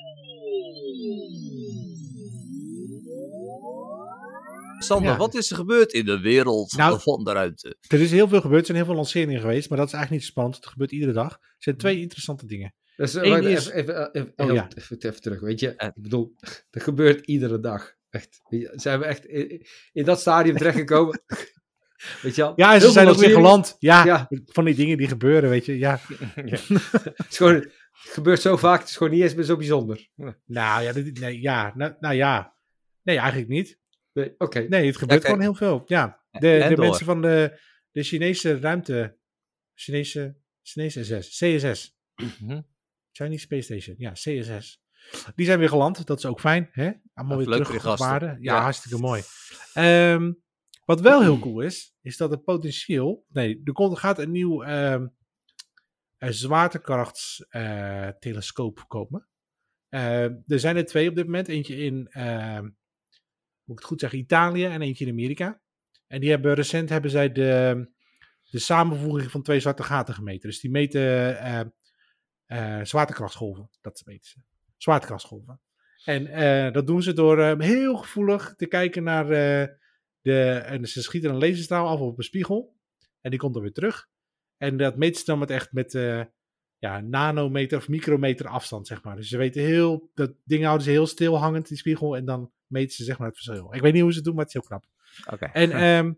Sander, 4.82 5.10
Ja. 5.12 5.16
wat 5.16 5.34
is 5.34 5.50
er 5.50 5.56
gebeurd 5.56 5.92
in 5.92 6.04
de 6.04 6.20
wereld 6.20 6.72
Nou, 6.76 7.00
van 7.00 7.24
de 7.24 7.32
ruimte? 7.32 7.76
er 7.88 8.00
is 8.00 8.10
heel 8.10 8.28
veel 8.28 8.40
gebeurd. 8.40 8.60
Er 8.60 8.66
zijn 8.66 8.76
heel 8.78 8.86
veel 8.86 8.94
lanceringen 8.94 9.40
geweest. 9.40 9.68
Maar 9.68 9.78
dat 9.78 9.86
is 9.86 9.92
eigenlijk 9.92 10.22
niet 10.22 10.32
zo 10.32 10.38
spannend. 10.38 10.56
Het 10.64 10.72
gebeurt 10.72 10.92
iedere 10.92 11.12
dag. 11.12 11.32
Er 11.32 11.38
zijn 11.58 11.76
twee 11.76 12.00
interessante 12.00 12.46
dingen. 12.46 12.74
Dus, 12.96 13.14
Eén 13.14 13.30
wacht, 13.30 13.44
is- 13.44 13.68
even, 13.68 13.74
even, 13.74 14.10
even, 14.12 14.32
Oh, 14.36 14.52
ja. 14.54 14.68
even, 14.74 14.96
even 14.98 15.20
terug, 15.20 15.40
weet 15.40 15.60
je. 15.60 15.68
Ik 15.76 15.92
bedoel, 15.94 16.34
er 16.70 16.80
gebeurt 16.80 17.26
iedere 17.26 17.60
dag. 17.60 17.92
Echt. 18.10 18.40
Zijn 18.72 18.98
we 18.98 19.04
echt 19.04 19.24
in, 19.26 19.66
in 19.92 20.04
dat 20.04 20.20
stadium 20.20 20.56
terechtgekomen? 20.56 21.22
weet 22.22 22.34
je 22.34 22.42
al? 22.42 22.52
Ja, 22.56 22.74
en 22.74 22.80
ze 22.80 22.90
zijn 22.90 23.08
ook 23.08 23.16
weer 23.16 23.30
geland. 23.34 23.76
Ja, 23.78 24.04
Ja. 24.04 24.28
van 24.46 24.64
die 24.64 24.74
dingen 24.74 24.96
die 24.96 25.08
gebeuren, 25.08 25.50
weet 25.50 25.66
je. 25.66 25.78
Ja, 25.86 26.00
Het, 26.34 27.26
is 27.30 27.36
gewoon, 27.36 27.54
het 27.54 27.70
gebeurt 28.12 28.40
zo 28.40 28.56
vaak, 28.56 28.80
het 28.80 28.88
is 28.88 28.96
gewoon 28.96 29.12
niet 29.12 29.22
eens 29.22 29.34
meer 29.34 29.44
zo 29.44 29.56
bijzonder. 29.56 30.08
nou 30.46 30.82
ja, 30.82 30.92
dit- 30.92 31.20
nee, 31.20 31.40
ja, 31.40 31.72
nou, 31.74 31.94
nou 32.00 32.14
ja. 32.14 32.54
Nee, 33.02 33.16
eigenlijk 33.18 33.48
niet. 33.48 33.78
Nee, 34.12 34.34
Oké. 34.38 34.60
Nee, 34.60 34.86
het 34.86 34.96
gebeurt 34.96 35.24
gewoon 35.24 35.40
heel 35.40 35.54
veel. 35.54 35.82
Ja, 35.86 36.24
de, 36.30 36.66
de 36.68 36.76
mensen 36.76 37.06
van 37.06 37.22
de, 37.22 37.60
de 37.90 38.02
Chinese 38.02 38.58
ruimte 38.60 39.18
Chinese, 39.74 40.36
Chinese 40.62 41.04
SS, 41.22 41.38
CSS. 41.38 41.96
Mhm. 42.14 42.60
Chinese 43.10 43.44
Space 43.44 43.62
Station, 43.62 43.94
ja, 43.98 44.12
CSS. 44.12 44.82
Die 45.34 45.46
zijn 45.46 45.58
weer 45.58 45.68
geland, 45.68 46.06
dat 46.06 46.18
is 46.18 46.26
ook 46.26 46.40
fijn. 46.40 46.68
Hè? 46.72 46.90
Allemaal 47.14 47.40
Ja, 47.40 47.46
weer 47.48 47.64
terug 47.64 47.86
op. 47.92 47.98
Ja, 47.98 48.36
Ja. 48.40 48.60
hartstikke 48.60 48.98
mooi. 48.98 49.22
Ehm, 49.72 50.32
wat 50.84 51.00
wel 51.00 51.22
heel 51.22 51.38
cool 51.38 51.60
is, 51.60 51.96
is 52.00 52.16
dat 52.16 52.30
het 52.30 52.44
potentieel... 52.44 53.24
Nee, 53.28 53.60
er 53.64 53.72
komt, 53.72 53.98
gaat 53.98 54.18
een 54.18 54.30
nieuw 54.30 54.62
ehm 54.62 55.06
zwaartekrachtstelescoop 56.18 58.84
komen. 58.88 59.28
Eh, 59.88 60.24
er 60.24 60.60
zijn 60.60 60.76
er 60.76 60.84
twee 60.84 61.08
op 61.08 61.14
dit 61.14 61.24
moment. 61.24 61.48
Eentje 61.48 61.76
in, 61.76 62.06
ehm, 62.10 62.68
moet 63.72 63.82
ik 63.82 63.88
het 63.88 63.92
goed 63.92 64.00
zeggen, 64.00 64.18
Italië 64.18 64.64
en 64.64 64.82
eentje 64.82 65.04
in 65.04 65.10
Amerika. 65.10 65.60
En 66.06 66.20
die 66.20 66.30
hebben 66.30 66.54
recent 66.54 66.88
hebben 66.88 67.10
zij 67.10 67.32
de, 67.32 67.86
de 68.50 68.58
samenvoeging 68.58 69.30
van 69.30 69.42
twee 69.42 69.60
zwarte 69.60 69.82
gaten 69.82 70.14
gemeten. 70.14 70.48
Dus 70.48 70.60
die 70.60 70.70
meten 70.70 71.36
eh, 72.46 72.80
zwaartekrachtsgolven. 72.82 73.70
Dat 73.80 74.02
meten 74.04 74.30
ze. 74.30 74.38
Zwaartekrachtsgolven. 74.76 75.60
En 76.04 76.26
eh, 76.26 76.72
dat 76.72 76.86
doen 76.86 77.02
ze 77.02 77.12
door 77.12 77.62
heel 77.62 77.96
gevoelig 77.96 78.54
te 78.56 78.66
kijken 78.66 79.02
naar 79.02 79.26
de. 80.20 80.62
En 80.64 80.86
ze 80.86 81.02
schieten 81.02 81.30
een 81.30 81.38
laserstraal 81.38 81.88
af 81.88 82.00
op 82.00 82.18
een 82.18 82.24
spiegel. 82.24 82.76
En 83.20 83.30
die 83.30 83.38
komt 83.38 83.54
dan 83.54 83.62
weer 83.62 83.72
terug. 83.72 84.08
En 84.56 84.76
dat 84.76 84.96
meten 84.96 85.18
ze 85.18 85.24
dan 85.24 85.38
met 85.38 85.50
echt 85.50 85.72
met 85.72 85.92
ja, 86.82 87.00
nanometer 87.00 87.78
of 87.78 87.88
micrometer 87.88 88.46
afstand, 88.48 88.86
zeg 88.86 89.02
maar. 89.02 89.16
Dus 89.16 89.28
ze 89.28 89.36
weten 89.36 89.62
heel. 89.62 90.10
Dat 90.14 90.34
ding 90.44 90.64
houden 90.64 90.84
ze 90.84 90.90
heel 90.90 91.06
stil 91.06 91.38
hangend, 91.38 91.68
die 91.68 91.76
spiegel. 91.76 92.16
En 92.16 92.24
dan 92.24 92.52
meten 92.72 92.94
ze 92.96 93.04
zeg 93.04 93.18
maar 93.18 93.28
het 93.28 93.36
verschil. 93.36 93.74
Ik 93.74 93.80
weet 93.80 93.92
niet 93.92 94.02
hoe 94.02 94.10
ze 94.10 94.16
het 94.16 94.26
doen, 94.26 94.34
maar 94.34 94.44
het 94.44 94.54
is 94.54 94.60
heel 94.60 94.68
knap. 94.78 94.86
Oké. 95.34 95.44
En 95.52 95.70
ehm 95.70 96.12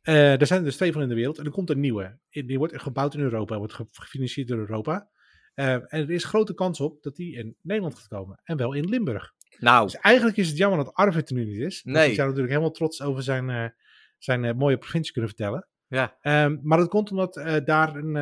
eh, 0.00 0.40
er 0.40 0.46
zijn 0.46 0.58
er 0.58 0.64
dus 0.64 0.76
twee 0.76 0.92
van 0.92 1.02
in 1.02 1.08
de 1.08 1.14
wereld. 1.14 1.38
En 1.38 1.44
er 1.44 1.50
komt 1.50 1.70
een 1.70 1.80
nieuwe. 1.80 2.18
Die 2.30 2.58
wordt 2.58 2.80
gebouwd 2.82 3.14
in 3.14 3.20
Europa. 3.20 3.58
Wordt 3.58 3.72
ge- 3.72 3.86
gefinancierd 3.90 4.48
door 4.48 4.58
Europa. 4.58 5.08
Eh, 5.54 5.72
en 5.72 5.86
er 5.88 6.10
is 6.10 6.24
grote 6.24 6.54
kans 6.54 6.80
op 6.80 7.02
dat 7.02 7.16
die 7.16 7.36
in 7.36 7.56
Nederland 7.62 7.94
gaat 7.94 8.08
komen. 8.08 8.40
En 8.44 8.56
wel 8.56 8.72
in 8.72 8.88
Limburg. 8.88 9.32
Nou, 9.58 9.84
Dus 9.84 9.96
eigenlijk 9.96 10.36
is 10.36 10.48
het 10.48 10.56
jammer 10.56 10.84
dat 10.84 10.94
Arvid 10.94 11.28
er 11.30 11.34
nu 11.36 11.44
niet 11.44 11.60
is. 11.60 11.82
Nee. 11.84 12.06
Die 12.06 12.14
zou 12.14 12.26
natuurlijk 12.26 12.52
helemaal 12.52 12.70
trots 12.74 13.02
over 13.02 13.22
zijn, 13.22 13.50
eh, 13.50 13.64
zijn 14.18 14.56
mooie 14.56 14.78
provincie 14.78 15.12
kunnen 15.12 15.30
vertellen. 15.30 15.66
ja. 15.86 16.16
Ehm, 16.20 16.58
maar 16.62 16.78
dat 16.78 16.88
komt 16.88 17.10
omdat 17.10 17.34
daar 17.64 17.96
een... 17.96 18.12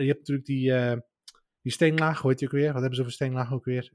je 0.00 0.06
hebt 0.06 0.18
natuurlijk 0.18 0.46
die, 0.46 0.72
die 1.62 1.72
steenlaag. 1.72 2.22
Heet 2.22 2.38
die 2.38 2.48
ook 2.48 2.54
weer? 2.54 2.66
Wat 2.66 2.74
hebben 2.80 2.94
ze 2.94 3.00
over 3.00 3.12
steenlaag 3.12 3.52
ook 3.52 3.64
weer? 3.64 3.92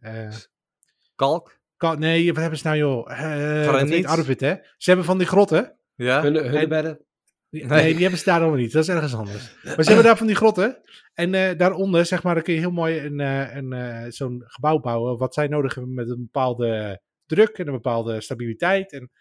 Kalk. 1.15 1.59
Ka- 1.81 1.95
nee, 1.95 2.27
wat 2.33 2.41
hebben 2.41 2.59
ze 2.59 2.67
nou 2.67 2.79
joh? 2.79 3.11
Eh 3.11 3.65
dat 3.65 3.67
Graniet. 3.73 3.89
weet 3.89 4.05
Arvid 4.05 4.39
hè? 4.39 4.53
Ze 4.77 4.89
hebben 4.89 5.05
van 5.05 5.17
die 5.17 5.27
grotten. 5.27 5.77
Ja. 5.95 6.21
Hun. 6.21 6.33
Die- 6.33 7.65
Nee. 7.65 7.67
Nee. 7.69 7.91
die 7.93 8.01
hebben 8.01 8.19
ze 8.19 8.25
daar 8.25 8.39
nog 8.41 8.55
niet. 8.55 8.71
Dat 8.71 8.83
is 8.83 8.89
ergens 8.89 9.15
anders. 9.15 9.55
Maar 9.63 9.75
ze 9.83 9.83
hebben 9.83 10.03
daar 10.03 10.17
van 10.17 10.27
die 10.27 10.35
grotten. 10.35 10.81
En 11.13 11.33
eh, 11.33 11.57
daaronder, 11.57 12.05
zeg 12.05 12.23
maar, 12.23 12.33
dan 12.33 12.43
kun 12.43 12.53
je 12.53 12.59
heel 12.59 12.71
mooi 12.71 12.99
een, 12.99 13.19
eh, 13.19 13.55
een, 13.55 13.73
eh, 13.73 14.05
zo'n 14.11 14.43
gebouw 14.45 14.79
bouwen. 14.79 15.17
Wat 15.17 15.33
zij 15.33 15.47
nodig 15.47 15.75
hebben 15.75 15.93
met 15.93 16.09
een 16.09 16.21
bepaalde 16.31 17.01
druk 17.25 17.57
en 17.57 17.67
een 17.67 17.73
bepaalde 17.73 18.21
stabiliteit. 18.21 18.91
En 18.91 19.11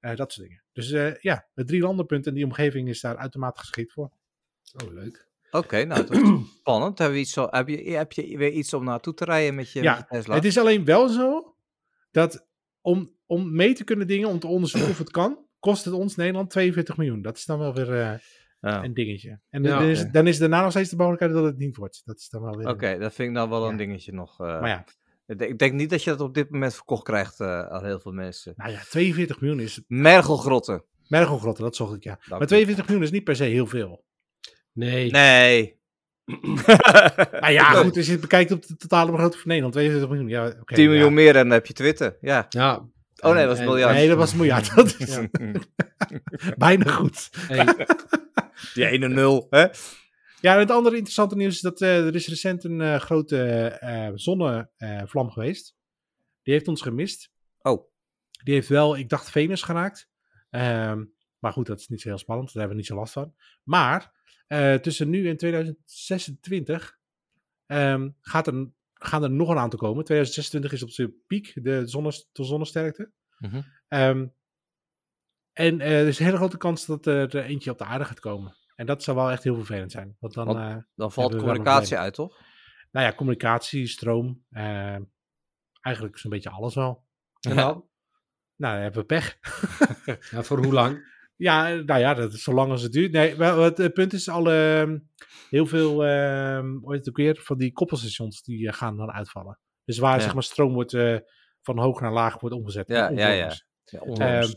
eh, 0.00 0.16
dat 0.16 0.32
soort 0.32 0.46
dingen. 0.46 0.62
Dus 0.72 0.90
eh, 0.92 1.14
ja, 1.14 1.48
het 1.54 1.66
drie 1.66 1.80
landenpunt 1.80 2.26
en 2.26 2.34
die 2.34 2.44
omgeving 2.44 2.88
is 2.88 3.00
daar 3.00 3.16
uitermate 3.16 3.60
geschikt 3.60 3.92
voor. 3.92 4.10
Oh, 4.84 4.92
leuk. 4.92 5.28
Oké, 5.50 5.84
nou, 5.84 6.06
dat 6.06 6.10
is 6.16 6.22
spannend. 6.60 6.98
Heb 6.98 7.12
je, 7.12 7.18
iets 7.18 7.32
zo, 7.32 7.46
heb, 7.50 7.68
je, 7.68 7.90
heb 7.90 8.12
je 8.12 8.36
weer 8.38 8.50
iets 8.52 8.74
om 8.74 8.84
naartoe 8.84 9.14
te 9.14 9.24
rijden 9.24 9.54
met 9.54 9.72
je, 9.72 9.82
Ja, 9.82 9.94
met 9.96 10.06
je 10.08 10.14
Tesla? 10.16 10.34
Het 10.34 10.44
is 10.44 10.58
alleen 10.58 10.84
wel 10.84 11.08
zo 11.08 11.49
dat 12.10 12.46
om, 12.80 13.14
om 13.26 13.54
mee 13.54 13.74
te 13.74 13.84
kunnen 13.84 14.06
dingen, 14.06 14.28
om 14.28 14.38
te 14.38 14.46
onderzoeken 14.46 14.90
of 14.90 14.98
het 14.98 15.10
kan, 15.10 15.38
kost 15.58 15.84
het 15.84 15.94
ons 15.94 16.16
Nederland 16.16 16.50
42 16.50 16.96
miljoen. 16.96 17.22
Dat 17.22 17.36
is 17.36 17.44
dan 17.44 17.58
wel 17.58 17.74
weer 17.74 17.92
eh, 17.92 18.18
Ja. 18.60 18.84
een 18.84 18.94
dingetje. 18.94 19.40
En 19.50 19.62
Ja, 19.62 19.78
dan, 19.78 19.88
is, 19.88 20.10
dan 20.10 20.26
is 20.26 20.38
daarna 20.38 20.62
nog 20.62 20.70
steeds 20.70 20.90
de 20.90 20.96
mogelijkheid 20.96 21.32
dat 21.32 21.44
het 21.44 21.58
niet 21.58 21.76
wordt. 21.76 22.02
Dat 22.04 22.18
is 22.18 22.28
dan 22.28 22.42
wel 22.42 22.56
weer. 22.56 22.68
Oké, 22.68 22.98
dat 22.98 23.14
vind 23.14 23.28
ik 23.28 23.34
nou 23.34 23.48
wel 23.48 23.68
een 23.68 23.76
dingetje 23.76 24.12
nog. 24.12 24.40
eh. 24.40 24.46
Maar 24.60 24.68
ja, 24.68 24.84
ik, 25.46 25.58
denk, 25.58 25.72
niet 25.72 25.90
dat 25.90 26.02
je 26.04 26.10
dat 26.10 26.20
op 26.20 26.34
dit 26.34 26.50
moment 26.50 26.74
verkocht 26.74 27.02
krijgt 27.04 27.40
eh, 27.40 27.62
aan 27.66 27.84
heel 27.84 28.00
veel 28.00 28.12
mensen. 28.12 28.52
nou 28.56 28.70
ja, 28.70 28.80
42 28.88 29.40
miljoen 29.40 29.60
is 29.60 29.82
Mergelgrotten. 29.86 30.84
Mergelgrotten, 31.08 31.64
dat 31.64 31.76
zocht 31.76 31.94
ik 31.94 32.02
ja. 32.04 32.18
Dank 32.28 32.38
maar 32.38 32.46
42 32.48 32.86
miljoen 32.86 33.04
is 33.04 33.10
niet 33.10 33.24
per 33.24 33.36
se 33.36 33.44
heel 33.44 33.66
veel. 33.66 34.04
Nee. 34.72 35.10
Nee. 35.10 35.79
Nou 37.40 37.52
ja, 37.52 37.64
goed, 37.64 37.96
als 37.96 38.06
je 38.06 38.12
het 38.12 38.20
bekijkt 38.20 38.52
op 38.52 38.66
de 38.66 38.76
totale 38.76 39.10
begroting 39.10 39.40
van 39.40 39.48
Nederland, 39.48 39.74
42 39.74 40.10
miljoen. 40.10 40.28
Ja, 40.28 40.46
oké. 40.60 40.74
10 40.74 40.88
miljoen 40.88 41.08
ja. 41.08 41.14
meer 41.14 41.36
en 41.36 41.42
dan 41.42 41.50
heb 41.50 41.66
je 41.66 41.72
Twitter. 41.72 42.16
Ja. 42.20 42.46
Ja. 42.48 42.88
Oh 43.20 43.32
nee, 43.34 43.46
dat 43.46 43.48
was 43.48 43.58
en- 43.58 43.64
miljard. 43.64 43.94
Nee, 43.94 44.08
dat 44.08 44.16
was 44.16 44.32
een 44.32 44.36
miljard. 44.38 44.74
Dat 44.76 44.94
is 44.98 45.14
Ja. 45.14 45.28
bijna 46.56 46.90
goed. 46.92 47.28
Hey, 47.36 47.74
Die 48.74 48.86
ene 48.86 49.08
nul, 49.08 49.46
hè? 49.50 49.66
Ja, 50.40 50.52
en 50.54 50.58
het 50.58 50.70
andere 50.70 50.94
interessante 50.94 51.36
nieuws 51.36 51.54
is 51.54 51.60
dat 51.60 51.80
eh, 51.80 52.06
er 52.06 52.14
is 52.14 52.28
recent 52.28 52.64
een 52.64 52.80
eh, 52.80 53.00
grote 53.00 53.42
eh 53.66 54.08
zonnevlam 54.14 55.30
geweest. 55.30 55.76
Die 56.42 56.54
heeft 56.54 56.68
ons 56.68 56.82
gemist. 56.82 57.30
Oh. 57.62 57.88
Die 58.44 58.54
heeft 58.54 58.68
wel, 58.68 58.96
ik 58.96 59.08
dacht, 59.08 59.30
Venus 59.30 59.62
geraakt. 59.62 60.08
Ehm, 60.50 61.04
maar 61.38 61.52
goed, 61.52 61.66
dat 61.66 61.80
is 61.80 61.88
niet 61.88 62.00
zo 62.00 62.08
heel 62.08 62.18
spannend. 62.18 62.46
Daar 62.52 62.56
hebben 62.58 62.76
we 62.76 62.82
niet 62.82 62.90
zo 62.92 62.98
last 62.98 63.12
van. 63.12 63.34
Maar 63.62 64.12
eh, 64.50 64.74
tussen 64.74 65.10
nu 65.10 65.28
en 65.28 65.36
2026 65.36 66.98
ehm, 67.66 68.10
gaat 68.20 68.46
er, 68.46 68.68
gaan 68.94 69.22
er 69.22 69.30
nog 69.30 69.48
een 69.48 69.58
aantal 69.58 69.78
komen. 69.78 70.04
2026 70.04 70.72
is 70.72 70.82
op 70.82 70.90
zijn 70.90 71.14
piek, 71.26 71.52
de, 71.64 71.86
zonne, 71.86 72.10
de 72.32 72.44
zonnesterkte. 72.44 73.12
Mhm. 73.38 73.60
Ehm, 73.88 74.26
en 75.52 75.80
eh, 75.80 76.00
er 76.00 76.06
is 76.06 76.18
een 76.18 76.24
hele 76.24 76.36
grote 76.36 76.56
kans 76.56 76.86
dat 76.86 77.06
er 77.06 77.36
eh, 77.36 77.48
eentje 77.48 77.70
op 77.70 77.78
de 77.78 77.84
aarde 77.84 78.04
gaat 78.04 78.20
komen. 78.20 78.56
En 78.74 78.86
dat 78.86 79.02
zou 79.02 79.16
wel 79.16 79.30
echt 79.30 79.42
heel 79.44 79.54
vervelend 79.56 79.92
zijn. 79.92 80.16
Want 80.18 80.34
dan, 80.34 80.46
Want- 80.46 80.58
eh, 80.58 80.76
Dan 80.94 81.12
valt 81.12 81.36
communicatie 81.36 81.96
uit, 81.98 82.14
toch? 82.14 82.38
nou 82.90 83.06
ja, 83.06 83.12
communicatie, 83.14 83.86
stroom, 83.86 84.44
eh, 84.50 84.96
eigenlijk 85.80 86.18
zo'n 86.18 86.30
beetje 86.30 86.50
alles 86.50 86.74
wel. 86.74 87.04
en 87.40 87.56
dan? 87.56 87.88
Nou, 88.56 88.72
dan 88.74 88.82
hebben 88.82 89.00
we 89.00 89.06
pech. 89.06 89.38
Ja, 90.30 90.42
voor 90.42 90.64
hoe 90.64 90.72
lang? 90.72 91.18
Ja, 91.40 91.68
nou 91.74 92.00
ja, 92.00 92.14
dat 92.14 92.32
is 92.32 92.42
zolang 92.42 92.70
als 92.70 92.82
het 92.82 92.92
duurt. 92.92 93.12
Nee, 93.12 93.36
wel, 93.36 93.58
het, 93.62 93.78
het 93.78 93.92
punt 93.92 94.12
is 94.12 94.28
al 94.28 94.50
ehm, 94.50 94.98
heel 95.50 95.66
veel, 95.66 96.04
ehm 96.04 96.66
hoe 96.72 96.90
heet 96.92 96.98
het 96.98 97.08
ook 97.08 97.16
weer, 97.16 97.40
van 97.42 97.58
die 97.58 97.72
koppelstations 97.72 98.42
die 98.42 98.68
eh, 98.68 98.74
gaan 98.74 98.96
dan 98.96 99.10
uitvallen. 99.12 99.58
Dus 99.84 99.98
waar 99.98 100.16
Ja. 100.16 100.22
zeg 100.22 100.34
maar 100.34 100.42
stroom 100.42 100.72
wordt 100.72 100.92
eh, 100.94 101.16
van 101.62 101.78
hoog 101.78 102.00
naar 102.00 102.12
laag 102.12 102.40
wordt 102.40 102.56
omgezet. 102.56 102.88
Ja, 102.88 103.08
ja, 103.08 103.28
ja. 103.28 103.52
Ja, 103.84 104.00
Ehm, 104.00 104.52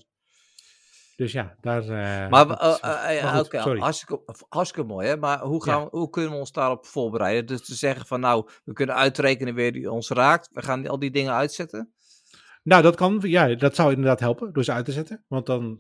dus 1.16 1.32
ja, 1.32 1.56
daar... 1.62 1.82
eh, 1.82 2.30
maar 2.30 3.40
oké, 3.40 3.62
sorry. 3.62 3.80
hartstikke, 3.80 4.22
hartstikke 4.50 4.88
mooi, 4.88 5.08
hè? 5.08 5.18
Maar 5.18 5.40
hoe, 5.42 5.64
gaan 5.64 5.80
Ja. 5.80 5.84
we, 5.84 5.98
hoe 5.98 6.10
kunnen 6.10 6.32
we 6.32 6.38
ons 6.38 6.52
daarop 6.52 6.86
voorbereiden? 6.86 7.46
Dus 7.46 7.66
te 7.66 7.76
zeggen 7.76 8.06
van, 8.06 8.20
nou, 8.20 8.50
we 8.64 8.74
kunnen 8.74 8.96
uitrekenen 8.96 9.54
weer 9.56 9.72
die 9.72 9.92
ons 9.92 10.10
raakt. 10.10 10.50
We 10.52 10.62
gaan 10.62 10.88
al 10.88 11.00
die 11.00 11.12
dingen 11.12 11.34
uitzetten. 11.34 11.94
Nou, 12.64 12.82
dat 12.82 12.96
kan, 12.96 13.20
ja, 13.22 13.56
dat 13.56 13.76
zou 13.76 13.90
inderdaad 13.90 14.20
helpen 14.20 14.54
door 14.54 14.64
ze 14.64 14.72
uit 14.72 14.86
te 14.86 14.92
zetten. 14.92 15.24
Want 15.28 15.46
dan 15.46 15.80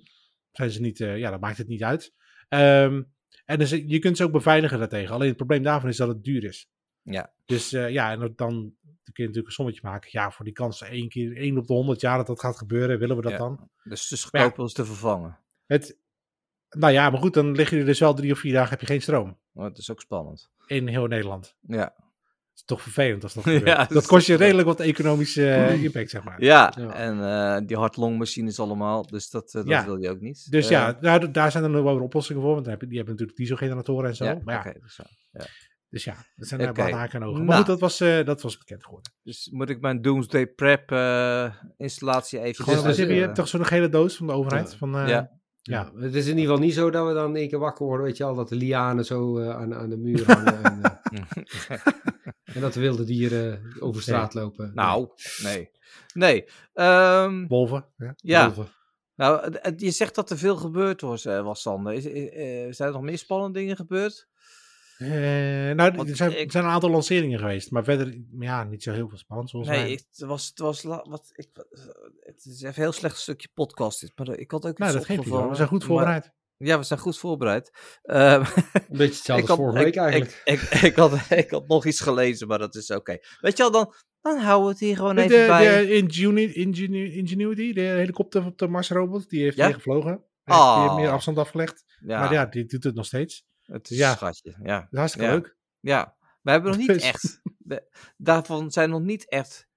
zijn 0.53 0.71
ze 0.71 0.81
niet, 0.81 0.99
eh, 0.99 1.17
ja, 1.17 1.29
dan 1.29 1.39
maakt 1.39 1.57
het 1.57 1.67
niet 1.67 1.83
uit. 1.83 2.13
Ehm, 2.49 3.03
en 3.45 3.59
dus, 3.59 3.69
je 3.69 3.99
kunt 3.99 4.17
ze 4.17 4.23
ook 4.23 4.31
beveiligen 4.31 4.79
daartegen. 4.79 5.13
Alleen 5.13 5.27
het 5.27 5.37
probleem 5.37 5.63
daarvan 5.63 5.89
is 5.89 5.97
dat 5.97 6.07
het 6.07 6.23
duur 6.23 6.43
is. 6.43 6.69
Ja. 7.01 7.33
Dus 7.45 7.73
eh, 7.73 7.89
ja, 7.89 8.11
en 8.11 8.19
dan, 8.19 8.33
dan 8.35 8.75
kun 9.03 9.13
je 9.13 9.21
natuurlijk 9.23 9.47
een 9.47 9.51
sommetje 9.51 9.81
maken. 9.83 10.09
Ja, 10.11 10.31
voor 10.31 10.45
die 10.45 10.53
kans 10.53 10.81
één 10.81 11.09
keer, 11.09 11.37
één 11.37 11.57
op 11.57 11.67
de 11.67 11.73
honderd 11.73 12.01
jaar 12.01 12.17
dat 12.17 12.27
dat 12.27 12.39
gaat 12.39 12.57
gebeuren, 12.57 12.99
willen 12.99 13.15
we 13.15 13.21
dat 13.21 13.31
Ja. 13.31 13.37
dan? 13.37 13.69
Dus 13.83 14.01
het 14.01 14.11
is 14.11 14.27
ja. 14.31 14.43
goedkoop 14.43 14.69
te 14.69 14.85
vervangen. 14.85 15.39
Het, 15.65 15.97
nou 16.69 16.93
ja, 16.93 17.09
maar 17.09 17.19
goed, 17.19 17.33
dan 17.33 17.51
liggen 17.51 17.77
er 17.77 17.85
dus 17.85 17.99
wel 17.99 18.13
drie 18.13 18.31
of 18.31 18.39
vier 18.39 18.53
dagen 18.53 18.69
heb 18.69 18.79
je 18.79 18.85
geen 18.85 19.01
stroom. 19.01 19.39
Maar 19.51 19.65
het 19.65 19.77
is 19.77 19.91
ook 19.91 20.01
spannend. 20.01 20.51
In 20.65 20.87
heel 20.87 21.07
Nederland. 21.07 21.55
Ja, 21.61 21.93
Dat 21.97 22.02
is 22.55 22.63
toch 22.65 22.81
vervelend 22.81 23.23
als 23.23 23.33
dat 23.33 23.43
gebeurt. 23.47 23.89
dat 23.93 24.05
kost 24.05 24.27
je 24.27 24.35
redelijk 24.35 24.67
wat 24.67 24.79
economische 24.79 25.49
eh, 25.49 25.83
impact, 25.83 26.09
zeg 26.09 26.23
maar. 26.23 26.43
ja, 26.43 26.73
Ja. 26.77 26.93
en 26.93 27.23
eh, 27.23 27.67
die 27.67 27.77
hartlongmachines 27.77 28.59
allemaal. 28.59 29.05
Dus 29.07 29.29
dat, 29.29 29.45
eh, 29.47 29.53
dat 29.53 29.67
Ja. 29.67 29.85
wil 29.85 29.97
je 29.97 30.09
ook 30.09 30.19
niet. 30.19 30.51
Dus 30.51 30.67
ja, 30.67 30.93
daar, 30.93 31.31
daar 31.31 31.51
zijn 31.51 31.63
er 31.63 31.71
wel 31.83 31.93
weer 31.93 32.03
oplossingen 32.03 32.41
voor. 32.41 32.51
Want 32.51 32.63
dan 32.63 32.71
heb 32.73 32.81
je- 32.81 32.87
die 32.87 32.95
hebben 32.97 33.13
natuurlijk 33.13 33.39
dieselgeneratoren 33.39 34.09
en 34.09 34.15
zo. 34.15 34.25
ja, 34.25 34.39
maar 34.43 34.67
ja, 34.67 34.73
dus. 34.81 34.99
Dus 35.89 36.03
ja, 36.03 36.15
dat 36.35 36.47
zijn 36.47 36.69
okay. 36.69 36.89
wel 36.89 36.97
haken 36.99 37.21
en 37.21 37.27
ogen. 37.27 37.37
Maar 37.37 37.47
Nou. 37.47 37.57
goed, 37.57 37.67
dat 37.67 37.79
was, 37.79 37.97
dat 38.25 38.41
was 38.41 38.57
bekend 38.57 38.83
geworden. 38.83 39.11
Dus 39.23 39.49
moet 39.51 39.69
ik 39.69 39.81
mijn 39.81 40.01
Doomsday 40.01 40.47
Prep 40.47 40.91
installatie 41.77 42.39
even... 42.39 42.65
Dus, 42.65 42.81
dus, 42.83 42.97
heb 42.97 43.09
je 43.09 43.31
toch 43.31 43.47
zo'n 43.47 43.65
gele 43.65 43.89
doos 43.89 44.15
van 44.17 44.27
de 44.27 44.33
overheid? 44.33 44.75
Van, 44.75 45.07
Ja. 45.07 45.29
Ja. 45.65 45.91
Het 45.95 46.15
is 46.15 46.23
in 46.25 46.37
ieder 46.37 46.49
geval 46.49 46.65
niet 46.65 46.73
zo 46.73 46.89
dat 46.89 47.07
we 47.07 47.13
dan 47.13 47.29
in 47.29 47.35
één 47.35 47.49
keer 47.49 47.59
wakker 47.59 47.85
worden, 47.85 48.05
weet 48.05 48.17
je 48.17 48.23
al, 48.23 48.35
dat 48.35 48.49
de 48.49 48.55
lianen 48.55 49.05
zo 49.05 49.37
eh, 49.37 49.49
aan, 49.49 49.73
aan 49.75 49.89
de 49.89 49.97
muur 49.97 50.25
hangen 50.25 50.63
en, 50.63 50.81
eh, 51.67 51.79
en 52.55 52.61
dat 52.61 52.73
de 52.73 52.79
wilde 52.79 53.03
dieren 53.03 53.61
over 53.79 54.01
straat 54.01 54.33
lopen. 54.33 54.71
nou, 54.73 55.09
nee. 55.43 55.69
Nee. 56.13 56.45
ehm, 56.73 57.47
Wolven. 57.47 57.85
Ja. 57.97 58.13
ja, 58.15 58.45
Wolven. 58.45 58.71
nou, 59.15 59.53
je 59.77 59.91
zegt 59.91 60.15
dat 60.15 60.29
er 60.29 60.37
veel 60.37 60.55
gebeurd 60.55 61.01
was, 61.01 61.25
eh, 61.25 61.43
was 61.43 61.61
Sander. 61.61 61.93
Is, 61.93 62.05
eh, 62.05 62.65
eh, 62.65 62.73
zijn 62.73 62.87
er 62.89 62.95
nog 62.95 63.03
meer 63.03 63.17
spannende 63.17 63.59
dingen 63.59 63.75
gebeurd? 63.75 64.27
Eh, 64.97 65.07
nou, 65.75 65.91
Want 65.95 66.09
er 66.09 66.15
zijn, 66.15 66.31
ik- 66.39 66.45
er 66.45 66.51
zijn 66.51 66.63
een 66.63 66.69
aantal 66.69 66.89
lanceringen 66.89 67.39
geweest. 67.39 67.71
Maar 67.71 67.83
verder, 67.83 68.17
ja, 68.39 68.63
niet 68.63 68.83
zo 68.83 68.91
heel 68.91 69.09
veel 69.09 69.17
spannend 69.17 69.51
volgens 69.51 69.71
nee, 69.71 69.81
mij. 69.83 69.91
ik, 69.91 70.03
het 70.11 70.27
was, 70.27 70.47
het 70.47 70.59
was 70.59 70.83
la- 70.83 71.05
wat, 71.09 71.29
ik, 71.33 71.47
het 72.19 72.45
is 72.45 72.55
even 72.57 72.67
een 72.67 72.73
heel 72.73 72.91
slecht 72.91 73.17
stukje 73.17 73.47
podcast 73.53 73.99
dit, 74.01 74.11
maar 74.15 74.37
ik 74.37 74.51
had 74.51 74.65
ook 74.65 74.77
nou, 74.77 74.89
iets 74.91 74.99
dat 74.99 75.07
geeft 75.17 75.25
niet 75.31 75.49
We 75.49 75.55
zijn 75.55 75.67
goed 75.67 75.79
maar- 75.79 75.87
voorbereid. 75.87 76.31
Ja, 76.57 76.77
we 76.77 76.83
zijn 76.83 76.99
goed 76.99 77.17
voorbereid. 77.17 77.71
Ehm, 78.03 78.39
Een 78.73 78.83
beetje 78.89 79.05
hetzelfde 79.15 79.47
als 79.47 79.59
vorige 79.59 79.83
week 79.83 79.95
eigenlijk. 79.95 80.41
Ik, 80.45 80.61
ik, 80.61 80.81
ik, 80.89 80.95
had, 80.95 81.19
ik 81.29 81.49
had 81.49 81.67
nog 81.67 81.85
iets 81.85 81.99
gelezen, 81.99 82.47
maar 82.47 82.59
dat 82.59 82.75
is 82.75 82.89
oké. 82.91 83.17
Weet 83.41 83.57
je 83.57 83.63
wel, 83.63 83.71
dan, 83.71 83.93
dan 84.21 84.37
houden 84.37 84.65
we 84.65 84.71
het 84.71 84.79
hier 84.79 84.95
gewoon 84.95 85.15
De, 85.15 85.21
even 85.21 85.39
de, 85.41 85.45
bij. 85.47 85.85
de 85.85 85.93
Ingenu- 85.95 86.53
Ingenu- 86.53 87.11
Ingenuity, 87.13 87.73
de 87.73 87.81
helikopter 87.81 88.45
op 88.45 88.57
de 88.57 88.67
Mars-robot, 88.67 89.29
die 89.29 89.41
heeft 89.43 89.57
Ja? 89.57 89.65
weer 89.65 89.73
gevlogen. 89.75 90.09
Hij 90.43 90.55
heeft 90.55 90.67
Oh. 90.67 90.85
weer 90.85 91.03
meer 91.03 91.11
afstand 91.11 91.37
afgelegd. 91.37 91.83
ja, 92.05 92.19
Maar 92.19 92.33
ja, 92.33 92.45
die 92.45 92.65
doet 92.65 92.83
het 92.83 92.95
nog 92.95 93.05
steeds. 93.05 93.45
Het 93.65 93.89
is 93.89 93.97
ja. 93.97 94.09
een 94.09 94.15
schatje. 94.15 94.55
Ja. 94.63 94.79
Dat 94.89 94.99
hartstikke 94.99 95.27
Ja. 95.27 95.33
leuk. 95.33 95.57
ja, 95.79 96.15
we 96.41 96.51
hebben 96.51 96.69
nog 96.71 96.79
niet 96.83 96.87
Dus- 96.87 97.03
echt... 97.03 97.41
we- 97.57 97.89
daarvan 98.17 98.71
zijn 98.71 98.89
nog 98.89 99.01
niet 99.01 99.29
echt 99.29 99.67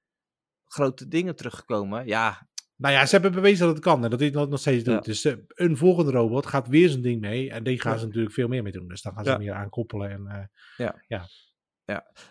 grote 0.64 1.08
dingen 1.08 1.36
teruggekomen. 1.36 2.06
Ja, 2.06 2.48
Nou 2.76 2.94
ja, 2.94 3.06
ze 3.06 3.12
hebben 3.12 3.32
bewezen 3.32 3.66
dat 3.66 3.74
het 3.74 3.84
kan 3.84 4.04
en 4.04 4.10
dat 4.10 4.20
hij 4.20 4.28
het 4.28 4.48
nog 4.50 4.60
steeds 4.60 4.84
doet. 4.84 4.94
Ja. 4.94 5.00
Dus 5.00 5.24
eh, 5.24 5.34
een 5.48 5.76
volgende 5.76 6.10
robot 6.10 6.46
gaat 6.46 6.68
weer 6.68 6.88
zo'n 6.88 7.00
ding 7.00 7.20
mee. 7.20 7.50
En 7.50 7.64
die 7.64 7.80
gaan 7.80 7.92
Ja. 7.92 7.98
ze 7.98 8.06
natuurlijk 8.06 8.34
veel 8.34 8.48
meer 8.48 8.62
mee 8.62 8.72
doen. 8.72 8.88
Dus 8.88 9.02
dan 9.02 9.12
gaan 9.14 9.24
ze 9.24 9.30
Ja. 9.30 9.38
meer 9.38 9.52
aankoppelen. 9.54 10.10
En, 10.10 10.26
eh, 10.26 11.18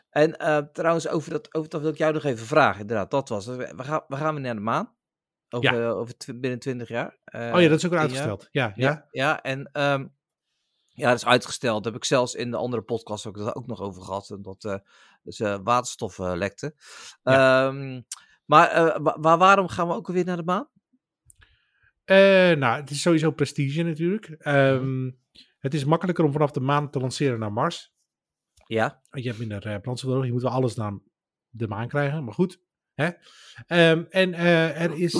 en 0.10 0.38
eh, 0.38 0.58
trouwens, 0.58 1.08
over 1.08 1.32
dat, 1.32 1.54
over 1.56 1.70
dat 1.70 1.82
wil 1.82 1.89
ik 1.89 1.98
jou 1.98 2.13
nog 2.13 2.24
even 2.24 2.46
vragen. 2.46 2.82
Inderdaad, 2.82 3.12
dat 3.12 3.30
was. 3.30 3.46
We 3.46 3.74
gaan, 3.76 4.04
we 4.08 4.15
gaan 4.15 4.34
weer 4.34 4.44
naar 4.44 4.56
de 4.56 4.62
maan. 4.62 4.94
Over, 5.50 5.88
over 5.96 6.18
tw- 6.18 6.39
binnen 6.39 6.60
20 6.60 6.88
jaar. 6.88 7.18
Oh 7.26 7.62
ja, 7.62 7.68
dat 7.68 7.78
is 7.78 7.86
ook 7.86 7.94
al 7.94 7.98
10 7.98 7.98
jaar. 7.98 8.00
uitgesteld. 8.00 8.48
Ja, 8.52 8.72
ja. 8.76 8.89
Ja, 8.89 9.08
ja 9.12 9.41
en 9.41 9.70
ehm, 9.72 10.08
ja, 10.96 11.08
dat 11.10 11.18
is 11.18 11.26
uitgesteld. 11.26 11.84
Daar 11.84 11.92
heb 11.94 12.02
ik 12.02 12.08
zelfs 12.08 12.34
in 12.36 12.52
de 12.52 12.58
andere 12.58 12.82
podcast 12.84 13.26
ook, 13.26 13.38
ook 13.58 13.68
nog 13.68 13.82
over 13.82 14.02
gehad. 14.02 14.38
Dat 14.42 14.64
eh 14.66 14.78
dus, 15.24 15.40
eh, 15.40 15.58
waterstof 15.64 16.20
eh, 16.20 16.32
lekte. 16.36 16.76
Ehm, 17.24 18.02
maar 18.46 19.02
wa- 19.02 19.18
wa- 19.20 19.38
waarom 19.38 19.68
gaan 19.68 19.88
we 19.88 19.94
ook 19.94 20.08
weer 20.08 20.26
naar 20.26 20.38
de 20.38 20.44
maan? 20.44 20.70
Nou, 22.60 22.80
het 22.82 22.90
is 22.90 23.02
sowieso 23.02 23.32
prestige 23.32 23.84
natuurlijk. 23.84 24.26
Ehm, 24.30 25.12
het 25.60 25.74
is 25.74 25.86
makkelijker 25.86 26.24
om 26.26 26.32
vanaf 26.32 26.52
de 26.52 26.60
maan 26.60 26.90
te 26.90 27.00
lanceren 27.00 27.40
naar 27.40 27.54
Mars. 27.54 27.94
Ja, 28.68 29.02
je 29.12 29.28
hebt 29.28 29.40
minder 29.40 29.80
brandstof 29.82 30.10
nodig. 30.12 30.26
Je 30.26 30.32
moet 30.32 30.42
wel 30.42 30.52
alles 30.52 30.76
naar 30.76 30.94
de 31.50 31.68
maan 31.68 31.88
krijgen. 31.88 32.24
Maar 32.24 32.34
goed. 32.34 32.62
Hè? 32.94 33.10
Ehm, 33.68 34.04
en 34.10 34.34
er 34.34 34.92
is... 34.94 35.14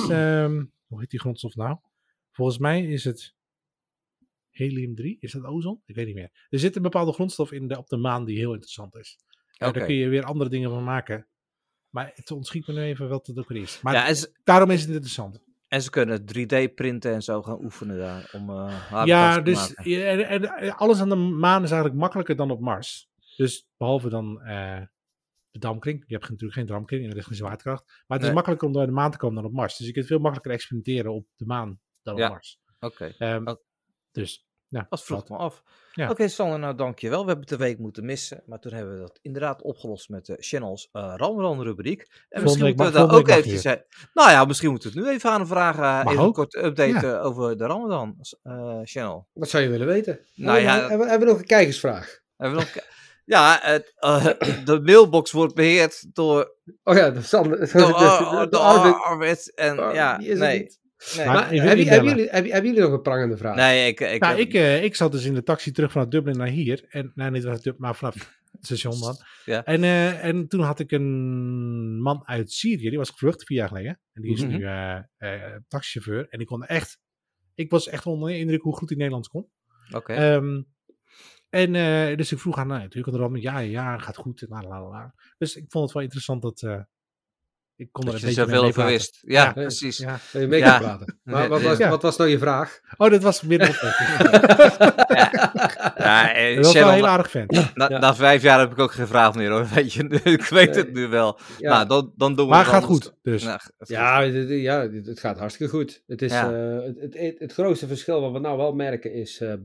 hoe 0.88 1.00
heet 1.00 1.10
die 1.10 1.20
grondstof 1.20 1.56
nou? 1.56 1.78
Volgens 2.32 2.58
mij 2.58 2.86
is 2.86 3.04
het 3.04 3.36
helium-3. 4.58 5.20
Is 5.20 5.32
dat 5.32 5.44
ozon? 5.44 5.82
Ik 5.86 5.96
weet 5.96 6.06
niet 6.06 6.16
meer. 6.16 6.48
Er 6.50 6.60
zit 6.60 6.76
een 6.76 6.82
bepaalde 6.82 7.14
grondstof 7.14 7.52
in 7.52 7.68
de, 7.68 7.78
op 7.78 7.88
de 7.88 7.98
maan 7.98 8.26
die 8.26 8.38
heel 8.38 8.52
interessant 8.52 8.96
is. 8.96 9.18
Daar 9.58 9.72
kun 9.72 9.94
je 9.96 10.08
weer 10.08 10.24
andere 10.24 10.50
dingen 10.50 10.70
van 10.70 10.84
maken. 10.84 11.28
Maar 11.90 12.12
het 12.16 12.32
ontschiet 12.32 12.68
me 12.68 12.74
nu 12.74 12.82
even 12.82 13.10
wat 13.10 13.28
het 13.28 13.40
ook 13.40 13.48
weer 13.50 13.62
is. 13.62 13.82
Maar 13.82 13.94
Ja, 13.94 14.14
ze, 14.14 14.40
daarom 14.44 14.70
is 14.72 14.82
het 14.82 14.90
interessant. 14.90 15.40
en 15.68 15.82
ze 15.82 15.90
kunnen 15.90 16.22
3D 16.22 16.74
printen 16.76 17.14
en 17.14 17.22
zo 17.24 17.42
gaan 17.42 17.64
oefenen 17.64 17.98
daar 17.98 18.30
om 18.34 18.50
habitats 18.50 19.06
Ja, 19.10 19.36
te 19.36 19.42
dus 19.42 19.76
maken. 19.76 19.92
ja, 19.92 20.06
en, 20.24 20.76
alles 20.78 21.00
aan 21.00 21.10
de 21.10 21.16
maan 21.16 21.64
is 21.64 21.70
eigenlijk 21.72 22.00
makkelijker 22.02 22.36
dan 22.36 22.52
op 22.52 22.60
Mars. 22.60 23.10
Dus 23.36 23.68
behalve 23.78 24.10
dan 24.10 24.42
eh, 24.42 24.82
de 25.52 25.60
damkring. 25.60 26.04
Je 26.08 26.14
hebt 26.14 26.30
natuurlijk 26.30 26.54
geen 26.60 26.66
damkring 26.68 27.04
en 27.04 27.10
er 27.12 27.18
is 27.18 27.26
geen 27.26 27.36
zwaartekracht. 27.38 28.04
Maar 28.08 28.18
het 28.18 28.28
is 28.28 28.34
makkelijker 28.34 28.68
om 28.68 28.74
naar 28.74 28.86
de 28.86 28.92
maan 28.92 29.12
te 29.12 29.18
komen 29.18 29.36
dan 29.36 29.46
op 29.46 29.52
Mars. 29.58 29.78
Dus 29.78 29.88
je 29.88 29.94
kunt 29.94 30.06
veel 30.06 30.20
makkelijker 30.20 30.52
experimenteren 30.54 31.14
op 31.14 31.28
de 31.36 31.46
maan 31.46 31.80
dan 32.04 32.16
Ja. 32.16 32.26
op 32.26 32.32
Mars. 32.32 32.60
Oké, 32.80 33.06
Ehm, 33.18 33.48
Oké. 33.48 33.62
Dus, 34.16 34.46
nou, 34.70 34.86
dat 34.90 35.04
vroeg 35.04 35.20
dat. 35.20 35.30
me 35.30 35.38
af. 35.38 35.64
Ja. 35.94 36.10
Oké, 36.10 36.28
Sander, 36.28 36.60
nou 36.60 36.76
dankjewel. 36.76 37.22
We 37.22 37.28
hebben 37.28 37.48
het 37.50 37.58
de 37.60 37.66
week 37.66 37.80
moeten 37.80 38.06
missen. 38.06 38.44
Maar 38.46 38.60
toen 38.60 38.74
hebben 38.74 38.94
we 38.94 39.00
dat 39.00 39.20
inderdaad 39.22 39.62
opgelost 39.62 40.10
met 40.10 40.26
de 40.26 40.36
Channels 40.40 40.90
uh, 40.94 41.14
Ramadan 41.18 41.62
rubriek. 41.62 42.00
En 42.00 42.08
Volgende 42.10 42.44
misschien 42.44 42.66
moeten 42.66 42.86
we 43.02 43.08
daar 43.08 43.18
ook 43.20 43.28
even 43.46 43.60
zijn. 43.60 43.84
Nou 44.14 44.30
ja, 44.32 44.46
misschien 44.46 44.70
moeten 44.70 44.92
we 44.92 44.98
het 45.00 45.08
nu 45.08 45.14
even 45.14 45.30
aan 45.30 45.48
vragen. 45.48 45.82
Mag 45.82 46.06
even 46.06 46.12
een 46.20 46.28
ook. 46.28 46.34
korte 46.34 46.64
update 46.64 47.08
eh, 47.08 47.26
over 47.26 47.58
de 47.58 47.66
Ramadan 47.66 48.16
eh, 48.44 48.80
channel. 48.84 49.28
Wat 49.34 49.50
zou 49.50 49.64
je 49.64 49.70
willen 49.70 49.88
weten? 49.88 50.20
Nou 50.36 50.60
ja, 50.60 50.80
hebben, 50.80 50.98
we- 51.00 51.10
hebben 51.10 51.28
we 51.28 51.34
nog 51.34 51.42
een 51.42 51.48
kijkersvraag? 51.48 52.20
Hebben 52.38 52.58
we 52.60 52.64
nog... 52.66 52.84
Ja, 53.26 53.60
het, 53.62 53.94
eh, 53.96 54.26
de 54.66 54.80
mailbox 54.84 55.32
wordt 55.32 55.56
beheerd 55.56 56.16
door, 56.16 56.54
Oh 56.84 56.96
ja, 56.96 57.10
de 57.10 57.22
Sander. 57.22 57.60
De, 57.60 57.72
door, 57.78 57.88
de, 57.88 57.94
Ar- 57.94 58.44
de 58.44 58.50
door 58.50 58.60
Arvid. 58.62 58.94
Arvid. 59.04 59.54
En 59.56 59.80
Oh, 59.84 59.94
ja, 59.94 60.18
die 60.18 60.28
is 60.28 60.40
nee. 60.40 60.60
niet. 60.60 60.80
Nee. 61.18 61.26
Maar- 61.26 61.36
Maar 61.36 61.52
even 61.52 61.68
hebben, 61.68 61.86
jullie, 62.06 62.30
hebben, 62.30 62.52
hebben 62.52 62.70
jullie 62.72 62.86
nog 62.86 62.92
een 62.92 63.02
prangende 63.02 63.38
vraag? 63.38 63.56
nee, 63.56 63.88
ik, 63.88 64.00
ik, 64.00 64.20
nou, 64.22 64.38
heb- 64.38 64.48
ik, 64.48 64.54
eh, 64.54 64.84
ik 64.84 64.96
zat 64.96 65.12
dus 65.12 65.26
in 65.26 65.34
de 65.34 65.44
taxi 65.44 65.72
terug 65.72 65.92
vanuit 65.92 66.12
Dublin 66.12 66.38
naar 66.38 66.48
hier. 66.48 66.86
En, 66.90 67.12
nou, 67.16 67.32
niet 67.32 67.42
vanuit 67.42 67.64
Dublin, 67.64 67.82
maar 67.82 67.96
vanaf 67.96 68.14
het 68.52 68.66
station 68.66 69.00
dan. 69.00 69.16
Ja. 69.46 69.64
En, 69.64 69.84
eh, 69.84 70.24
en 70.26 70.48
toen 70.48 70.62
had 70.62 70.80
ik 70.80 70.92
een 70.92 72.02
man 72.02 72.28
uit 72.28 72.52
Syrië, 72.52 72.90
die 72.90 72.98
was 72.98 73.10
gevlucht 73.10 73.44
vier 73.44 73.58
jaar 73.58 73.68
geleden. 73.68 74.00
En 74.14 74.22
die 74.22 74.34
is 74.34 74.42
Mhm. 74.46 74.52
nu 74.58 74.64
eh, 74.66 74.98
eh, 75.18 75.56
taxichauffeur. 75.68 76.28
En 76.30 76.38
die 76.38 76.48
kon 76.48 76.64
echt, 76.66 77.00
ik 77.56 77.70
was 77.72 77.88
echt 77.88 78.06
onder 78.06 78.30
de 78.30 78.38
indruk 78.38 78.62
hoe 78.62 78.76
goed 78.76 78.88
hij 78.90 78.98
Nederlands 78.98 79.28
kon. 79.28 79.48
Oké. 79.94 80.14
Ehm, 80.14 80.62
en 81.50 81.76
eh, 81.76 82.18
dus 82.18 82.32
ik 82.32 82.40
vroeg 82.40 82.58
aan, 82.58 82.68
nou, 82.68 82.82
natuurlijk, 82.82 83.18
er 83.18 83.38
ja, 83.42 83.60
ja, 83.60 83.98
gaat 83.98 84.18
goed. 84.18 84.42
en 84.42 84.48
La, 84.50 84.62
la, 84.62 84.82
la, 84.82 84.90
la. 84.90 85.14
Dus 85.38 85.56
ik 85.56 85.66
vond 85.68 85.84
het 85.84 85.94
wel 85.94 86.04
interessant 86.04 86.42
dat 86.42 86.62
eh, 86.62 86.82
ik 87.76 87.90
kon 87.92 88.04
er 88.08 88.14
een 88.14 88.20
je 88.20 88.26
beetje 88.26 88.42
zoveel 88.42 88.64
over 88.64 88.86
wist. 88.86 89.20
Ja, 89.22 89.44
Ja, 89.44 89.54
precies. 89.54 89.98
Ja. 89.98 90.20
Mee 90.34 90.60
Ja. 90.60 90.70
kan 90.72 90.80
praten. 90.80 91.20
Maar 91.24 91.48
wat 91.54 91.62
was, 91.62 91.78
Ja. 91.78 91.90
wat 91.90 92.02
was 92.02 92.18
nou 92.18 92.30
je 92.30 92.38
vraag? 92.38 92.80
Oh, 92.98 93.10
dat 93.12 93.22
was 93.24 93.42
midden 93.42 93.70
op. 93.70 93.76
Ja, 95.98 96.34
eh, 96.34 96.56
dat 96.56 96.66
was 96.66 96.74
wel 96.74 96.88
een 96.88 96.94
heel 96.94 97.08
aardig 97.08 97.30
vent. 97.32 97.52
na, 97.76 97.90
Ja. 97.90 97.98
na 98.00 98.16
vijf 98.16 98.42
jaar 98.42 98.60
heb 98.60 98.72
ik 98.72 98.80
ook 98.80 98.92
geen 98.92 99.08
vraag 99.08 99.36
meer 99.36 99.50
hoor. 99.50 99.68
Weet 99.76 99.94
je, 99.94 100.04
ik 100.24 100.44
weet 100.44 100.76
het 100.76 100.94
nu 100.94 101.08
wel. 101.08 101.40
Ja. 101.60 101.70
Nou, 101.74 101.88
dan, 101.88 102.14
dan 102.16 102.36
doen 102.36 102.46
we 102.46 102.52
Maar 102.52 102.60
het 102.64 102.74
gaat 102.74 102.84
goed, 102.84 103.14
dus. 103.22 103.44
Nou, 103.44 103.54
het 103.54 103.64
gaat 103.78 103.88
Ja, 103.88 104.24
het, 104.24 104.34
het- 104.34 104.50
ja, 104.62 104.90
het 104.92 105.20
gaat 105.20 105.38
hartstikke 105.40 105.74
goed. 105.74 106.04
Het, 106.08 106.22
is, 106.22 106.32
Ja. 106.32 106.52
eh, 106.54 106.84
het, 106.86 107.00
het, 107.00 107.14
het, 107.14 107.40
het 107.40 107.54
grootste 107.54 107.88
verschil 107.88 108.22
wat 108.22 108.32
we 108.32 108.40
nou 108.40 108.58
wel 108.58 108.74
merken 108.74 109.14
is, 109.14 109.40
ehm 109.42 109.60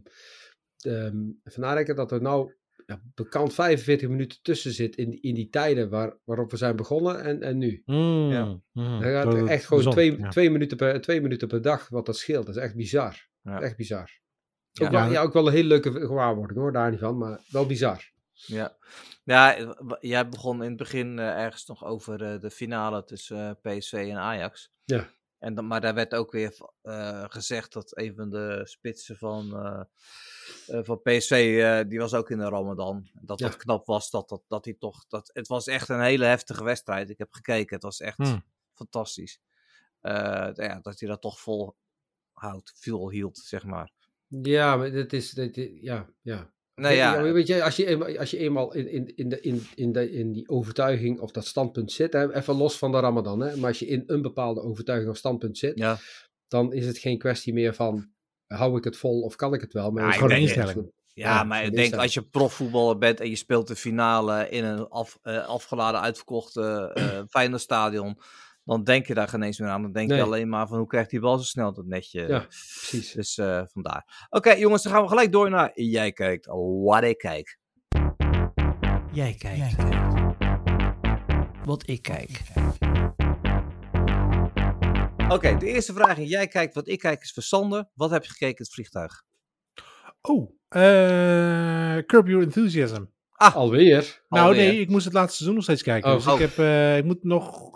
ehm, 0.81 1.17
even 1.45 1.61
nadenken, 1.61 1.97
dat 1.97 2.13
er 2.13 2.23
nou 2.23 2.53
ja, 2.91 3.01
bekend 3.15 3.55
45 3.55 4.09
minuten 4.09 4.39
tussen 4.43 4.73
zit 4.73 4.97
in, 4.97 5.11
die- 5.11 5.21
in 5.21 5.35
die 5.35 5.49
tijden 5.49 5.89
waar, 5.91 6.17
waarop 6.25 6.51
we 6.51 6.57
zijn 6.57 6.77
begonnen 6.77 7.23
en, 7.25 7.43
en 7.43 7.59
nu. 7.59 7.83
Mm, 7.85 8.31
Ja. 8.31 8.61
mm, 8.73 9.01
gaat 9.01 9.49
echt 9.49 9.65
gewoon 9.67 9.83
zon, 9.83 9.93
twee, 9.93 10.19
ja. 10.19 10.29
twee, 10.29 10.51
minuten 10.51 10.77
per, 10.77 11.01
twee 11.01 11.21
minuten 11.21 11.49
per 11.49 11.63
dag 11.63 11.89
wat 11.89 12.07
dat 12.07 12.17
scheelt. 12.17 12.47
Dat 12.47 12.57
is 12.57 12.63
echt 12.63 12.75
bizar. 12.77 13.29
Ja. 13.43 13.61
Echt 13.61 13.77
bizar. 13.77 14.11
Ja. 14.73 14.87
Ook, 14.87 14.93
wel, 14.93 15.11
Ja. 15.11 15.23
ook 15.23 15.33
wel 15.33 15.47
een 15.47 15.53
hele 15.53 15.69
leuke 15.69 15.91
gewaarwording 15.93 16.59
hoor, 16.59 16.73
daar 16.73 16.91
niet 16.91 17.01
van, 17.01 17.19
maar 17.19 17.41
wel 17.51 17.67
bizar. 17.67 18.11
Ja, 18.33 18.77
jij 20.01 20.29
begon 20.29 20.63
in 20.63 20.69
het 20.69 20.77
begin 20.77 21.19
eh, 21.19 21.43
ergens 21.43 21.67
nog 21.67 21.85
over 21.85 22.23
eh, 22.23 22.41
de 22.41 22.51
finale 22.51 23.05
tussen 23.05 23.59
eh, 23.63 23.77
PSV 23.79 23.93
en 23.93 24.17
Ajax. 24.17 24.73
Ja. 24.85 25.09
En 25.41 25.55
dan, 25.55 25.67
maar 25.67 25.81
daar 25.81 25.95
werd 25.95 26.15
ook 26.15 26.33
weer 26.33 26.57
eh, 26.83 27.25
gezegd 27.29 27.73
dat 27.73 27.97
een 27.97 28.15
van 28.15 28.31
de 28.31 28.61
spitsen 28.65 29.17
van, 29.17 29.57
eh, 29.57 29.83
eh, 30.79 30.85
van 30.85 31.01
PSV, 31.03 31.85
die 31.89 31.99
was 31.99 32.15
ook 32.15 32.31
in 32.31 32.39
de 32.39 32.49
Ramadan. 32.49 33.09
Dat 33.21 33.39
Ja. 33.39 33.47
het 33.47 33.57
knap 33.57 33.87
was 33.87 34.11
dat, 34.11 34.29
dat, 34.29 34.43
dat 34.49 34.65
hij 34.65 34.75
toch... 34.75 35.07
Dat, 35.07 35.31
het 35.33 35.49
was 35.49 35.67
echt 35.67 35.89
een 35.89 36.01
hele 36.03 36.25
heftige 36.25 36.65
wedstrijd. 36.65 37.11
Ik 37.11 37.19
heb 37.19 37.33
gekeken, 37.33 37.75
het 37.75 37.83
was 37.83 38.01
echt 38.01 38.17
Hmm. 38.17 38.45
fantastisch. 38.75 39.41
Ja, 40.01 40.81
dat 40.83 41.01
hij 41.01 41.09
dat 41.09 41.21
toch 41.21 41.41
vol 41.41 41.77
houdt, 42.33 42.73
veel 42.77 43.11
hield, 43.11 43.39
zeg 43.39 43.65
maar. 43.65 43.93
Ja, 44.29 44.77
maar 44.77 44.93
dat 44.93 45.13
is, 45.13 45.31
dat, 45.31 45.55
ja, 45.81 46.11
ja. 46.23 46.53
Nee, 46.81 46.97
ja, 46.97 47.23
weet 47.23 47.47
je, 47.47 47.63
als 47.63 47.77
je, 47.77 47.87
eenmaal- 47.87 48.17
als 48.19 48.31
je 48.31 48.39
eenmaal 48.39 48.75
in, 48.75 48.89
in, 48.91 49.17
in, 49.17 49.29
de, 49.29 49.41
in, 49.41 49.63
in, 49.75 49.93
de, 49.93 50.11
in 50.13 50.33
die 50.33 50.49
overtuiging 50.49 51.21
of 51.21 51.31
dat 51.31 51.47
standpunt 51.47 51.93
zit, 51.93 52.13
hè, 52.13 52.35
even 52.35 52.55
los 52.55 52.79
van 52.79 52.93
de 52.93 53.01
Ramadan, 53.01 53.41
hè, 53.41 53.57
maar 53.57 53.69
als 53.69 53.79
je 53.79 53.87
in 53.87 54.03
een 54.07 54.23
bepaalde 54.23 54.63
overtuiging 54.63 55.11
of 55.11 55.17
standpunt 55.17 55.59
zit, 55.59 55.79
ja. 55.79 55.99
dan 56.49 56.73
is 56.73 56.87
het 56.87 56.99
geen 56.99 57.19
kwestie 57.19 57.53
meer 57.53 57.75
van 57.75 58.11
hou 58.47 58.77
ik 58.77 58.85
het 58.85 58.97
vol 58.97 59.21
of 59.21 59.37
kan 59.37 59.55
ik 59.55 59.61
het 59.61 59.73
wel. 59.73 59.91
Maar 59.91 60.05
Ja, 60.05 60.13
gewoon 60.13 60.31
een 60.31 60.41
instelling. 60.41 60.93
Ja, 61.13 61.35
Ja, 61.35 61.45
maar 61.45 61.65
ik 61.65 61.75
denk 61.75 61.95
als 61.95 62.15
je 62.15 62.23
profvoetballer 62.23 62.99
bent 62.99 63.21
en 63.21 63.29
je 63.29 63.37
speelt 63.37 63.69
de 63.69 63.77
finale 63.77 64.49
in 64.49 64.65
een 64.65 64.89
af, 64.89 65.19
eh, 65.23 65.47
afgeladen, 65.47 66.01
uitverkochte 66.01 66.91
uh, 67.51 67.55
stadion, 67.57 68.19
dan 68.65 68.85
denk 68.85 69.07
je 69.07 69.15
daar 69.15 69.29
geen 69.29 69.43
eens 69.43 69.59
meer 69.59 69.69
aan. 69.69 69.83
Dan 69.83 69.93
denk 69.93 70.09
Nee. 70.09 70.19
je 70.19 70.25
alleen 70.25 70.49
maar 70.49 70.67
van 70.69 70.79
hoe 70.79 70.87
krijgt 70.87 71.11
die 71.11 71.21
bal 71.21 71.39
zo 71.39 71.45
snel 71.45 71.73
dat 71.73 71.85
netje. 71.87 72.27
Ja, 72.29 72.39
precies. 72.39 73.13
Dus 73.13 73.39
eh, 73.39 73.63
vandaar. 73.73 74.27
Oké 74.31 74.51
jongens, 74.53 74.83
dan 74.83 74.93
gaan 74.93 75.03
we 75.03 75.09
gelijk 75.09 75.33
door 75.33 75.51
naar 75.51 75.71
Jij 75.75 76.13
kijkt, 76.13 76.47
wat 76.83 77.03
ik 77.03 77.19
kijk. 77.19 77.59
Jij 79.13 79.35
kijkt. 79.39 79.77
Wat 81.65 81.89
ik 81.89 82.03
kijk. 82.03 82.41
Oké, 85.29 85.57
de 85.57 85.67
eerste 85.67 85.93
vraag 85.93 86.19
in 86.19 86.27
Jij 86.27 86.47
kijkt, 86.49 86.75
wat 86.75 86.89
ik 86.89 86.99
kijk 86.99 87.23
is 87.23 87.33
voor 87.33 87.43
Sander. 87.43 87.89
Wat 87.95 88.11
heb 88.11 88.23
je 88.25 88.31
gekeken 88.31 88.57
in 88.57 88.63
het 88.65 88.73
vliegtuig? 88.73 89.23
Oh, 90.23 90.51
eh 90.69 91.97
Curb 92.07 92.27
Your 92.27 92.43
Enthusiasm. 92.43 93.05
Alweer. 93.33 94.23
Nou 94.29 94.47
Alweer. 94.47 94.67
nee, 94.73 94.81
ik 94.81 94.89
moest 94.89 95.05
het 95.05 95.15
laatste 95.15 95.35
seizoen 95.37 95.55
nog 95.55 95.65
steeds 95.65 95.83
kijken. 95.83 96.11
Oh. 96.11 96.17
dus 96.17 96.25
ik, 96.27 96.33
Oh. 96.33 96.39
heb, 96.39 96.59
eh, 96.59 96.97
ik 96.97 97.05
moet 97.05 97.25
nog 97.25 97.71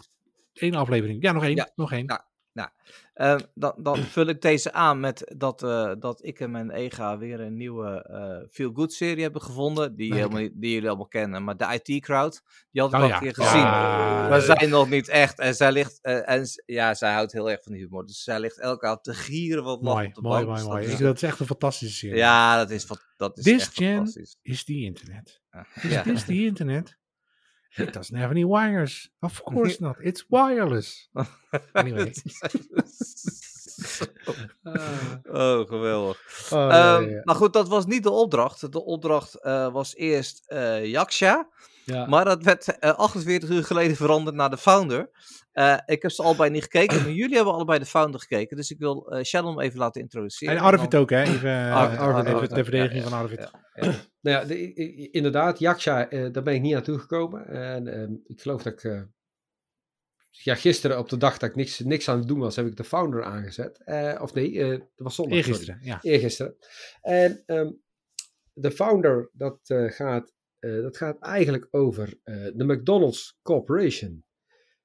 één 0.55 0.74
aflevering. 0.74 1.22
Ja, 1.22 1.32
nog 1.32 1.44
één. 1.44 1.57
Ja. 1.57 1.70
Nog 1.74 1.92
één. 1.92 2.07
Ja. 2.07 2.72
Ehm, 3.14 3.40
dan, 3.55 3.74
dan 3.76 3.96
vul 4.14 4.26
ik 4.26 4.40
deze 4.40 4.72
aan 4.72 5.00
met 5.00 5.32
dat, 5.36 5.62
eh, 5.62 5.92
dat 5.98 6.24
ik 6.24 6.40
en 6.40 6.50
mijn 6.50 6.70
EGA 6.70 7.18
weer 7.18 7.40
een 7.40 7.57
nieuwe 7.57 8.02
eh 8.02 8.48
Feel 8.50 8.70
Good 8.74 8.92
serie 8.92 9.22
hebben 9.22 9.42
gevonden. 9.42 9.96
Die, 9.96 10.14
helemaal, 10.14 10.40
niet- 10.40 10.52
die 10.55 10.72
jullie 10.72 10.88
allemaal 10.88 11.09
kennen. 11.09 11.44
Maar 11.44 11.57
de 11.57 11.80
IT 11.82 12.02
Crowd, 12.02 12.42
die 12.70 12.82
had 12.82 12.90
ik 12.92 12.96
Oh 12.98 13.02
al 13.02 13.09
ja. 13.09 13.14
een 13.14 13.20
keer 13.22 13.34
gezien. 13.34 13.61
Ja. 13.61 14.28
Maar 14.28 14.40
zij 14.40 14.66
nog 14.66 14.88
niet 14.88 15.09
echt. 15.09 15.38
En 15.38 15.55
zij 15.55 15.72
ligt, 15.72 15.98
eh, 16.02 16.28
en 16.30 16.44
ja, 16.66 16.94
zij 16.94 17.12
houdt 17.12 17.32
heel 17.32 17.50
erg 17.50 17.62
van 17.62 17.72
die 17.72 17.82
humor. 17.82 18.07
Dus 18.07 18.22
zij 18.22 18.40
ligt 18.40 18.59
elke 18.61 18.86
avond 18.86 19.05
te 19.05 19.14
gieren 19.14 19.64
wat 19.64 19.82
Mooi, 19.82 20.07
op 20.07 20.14
de 20.14 20.20
mooi, 20.20 20.34
bank. 20.44 20.46
mooi, 20.46 20.59
Dus 20.61 20.66
mooi. 20.68 20.82
dat 20.84 20.92
is- 20.92 20.98
Dat 20.98 21.16
is 21.16 21.22
echt 21.22 21.40
een 21.40 21.46
fantastische 21.46 21.94
serie. 21.96 22.16
Ja, 22.16 22.57
dat 22.57 22.70
is, 22.70 22.86
dat 23.16 23.38
is 23.38 23.44
This 23.44 23.62
echt 23.62 23.74
gen 23.76 23.94
fantastisch. 23.94 24.38
Is 24.42 24.64
die 24.64 24.84
internet? 24.84 25.42
Ja. 25.50 25.66
Is 25.82 25.90
Ja. 25.90 26.02
this 26.02 26.24
the 26.24 26.44
internet? 26.44 26.98
It 27.77 27.93
doesn't 27.93 28.18
have 28.18 28.31
any 28.31 28.45
wires. 28.45 29.11
Of 29.20 29.43
course 29.43 29.81
not. 29.81 29.97
It's 30.01 30.25
wireless. 30.29 31.09
Anyway. 31.72 32.12
oh, 35.31 35.68
geweldig. 35.68 36.18
Oh, 36.51 36.72
Ehm, 36.75 37.11
ja. 37.11 37.20
Maar 37.25 37.35
goed, 37.35 37.53
dat 37.53 37.68
was 37.68 37.87
niet 37.87 38.03
de 38.03 38.11
opdracht. 38.11 38.72
De 38.72 38.85
opdracht 38.85 39.35
eh, 39.35 39.72
was 39.72 39.95
eerst 39.97 40.43
eh 40.47 40.85
Yaksha. 40.87 41.49
Ja. 41.85 42.07
Maar 42.07 42.25
dat 42.25 42.43
werd 42.43 42.79
eh, 42.79 42.95
48 42.95 43.49
uur 43.49 43.64
geleden 43.64 43.97
veranderd 43.97 44.37
naar 44.37 44.51
de 44.51 44.57
Founder. 44.59 45.11
Eh, 45.55 45.78
ik 45.86 46.02
heb 46.02 46.11
ze 46.11 46.22
allebei 46.22 46.50
niet 46.50 46.62
gekeken, 46.62 47.02
maar 47.02 47.11
jullie 47.11 47.34
hebben 47.36 47.55
allebei 47.55 47.78
de 47.78 47.86
Founder 47.86 48.20
gekeken. 48.20 48.57
Dus 48.57 48.70
ik 48.70 48.78
wil 48.78 49.11
eh 49.12 49.22
Shannon 49.24 49.61
even 49.61 49.78
laten 49.78 50.00
introduceren. 50.00 50.57
En 50.57 50.62
Arvid 50.62 50.94
ook, 50.94 51.11
hè? 51.11 51.22
Even, 51.22 51.50
eh, 51.50 51.76
Arvid, 51.76 51.98
Arvid, 51.98 52.20
even 52.24 52.34
Arvid, 52.34 52.50
ter 52.50 52.64
verdediging 52.64 53.02
ja, 53.02 53.09
van 53.09 53.18
Arvid. 53.18 53.38
ja. 53.38 53.50
Nou 54.20 54.36
ja, 54.38 54.44
de- 54.44 55.11
inderdaad, 55.11 55.59
Yaksha, 55.59 56.09
eh, 56.09 56.32
daar 56.32 56.42
ben 56.42 56.55
ik 56.55 56.61
niet 56.61 56.72
naartoe 56.72 56.98
gekomen. 56.98 57.46
En 57.46 57.88
ehm, 57.88 58.12
ik 58.26 58.40
geloof 58.40 58.62
dat 58.62 58.72
ik... 58.72 58.84
eh, 58.84 59.02
ja, 60.30 60.55
gisteren 60.55 60.98
op 60.98 61.09
de 61.09 61.16
dag 61.16 61.38
dat 61.38 61.48
ik 61.48 61.57
niks, 61.57 61.78
niks 61.78 62.09
aan 62.09 62.18
het 62.18 62.28
doen 62.28 62.38
was, 62.38 62.57
heb 62.57 62.66
ik 62.66 62.76
de 62.76 62.84
founder 62.84 63.24
aangezet. 63.24 63.82
Eh, 63.84 64.18
of 64.22 64.34
nee, 64.34 64.62
eh, 64.62 64.68
dat 64.70 64.80
was 64.94 65.14
zondag. 65.14 65.34
sorry. 65.38 65.50
Eergisteren, 65.52 65.78
ja. 65.82 65.98
Eergisteren. 66.02 66.57
En 67.02 67.42
ehm, 67.46 67.70
de 68.52 68.70
founder, 68.70 69.30
dat, 69.32 69.59
eh, 69.64 69.90
gaat, 69.90 70.32
eh, 70.59 70.82
dat 70.82 70.96
gaat 70.96 71.18
eigenlijk 71.18 71.66
over 71.70 72.14
eh, 72.22 72.34
de 72.55 72.64
McDonald's 72.64 73.38
Corporation. 73.42 74.24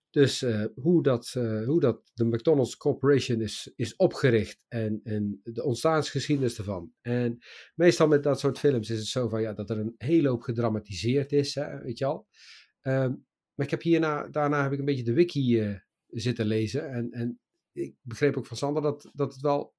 Dus 0.10 0.42
eh, 0.42 0.66
hoe, 0.76 1.04
dat, 1.04 1.34
eh, 1.38 1.66
hoe 1.66 1.80
dat 1.80 2.12
de 2.14 2.26
McDonald's 2.26 2.78
Corporation 2.78 3.42
is, 3.42 3.72
is 3.76 3.96
opgericht 3.96 4.66
en, 4.68 5.00
en 5.04 5.40
de 5.44 5.64
ontstaansgeschiedenis 5.64 6.58
ervan. 6.58 6.92
En 7.02 7.38
meestal 7.76 8.08
met 8.08 8.24
dat 8.24 8.40
soort 8.40 8.60
films 8.60 8.90
is 8.90 8.98
het 8.98 9.08
zo 9.08 9.28
van 9.30 9.42
ja, 9.42 9.54
dat 9.54 9.70
er 9.70 9.80
een 9.80 9.96
hele 9.98 10.30
hoop 10.30 10.42
gedramatiseerd 10.42 11.32
is, 11.32 11.56
hè, 11.56 11.82
weet 11.82 11.98
je 11.98 12.06
al. 12.06 12.28
Ehm, 12.82 13.14
maar 13.54 13.66
ik 13.66 13.70
heb 13.70 13.82
hierna, 13.82 14.28
daarna 14.28 14.64
heb 14.64 14.72
ik 14.72 14.80
een 14.80 14.86
beetje 14.86 15.04
de 15.04 15.14
wiki 15.14 15.60
eh, 15.62 15.76
zitten 16.08 16.46
lezen. 16.46 16.90
En, 16.92 17.12
en 17.12 17.40
ik 17.72 17.94
begreep 18.02 18.38
ook 18.38 18.46
van 18.46 18.58
Sander 18.58 18.82
dat, 18.82 19.10
dat 19.14 19.34
het 19.34 19.42
wel 19.42 19.74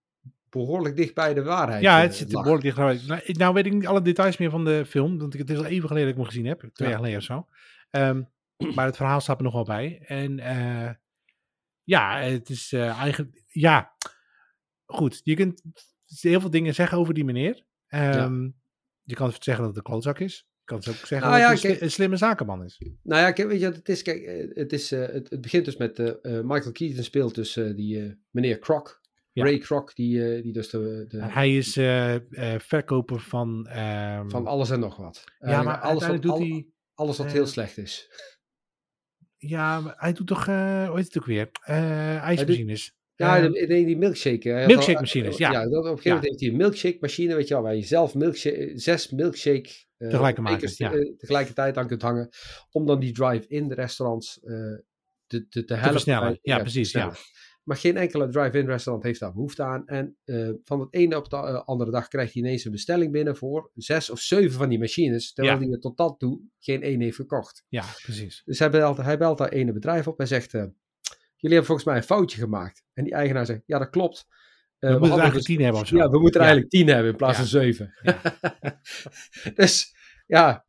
behoorlijk 0.49 0.97
dicht 0.97 1.15
bij 1.15 1.35
de 1.35 1.43
waarheid 1.43 1.83
Ja, 1.83 2.01
het 2.01 2.15
zit 2.15 2.33
lag. 2.33 2.43
behoorlijk 2.43 2.77
dicht. 2.77 3.07
Nou, 3.07 3.21
nou 3.33 3.55
weet 3.55 3.67
ik 3.67 3.73
niet 3.73 3.87
alle 3.87 4.03
details 4.03 4.37
meer 4.37 4.51
van 4.51 4.65
de 4.65 4.85
film, 4.87 5.19
want 5.19 5.35
ik- 5.35 5.41
het 5.41 5.51
is 5.51 5.57
al 5.59 5.65
even 5.65 5.89
geleden 5.89 6.09
dat 6.09 6.17
ik 6.17 6.21
hem 6.23 6.31
gezien 6.31 6.47
heb. 6.47 6.59
Twee 6.59 6.71
Ja. 6.75 6.85
jaar 6.89 6.97
geleden 6.97 7.19
of 7.19 7.25
zo. 7.25 7.47
Ehm, 7.91 8.23
maar 8.75 8.87
het 8.87 8.97
verhaal 8.97 9.21
staat 9.21 9.39
er 9.39 9.45
nog 9.45 9.53
wel 9.53 9.65
bij. 9.65 10.01
En 10.07 10.39
eh, 10.39 10.91
ja, 11.83 12.21
het 12.21 12.49
is 12.49 12.73
eh, 12.73 12.89
eigenlijk... 12.99 13.45
Ja, 13.47 13.97
goed. 14.87 15.21
Je 15.25 15.35
kunt 15.35 15.63
heel 16.07 16.41
veel 16.41 16.51
dingen 16.51 16.75
zeggen 16.75 16.99
over 16.99 17.15
die 17.15 17.25
meneer. 17.25 17.65
Ehm, 17.87 18.49
Je 19.03 19.15
kan 19.15 19.33
zeggen 19.39 19.65
dat 19.65 19.67
het 19.67 19.77
een 19.77 19.83
klootzak 19.83 20.19
is. 20.19 20.49
Je 20.59 20.65
kan 20.65 20.77
ook 20.77 20.83
zeggen 21.07 21.21
Nou 21.21 21.51
dat 21.51 21.61
ja, 21.61 21.69
het 21.69 21.81
een, 21.81 21.91
slimme 21.91 22.17
zakenman 22.17 22.65
is. 22.65 22.83
Nou 23.03 23.21
ja, 23.21 23.33
kijk, 23.33 23.49
weet 23.49 23.61
je 23.61 23.67
het 23.67 23.89
is? 23.89 24.03
Kijk, 24.03 24.23
eh, 24.23 24.49
het, 24.55 24.73
is, 24.73 24.91
het, 24.91 25.31
het 25.31 25.41
begint 25.41 25.65
dus 25.65 25.77
met 25.77 25.99
Michael 26.23 26.73
Keaton 26.73 27.05
speelt 27.05 27.35
dus 27.35 27.53
die 27.53 28.23
meneer 28.31 28.59
Kroc. 28.59 28.99
Ja. 29.33 29.45
Ray 29.45 29.59
Kroc, 29.59 29.95
die, 29.95 30.43
die 30.43 30.53
dus 30.53 30.71
de, 30.71 31.05
de, 31.09 31.23
hij 31.25 31.57
is 31.57 31.73
verkoper 32.65 33.21
van... 33.21 33.67
ehm, 33.67 34.29
van 34.29 34.47
alles 34.47 34.71
en 34.71 34.81
nog 34.81 34.97
wat. 34.97 35.25
ja, 35.39 35.63
maar 35.63 35.79
alles 35.79 36.07
wat, 36.07 36.11
uiteindelijk 36.11 36.23
doet 36.23 36.33
al- 36.33 36.39
hij... 36.41 36.69
alles 36.95 37.19
wat 37.19 37.33
heel 37.33 37.47
slecht 37.47 37.79
is. 37.79 38.09
Ja, 39.49 39.81
maar 39.81 39.95
hij 39.97 40.13
doet 40.13 40.27
toch... 40.27 40.47
eh 40.49 40.87
hoe 40.89 40.97
heet 40.97 41.05
het 41.05 41.19
ook 41.19 41.25
weer? 41.27 41.49
Eh 41.63 42.17
ijsmachines. 42.17 42.93
Ja, 43.15 43.37
Ehm, 43.43 43.53
de, 43.53 43.67
nee, 43.69 43.85
die 43.87 43.97
milkshake. 43.97 44.65
milkshake 44.67 45.01
machines, 45.01 45.33
eh, 45.39 45.39
ja. 45.39 45.67
op 45.67 45.73
een 45.73 45.83
gegeven 45.83 46.01
Ja. 46.03 46.11
moment 46.15 46.25
heeft 46.29 46.41
hij 46.41 46.49
een 46.49 46.57
milkshake 46.57 46.97
machine, 47.01 47.35
weet 47.35 47.49
je 47.49 47.55
wel, 47.55 47.63
waar 47.63 47.75
je 47.75 47.83
zelf 47.83 48.15
milkshake, 48.15 48.73
zes 48.75 49.11
milkshake 49.11 49.69
eh, 49.97 50.09
Tegelijk 50.09 50.37
maken, 50.39 50.43
makers, 50.43 50.77
ja. 50.77 50.93
eh, 50.93 51.17
tegelijkertijd 51.17 51.77
aan 51.77 51.87
kunt 51.87 52.03
hangen, 52.03 52.29
om 52.71 52.87
dan 52.87 53.01
die 53.01 53.13
drive-in 53.13 53.73
restaurants 53.73 54.41
eh, 54.43 54.55
te, 55.27 55.49
te, 55.49 55.65
te 55.65 55.75
helpen. 55.75 55.93
versnellen. 55.93 56.29
bij- 56.29 56.39
Ja, 56.43 56.59
precies, 56.59 56.93
ja. 56.93 57.13
Maar 57.71 57.79
geen 57.79 57.97
enkele 57.97 58.29
drive-in 58.29 58.67
restaurant 58.67 59.05
heeft 59.07 59.21
daar 59.21 59.33
behoefte 59.33 59.63
aan. 59.63 59.87
En 59.87 60.17
eh, 60.25 60.51
van 60.65 60.81
het 60.81 60.95
ene 60.95 61.17
op 61.17 61.31
de 61.31 61.37
eh, 61.37 61.63
andere 61.65 61.91
dag 61.91 62.09
krijgt 62.09 62.33
hij 62.35 62.43
ineens 62.43 62.65
een 62.65 62.71
bestelling 62.73 63.13
binnen 63.13 63.37
voor 63.37 63.71
zes 63.75 64.11
of 64.11 64.19
zeven 64.21 64.59
van 64.59 64.69
die 64.69 64.79
machines, 64.79 65.33
terwijl 65.33 65.57
Ja. 65.57 65.63
hij 65.65 65.73
er 65.73 65.81
tot 65.81 65.97
dat 65.97 66.19
toe 66.19 66.41
geen 66.59 66.83
één 66.83 67.01
heeft 67.01 67.17
gekocht. 67.17 67.65
Ja, 67.69 67.85
precies. 68.03 68.43
Dus 68.45 68.59
hij 68.59 68.71
belt, 68.71 68.97
hij 68.97 69.19
belt 69.19 69.39
daar 69.39 69.49
ene 69.49 69.73
bedrijf 69.73 70.09
op 70.09 70.21
en 70.21 70.27
zegt: 70.27 70.55
eh, 70.55 70.61
Jullie 71.37 71.57
hebben 71.57 71.65
volgens 71.65 71.87
mij 71.87 71.97
een 71.97 72.03
foutje 72.03 72.39
gemaakt. 72.41 72.83
En 72.93 73.05
die 73.05 73.13
eigenaar 73.13 73.47
zegt: 73.47 73.63
Ja, 73.67 73.79
dat 73.79 73.91
klopt. 73.91 74.27
Eh, 74.79 74.91
We 74.93 74.99
moeten 74.99 75.17
er 75.17 75.23
eigenlijk 75.23 75.35
dus- 75.35 75.45
tien 75.57 75.65
hebben 75.65 75.81
of 75.83 75.87
zo. 75.89 75.97
Ja, 75.97 76.09
we 76.09 76.19
moeten 76.21 76.41
er 76.41 76.47
Ja. 76.47 76.53
eigenlijk 76.53 76.71
tien 76.71 76.87
hebben 76.95 77.11
in 77.11 77.17
plaats 77.17 77.37
Ja. 77.37 77.43
van 77.43 77.51
zeven. 77.61 77.95
Ja. 78.03 78.21
dus 79.55 79.95
ja, 80.27 80.65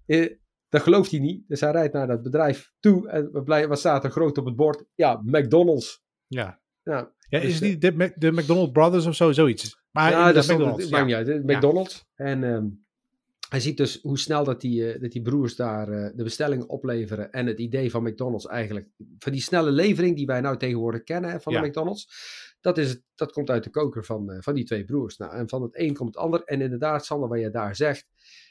dat 0.69 0.81
gelooft 0.81 1.11
hij 1.11 1.19
niet. 1.19 1.43
Dus 1.47 1.59
hij 1.61 1.71
rijdt 1.71 1.93
naar 1.93 2.07
dat 2.07 2.23
bedrijf 2.23 2.71
toe. 2.79 3.09
En 3.09 3.67
wat 3.67 3.79
staat 3.79 4.03
er 4.03 4.11
groot 4.11 4.37
op 4.37 4.45
het 4.45 4.55
bord? 4.55 4.83
Ja, 4.95 5.21
McDonald's. 5.25 6.03
Ja. 6.27 6.60
Ja, 6.83 7.11
Ja, 7.29 7.39
Dus, 7.39 7.47
is 7.47 7.53
het 7.53 7.63
eh, 7.63 7.69
niet 7.69 7.81
de, 7.81 8.13
de 8.15 8.31
McDonald's 8.31 8.71
Brothers 8.71 9.05
of 9.05 9.15
zo, 9.15 9.31
zoiets? 9.31 9.79
Maar 9.91 10.11
ja, 10.11 10.31
dat 10.31 10.47
McDonald's, 10.47 10.89
maakt 10.89 11.09
ja. 11.09 11.19
niet 11.19 11.27
uit. 11.29 11.43
McDonald's. 11.43 12.05
En 12.15 12.43
ehm, 12.43 12.65
hij 13.49 13.59
ziet 13.59 13.77
dus 13.77 13.99
hoe 14.01 14.19
snel 14.19 14.43
dat 14.43 14.61
die, 14.61 14.91
eh, 14.93 15.01
dat 15.01 15.11
die 15.11 15.21
broers 15.21 15.55
daar 15.55 15.89
eh, 15.89 16.11
de 16.15 16.23
bestellingen 16.23 16.69
opleveren. 16.69 17.31
En 17.31 17.45
het 17.47 17.59
idee 17.59 17.91
van 17.91 18.03
McDonald's 18.03 18.45
eigenlijk. 18.47 18.87
Van 19.19 19.31
die 19.31 19.41
snelle 19.41 19.71
levering 19.71 20.15
die 20.15 20.25
wij 20.25 20.41
nou 20.41 20.57
tegenwoordig 20.57 21.03
kennen 21.03 21.41
van 21.41 21.53
Ja. 21.53 21.61
de 21.61 21.67
McDonald's. 21.67 22.07
Dat, 22.61 22.77
is 22.77 22.89
het, 22.89 23.03
dat 23.15 23.31
komt 23.31 23.49
uit 23.49 23.63
de 23.63 23.69
koker 23.69 24.05
van, 24.05 24.37
van 24.39 24.53
die 24.53 24.63
twee 24.65 24.85
broers. 24.85 25.17
Nou, 25.17 25.33
en 25.33 25.49
van 25.49 25.61
het 25.61 25.79
een 25.79 25.93
komt 25.93 26.15
het 26.15 26.23
ander. 26.23 26.43
En 26.43 26.61
inderdaad, 26.61 27.05
Sander, 27.05 27.29
wat 27.29 27.39
je 27.39 27.49
daar 27.49 27.75
zegt, 27.75 28.07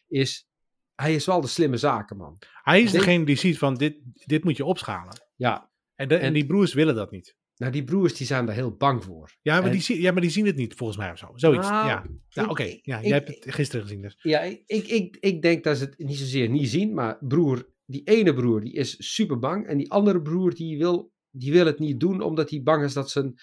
is. 0.08 0.48
Hij 0.94 1.14
is 1.14 1.26
wel 1.26 1.40
de 1.40 1.46
slimme 1.46 1.76
zakenman. 1.76 2.38
Hij 2.62 2.82
is 2.82 2.92
degene 2.92 3.24
die 3.24 3.36
ziet 3.36 3.58
van 3.58 3.74
dit, 3.74 3.96
dit 4.26 4.44
moet 4.44 4.56
je 4.56 4.64
opschalen. 4.64 5.14
Ja, 5.36 5.70
En, 5.94 6.08
de, 6.08 6.14
en, 6.14 6.20
En- 6.20 6.32
die 6.32 6.46
broers 6.46 6.74
willen 6.74 6.94
dat 6.94 7.10
niet. 7.10 7.36
Nou 7.61 7.72
die 7.72 7.84
broers 7.84 8.14
die 8.14 8.26
zijn 8.26 8.46
daar 8.46 8.54
heel 8.54 8.76
bang 8.76 9.04
voor. 9.04 9.36
Ja 9.42 9.61
maar, 9.61 9.70
En- 9.70 9.78
die, 9.78 10.00
ja, 10.00 10.12
maar 10.12 10.20
die 10.20 10.30
zien 10.30 10.46
het 10.46 10.56
niet 10.56 10.74
volgens 10.74 10.98
mij 10.98 11.11
of 11.11 11.18
zo. 11.18 11.30
Zoiets. 11.34 11.68
Nou, 11.68 11.86
ja, 12.28 12.46
oké. 12.48 12.62
Ja, 12.62 12.98
ik- 12.98 13.04
jij 13.06 13.16
hebt 13.16 13.28
het 13.28 13.54
gisteren 13.54 13.82
gezien 13.86 14.02
dus. 14.02 14.18
Ja, 14.22 14.40
ik, 14.40 14.62
ik, 14.66 15.16
ik, 15.20 15.42
denk 15.42 15.64
dat 15.64 15.76
ze 15.78 15.84
het 15.84 15.98
niet 15.98 16.16
zozeer 16.18 16.48
niet 16.48 16.68
zien, 16.68 16.94
maar 16.94 17.16
broer, 17.20 17.68
die 17.86 18.02
ene 18.04 18.34
broer, 18.34 18.61
die 18.61 18.72
is 18.72 19.14
super 19.14 19.38
bang. 19.38 19.66
En 19.66 19.76
die 19.78 19.90
andere 19.90 20.22
broer, 20.22 20.54
die 20.54 20.78
wil, 20.78 21.12
die 21.30 21.52
wil 21.52 21.66
het 21.66 21.78
niet 21.78 22.00
doen, 22.00 22.20
omdat 22.20 22.50
hij 22.50 22.62
bang 22.62 22.84
is 22.84 22.92
dat 22.92 23.11
zijn... 23.11 23.34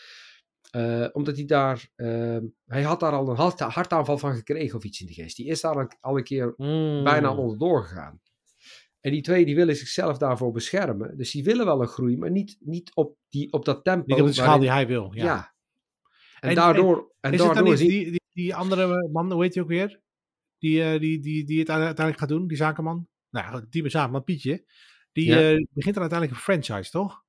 eh, 0.72 1.08
omdat 1.12 1.36
hij 1.36 1.46
daar... 1.46 1.90
eh, 1.96 2.38
hij 2.66 2.82
had 2.84 3.00
daar 3.00 3.12
al 3.12 3.30
een 3.30 3.36
hart, 3.36 3.60
hartaanval 3.60 4.18
van 4.18 4.36
gekregen 4.36 4.78
of 4.78 4.84
iets 4.84 5.00
in 5.02 5.08
de 5.08 5.14
geest. 5.14 5.36
Die 5.38 5.48
is 5.48 5.62
daar 5.62 5.76
al, 5.76 5.88
al 6.00 6.18
een 6.18 6.24
keer 6.24 6.54
Hmm. 6.56 7.04
bijna 7.04 7.36
onderdoor 7.36 7.84
gegaan. 7.84 8.20
En 9.08 9.14
die 9.14 9.22
twee, 9.22 9.46
die 9.46 9.56
willen 9.56 9.76
zichzelf 9.76 10.18
daarvoor 10.18 10.52
beschermen. 10.52 11.18
Dus 11.18 11.32
die 11.32 11.44
willen 11.44 11.66
wel 11.66 11.82
een 11.82 11.88
groei, 11.88 12.18
maar 12.18 12.32
niet, 12.32 12.58
niet 12.60 12.92
op, 12.96 13.18
die, 13.30 13.52
op 13.54 13.66
dat 13.66 13.84
tempo. 13.84 14.06
Niet 14.08 14.22
op 14.22 14.28
de 14.28 14.34
schaal 14.34 14.46
waarin- 14.46 14.62
die 14.62 14.72
hij 14.72 14.88
wil. 14.88 15.12
Ja. 15.14 15.24
Ja. 15.24 15.54
En, 16.40 16.50
En- 16.50 16.56
daardoor... 16.56 17.12
En, 17.20 17.34
is 17.34 17.40
daardoor 17.40 17.64
niet 17.64 17.78
die, 17.78 18.12
die, 18.12 18.22
die 18.34 18.56
andere 18.56 19.10
man, 19.12 19.32
hoe 19.32 19.44
heet 19.44 19.54
hij 19.54 19.64
ook 19.64 19.70
weer? 19.70 20.00
Die, 20.60 20.84
eh, 20.84 21.00
die, 21.00 21.20
die, 21.20 21.46
die 21.46 21.60
het 21.60 21.70
uiteindelijk 21.70 22.18
gaat 22.20 22.30
doen, 22.30 22.48
die 22.48 22.58
zakenman? 22.58 23.08
Nou, 23.30 23.66
die 23.70 23.90
zakenman, 23.90 24.24
Pietje. 24.24 24.66
Die 25.12 25.26
Ja. 25.26 25.36
eh, 25.52 25.64
begint 25.72 25.96
dan 25.96 26.04
uiteindelijk 26.10 26.32
een 26.32 26.38
franchise, 26.64 26.92
toch? 26.92 27.24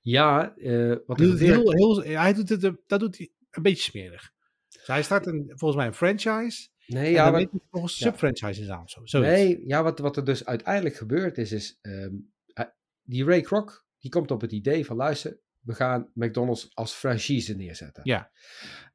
Ja, 0.00 0.56
eh, 0.56 0.88
wat 1.06 1.18
Hij 1.18 1.26
doet 1.26 1.38
het 1.38 1.48
heel, 1.48 1.72
heel, 1.72 2.02
hij 2.02 2.32
doet 2.34 2.48
het, 2.48 2.76
dat 2.86 3.00
doet 3.00 3.18
hij 3.18 3.30
een 3.50 3.62
beetje 3.62 3.82
smerig. 3.82 4.32
Dus 4.68 4.86
hij 4.86 5.02
start 5.02 5.26
een, 5.26 5.52
volgens 5.54 5.76
mij 5.76 5.86
een 5.86 5.94
franchise. 5.94 6.68
Nee, 6.86 7.06
en 7.06 7.12
ja, 7.12 7.32
weet 7.32 7.50
hij 7.50 7.60
volgens 7.70 7.98
ja. 7.98 8.06
sub-franchises 8.06 8.68
aan 8.68 8.88
zo. 8.88 9.20
Nee, 9.20 9.66
ja, 9.66 9.82
wat, 9.82 9.98
wat 9.98 10.16
er 10.16 10.24
dus 10.24 10.44
uiteindelijk 10.44 10.94
gebeurd 10.94 11.38
is, 11.38 11.52
is 11.52 11.78
ehm, 11.80 12.14
die 13.02 13.24
Ray 13.24 13.40
Kroc, 13.40 13.84
die 13.98 14.10
komt 14.10 14.30
op 14.30 14.40
het 14.40 14.52
idee 14.52 14.86
van, 14.86 14.96
luister, 14.96 15.38
we 15.60 15.74
gaan 15.74 16.10
McDonald's 16.14 16.70
als 16.74 16.92
franchise 16.92 17.54
neerzetten. 17.56 18.02
Ja. 18.04 18.30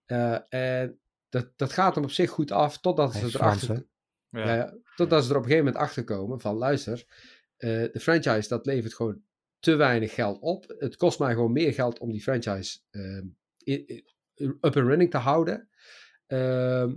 Eh, 0.05 0.37
en 0.49 0.99
dat, 1.29 1.51
dat 1.55 1.73
gaat 1.73 1.95
hem 1.95 2.03
op 2.03 2.11
zich 2.11 2.29
goed 2.29 2.51
af, 2.51 2.79
totdat 2.79 3.13
Hij 3.13 3.29
ze 3.29 3.37
erachter, 3.37 3.87
ja. 4.29 4.55
ja, 4.55 4.77
totdat 4.95 5.23
ze 5.23 5.29
er 5.29 5.35
op 5.35 5.43
een 5.43 5.49
gegeven 5.49 5.65
moment 5.65 5.83
achter 5.83 6.03
komen 6.03 6.39
van, 6.39 6.55
luister, 6.55 7.05
eh, 7.57 7.69
de 7.69 7.99
franchise, 7.99 8.47
dat 8.49 8.65
levert 8.65 8.93
gewoon 8.93 9.21
te 9.59 9.75
weinig 9.75 10.13
geld 10.13 10.39
op. 10.39 10.75
Het 10.77 10.95
kost 10.95 11.19
mij 11.19 11.33
gewoon 11.33 11.51
meer 11.51 11.73
geld 11.73 11.99
om 11.99 12.11
die 12.11 12.21
franchise 12.21 12.79
ehm, 12.89 13.25
i- 13.65 13.85
i- 13.87 14.03
up 14.45 14.63
and 14.63 14.75
running 14.75 15.11
te 15.11 15.17
houden. 15.17 15.69
Ehm, 16.27 16.95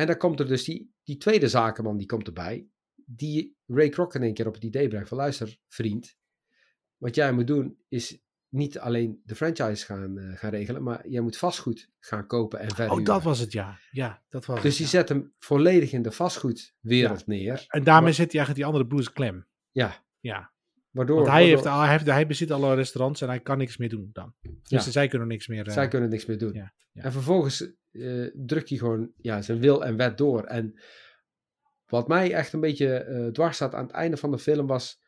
en 0.00 0.06
dan 0.06 0.16
komt 0.16 0.40
er 0.40 0.46
dus 0.48 0.64
die, 0.64 0.92
die 1.04 1.16
tweede 1.16 1.48
zakenman, 1.48 1.96
die 1.96 2.06
komt 2.06 2.26
erbij. 2.26 2.66
Die 3.06 3.56
Ray 3.66 3.88
Kroc 3.88 4.14
in 4.14 4.22
één 4.22 4.34
keer 4.34 4.46
op 4.46 4.54
het 4.54 4.64
idee 4.64 4.88
brengt 4.88 5.08
van 5.08 5.18
luister, 5.18 5.58
vriend. 5.68 6.16
Wat 6.96 7.14
jij 7.14 7.32
moet 7.32 7.46
doen 7.46 7.78
is 7.88 8.18
niet 8.48 8.78
alleen 8.78 9.20
de 9.24 9.34
franchise 9.34 9.84
gaan, 9.84 10.18
eh, 10.18 10.38
gaan 10.38 10.50
regelen, 10.50 10.82
maar 10.82 11.08
jij 11.08 11.20
moet 11.20 11.36
vastgoed 11.36 11.90
gaan 11.98 12.26
kopen 12.26 12.58
en 12.60 12.70
verhuren. 12.74 12.98
Oh, 12.98 13.04
dat 13.04 13.22
was 13.22 13.38
het, 13.38 13.52
ja. 13.52 13.78
Ja, 13.90 14.22
dat 14.28 14.46
was 14.46 14.62
Dus 14.62 14.64
het, 14.64 14.76
die 14.76 14.84
ja. 14.86 14.90
zet 14.90 15.08
hem 15.08 15.32
volledig 15.38 15.92
in 15.92 16.02
de 16.02 16.12
vastgoedwereld 16.12 17.26
neer. 17.26 17.64
En 17.68 17.84
daarmee 17.84 18.02
Maar- 18.04 18.12
zit 18.14 18.32
hij 18.32 18.40
eigenlijk 18.40 18.54
die 18.54 18.64
andere 18.64 18.86
broers 18.86 19.12
klem. 19.12 19.46
Ja, 19.70 20.04
Ja, 20.20 20.52
waardoor, 20.90 21.16
want 21.16 21.28
hij, 21.28 21.44
heeft, 21.44 21.64
waardoor- 21.64 21.82
hij, 21.82 21.90
heeft, 21.92 22.06
hij 22.06 22.26
bezit 22.26 22.50
alle 22.50 22.74
restaurants 22.74 23.20
en 23.20 23.28
hij 23.28 23.40
kan 23.40 23.58
niks 23.58 23.76
meer 23.76 23.88
doen 23.88 24.10
dan. 24.12 24.34
Dus 24.42 24.84
Ja. 24.84 24.90
zij 24.90 25.08
kunnen 25.08 25.28
niks 25.28 25.46
meer... 25.48 25.66
eh, 25.66 25.72
zij 25.72 25.88
kunnen 25.88 26.08
niks 26.10 26.26
meer 26.26 26.38
doen. 26.38 26.52
ja, 26.52 26.72
ja. 26.92 27.02
En 27.02 27.12
vervolgens 27.12 27.72
eh, 27.90 28.26
drukt 28.34 28.68
hij 28.68 28.78
gewoon 28.78 29.12
ja, 29.16 29.42
zijn 29.42 29.58
wil 29.60 29.84
en 29.84 29.96
wet 29.96 30.18
door. 30.18 30.44
En 30.44 30.80
wat 31.86 32.08
mij 32.08 32.32
echt 32.32 32.52
een 32.52 32.60
beetje 32.60 32.94
eh, 32.96 33.26
dwars 33.26 33.56
zat 33.56 33.74
aan 33.74 33.82
het 33.86 33.92
einde 33.94 34.16
van 34.16 34.30
de 34.30 34.38
film 34.38 34.66
was 34.66 35.00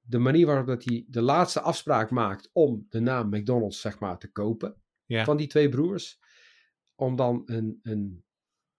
de 0.00 0.18
manier 0.18 0.46
waarop 0.46 0.66
dat 0.66 0.84
hij 0.84 1.04
de 1.08 1.22
laatste 1.22 1.60
afspraak 1.60 2.10
maakt 2.10 2.50
om 2.52 2.86
de 2.88 3.00
naam 3.00 3.28
McDonald's 3.28 3.80
zeg 3.80 3.98
maar 3.98 4.18
te 4.18 4.30
kopen 4.30 4.76
van 5.24 5.36
die 5.36 5.46
twee 5.46 5.68
broers. 5.68 6.18
Om 6.94 7.16
dan 7.16 7.42
een, 7.46 7.78
een 7.82 8.24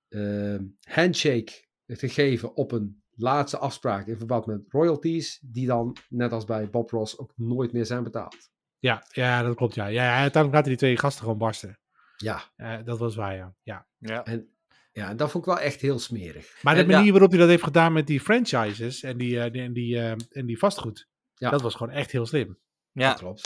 eh, 0.07 0.59
handshake 0.93 1.67
te 1.85 2.09
geven 2.09 2.55
op 2.55 2.71
een 2.71 3.03
laatste 3.21 3.57
afspraak 3.57 4.07
in 4.07 4.17
verband 4.17 4.45
met 4.45 4.61
royalties, 4.69 5.39
die 5.41 5.67
dan, 5.67 5.97
net 6.09 6.31
als 6.31 6.45
bij 6.45 6.69
Bob 6.69 6.89
Ross, 6.89 7.17
ook 7.17 7.31
nooit 7.35 7.71
meer 7.71 7.85
zijn 7.85 8.03
betaald. 8.03 8.49
Ja, 8.79 9.05
ja, 9.11 9.43
dat 9.43 9.55
klopt, 9.55 9.75
ja. 9.75 9.85
ja. 9.85 10.03
ja, 10.03 10.09
Uiteindelijk 10.11 10.53
laten 10.53 10.69
die 10.69 10.77
twee 10.77 10.97
gasten 10.97 11.23
gewoon 11.23 11.37
barsten. 11.37 11.79
Ja, 12.17 12.43
Eh, 12.55 12.77
dat 12.83 12.99
was 12.99 13.15
waar, 13.15 13.35
ja. 13.35 13.55
ja. 13.63 13.87
Ja. 13.97 14.25
en 14.25 14.49
ja, 14.91 15.13
dat 15.13 15.31
vond 15.31 15.45
ik 15.47 15.53
wel 15.53 15.59
echt 15.59 15.81
heel 15.81 15.99
smerig. 15.99 16.63
Maar 16.63 16.75
de 16.75 16.81
En 16.81 16.87
manier 16.87 17.05
ja. 17.05 17.11
waarop 17.11 17.29
hij 17.29 17.39
dat 17.39 17.49
heeft 17.49 17.63
gedaan 17.63 17.93
met 17.93 18.07
die 18.07 18.21
franchises 18.21 19.03
en 19.03 19.17
die, 19.17 19.39
eh, 19.41 19.51
die, 19.51 19.61
en, 19.61 19.73
die, 19.73 19.97
eh, 19.99 20.11
en 20.29 20.45
die 20.45 20.57
vastgoed, 20.57 21.07
Ja. 21.33 21.49
dat 21.49 21.61
was 21.61 21.75
gewoon 21.75 21.93
echt 21.93 22.11
heel 22.11 22.25
slim. 22.25 22.59
Ja, 22.91 23.09
Dat 23.09 23.19
klopt. 23.19 23.41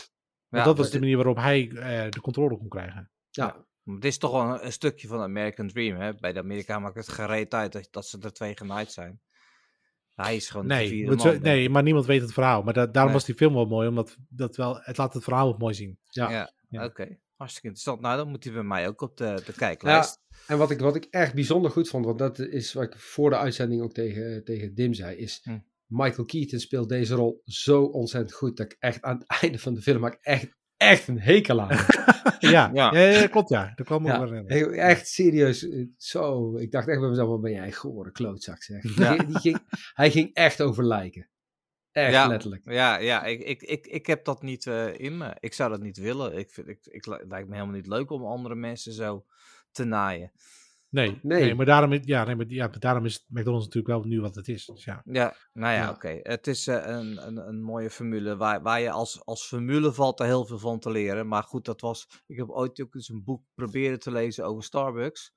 Want 0.48 0.62
ja. 0.64 0.64
dat 0.64 0.78
was 0.78 0.90
de 0.90 0.98
manier 0.98 1.16
waarop 1.16 1.36
hij 1.36 1.68
eh, 1.70 2.10
de 2.10 2.20
controle 2.20 2.56
kon 2.58 2.68
krijgen. 2.68 3.10
Ja, 3.30 3.66
Het 3.84 4.04
is 4.04 4.18
toch 4.18 4.30
wel 4.30 4.42
een, 4.42 4.64
een 4.64 4.72
stukje 4.72 5.08
van 5.08 5.16
de 5.18 5.24
American 5.24 5.68
Dream. 5.68 5.96
Hè? 6.00 6.14
Bij 6.14 6.32
de 6.32 6.38
Amerikaan 6.38 6.82
maakt 6.82 6.94
het 6.96 7.08
gereed 7.08 7.54
uit 7.54 7.72
dat, 7.72 7.88
dat 7.90 8.06
ze 8.06 8.18
er 8.20 8.32
twee 8.32 8.56
genaaid 8.56 8.92
zijn. 8.92 9.20
Hij 10.14 10.36
is 10.36 10.48
gewoon 10.50 10.68
de 10.68 10.74
Nee, 10.74 11.06
man, 11.06 11.34
ik. 11.34 11.40
nee, 11.42 11.70
maar 11.70 11.82
niemand 11.82 12.06
weet 12.06 12.20
het 12.20 12.32
verhaal. 12.32 12.62
Maar 12.62 12.74
da- 12.74 12.86
daarom 12.86 13.04
Nee. 13.04 13.12
was 13.12 13.24
die 13.24 13.34
film 13.34 13.54
wel 13.54 13.66
mooi, 13.66 13.88
omdat 13.88 14.16
dat 14.28 14.56
wel, 14.56 14.78
het 14.80 14.96
laat 14.96 15.14
het 15.14 15.24
verhaal 15.24 15.48
ook 15.48 15.58
mooi 15.58 15.74
zien. 15.74 15.98
ja. 16.08 16.30
Ja, 16.30 16.52
Ja. 16.68 16.84
Oké, 16.84 17.18
hartstikke 17.36 17.66
interessant. 17.68 18.00
Nou, 18.00 18.16
dan 18.16 18.28
moet 18.28 18.44
hij 18.44 18.52
bij 18.52 18.62
mij 18.62 18.88
ook 18.88 19.00
op 19.00 19.16
de, 19.16 19.42
de 19.46 19.52
kijklijst. 19.52 20.20
En 20.46 20.58
wat 20.58 20.70
ik, 20.70 20.80
wat 20.80 20.96
ik 20.96 21.04
echt 21.10 21.34
bijzonder 21.34 21.70
goed 21.70 21.88
vond, 21.88 22.04
want 22.04 22.18
dat 22.18 22.38
is 22.38 22.72
wat 22.72 22.82
ik 22.84 22.98
voor 22.98 23.30
de 23.30 23.36
uitzending 23.36 23.82
ook 23.82 23.92
tegen, 23.92 24.44
tegen 24.44 24.74
Dim 24.74 24.94
zei, 24.94 25.16
is 25.16 25.40
Hm. 25.42 25.58
Michael 25.86 26.24
Keaton 26.24 26.58
speelt 26.58 26.88
deze 26.88 27.14
rol 27.14 27.42
zo 27.44 27.82
ontzettend 27.82 28.32
goed 28.34 28.56
dat 28.56 28.66
ik 28.72 28.76
echt 28.78 29.02
aan 29.02 29.18
het 29.18 29.26
einde 29.42 29.58
van 29.58 29.74
de 29.74 29.82
film 29.82 30.00
maak 30.00 30.18
echt, 30.20 30.56
echt 30.76 31.08
een 31.08 31.20
hekel 31.20 31.60
aan. 31.60 31.78
Ja, 32.38 32.70
Ja. 32.74 32.92
ja. 32.92 33.00
ja, 33.08 33.26
klopt 33.26 33.48
ja. 33.48 33.72
Dat 33.74 33.86
kwam 33.86 34.02
ook 34.02 34.06
Ja, 34.28 34.28
wel 34.28 34.72
echt 34.72 35.08
serieus, 35.08 35.68
eh, 35.68 35.84
zo. 35.96 36.56
Ik 36.56 36.70
dacht 36.70 36.88
echt 36.88 37.00
bij 37.00 37.08
mezelf, 37.08 37.28
wat 37.28 37.40
ben 37.40 37.52
jij 37.52 37.66
een 37.66 37.72
gore 37.72 38.12
klootzak 38.12 38.62
zeg. 38.62 38.82
Die 38.82 39.00
Ja. 39.00 39.12
ging- 39.12 39.26
die 39.26 39.38
ging, 39.38 39.58
hij 39.94 40.10
ging 40.10 40.34
echt 40.34 40.60
over 40.62 40.84
lijken. 40.84 41.28
Echt 41.92 42.12
Ja. 42.12 42.26
letterlijk. 42.26 42.62
Ja, 42.64 42.96
ja 42.96 43.24
ik, 43.24 43.40
ik, 43.42 43.62
ik, 43.62 43.86
ik 43.86 44.06
heb 44.06 44.24
dat 44.24 44.42
niet 44.42 44.66
eh, 44.66 44.98
in 44.98 45.16
me. 45.16 45.36
Ik 45.40 45.52
zou 45.52 45.70
dat 45.70 45.80
niet 45.80 45.96
willen. 45.96 46.36
Ik 46.38 46.50
vind, 46.50 46.68
ik, 46.68 46.78
ik, 46.86 47.04
het 47.04 47.24
lijkt 47.28 47.48
me 47.48 47.54
helemaal 47.54 47.76
niet 47.76 47.86
leuk 47.86 48.10
om 48.10 48.24
andere 48.24 48.54
mensen 48.54 48.92
zo 48.92 49.24
te 49.72 49.84
naaien. 49.84 50.32
Nee, 50.94 51.18
Nee. 51.22 51.40
nee. 51.40 51.54
maar, 51.54 51.66
daarom, 51.66 51.92
is- 51.92 52.00
ja, 52.04 52.24
nee, 52.24 52.36
maar 52.36 52.46
ja, 52.48 52.66
maar 52.66 52.78
daarom 52.78 53.04
is 53.04 53.24
McDonald's 53.28 53.64
natuurlijk 53.66 53.94
wel 53.94 54.04
nu 54.04 54.20
wat 54.20 54.34
het 54.34 54.48
is. 54.48 54.66
Dus 54.66 54.84
ja. 54.84 55.02
Ja, 55.04 55.34
nou 55.52 55.72
ja, 55.74 55.80
Ja. 55.82 55.90
oké. 55.90 56.18
Het 56.22 56.46
is 56.46 56.66
eh, 56.66 56.74
een, 56.86 57.26
een, 57.26 57.36
een 57.48 57.62
mooie 57.62 57.90
formule 57.90 58.36
waar, 58.36 58.62
waar 58.62 58.80
je 58.80 58.90
als, 58.90 59.24
als 59.24 59.46
formule 59.46 59.92
valt 59.92 60.20
er 60.20 60.26
heel 60.26 60.44
veel 60.46 60.58
van 60.58 60.78
te 60.78 60.90
leren. 60.90 61.28
Maar 61.28 61.42
goed, 61.42 61.64
dat 61.64 61.80
was. 61.80 62.22
Ik 62.26 62.36
heb 62.36 62.48
ooit 62.48 62.80
ook 62.80 62.94
eens 62.94 63.08
een 63.08 63.24
boek 63.24 63.42
proberen 63.54 63.98
te 63.98 64.10
lezen 64.10 64.44
over 64.44 64.62
Starbucks. 64.64 65.32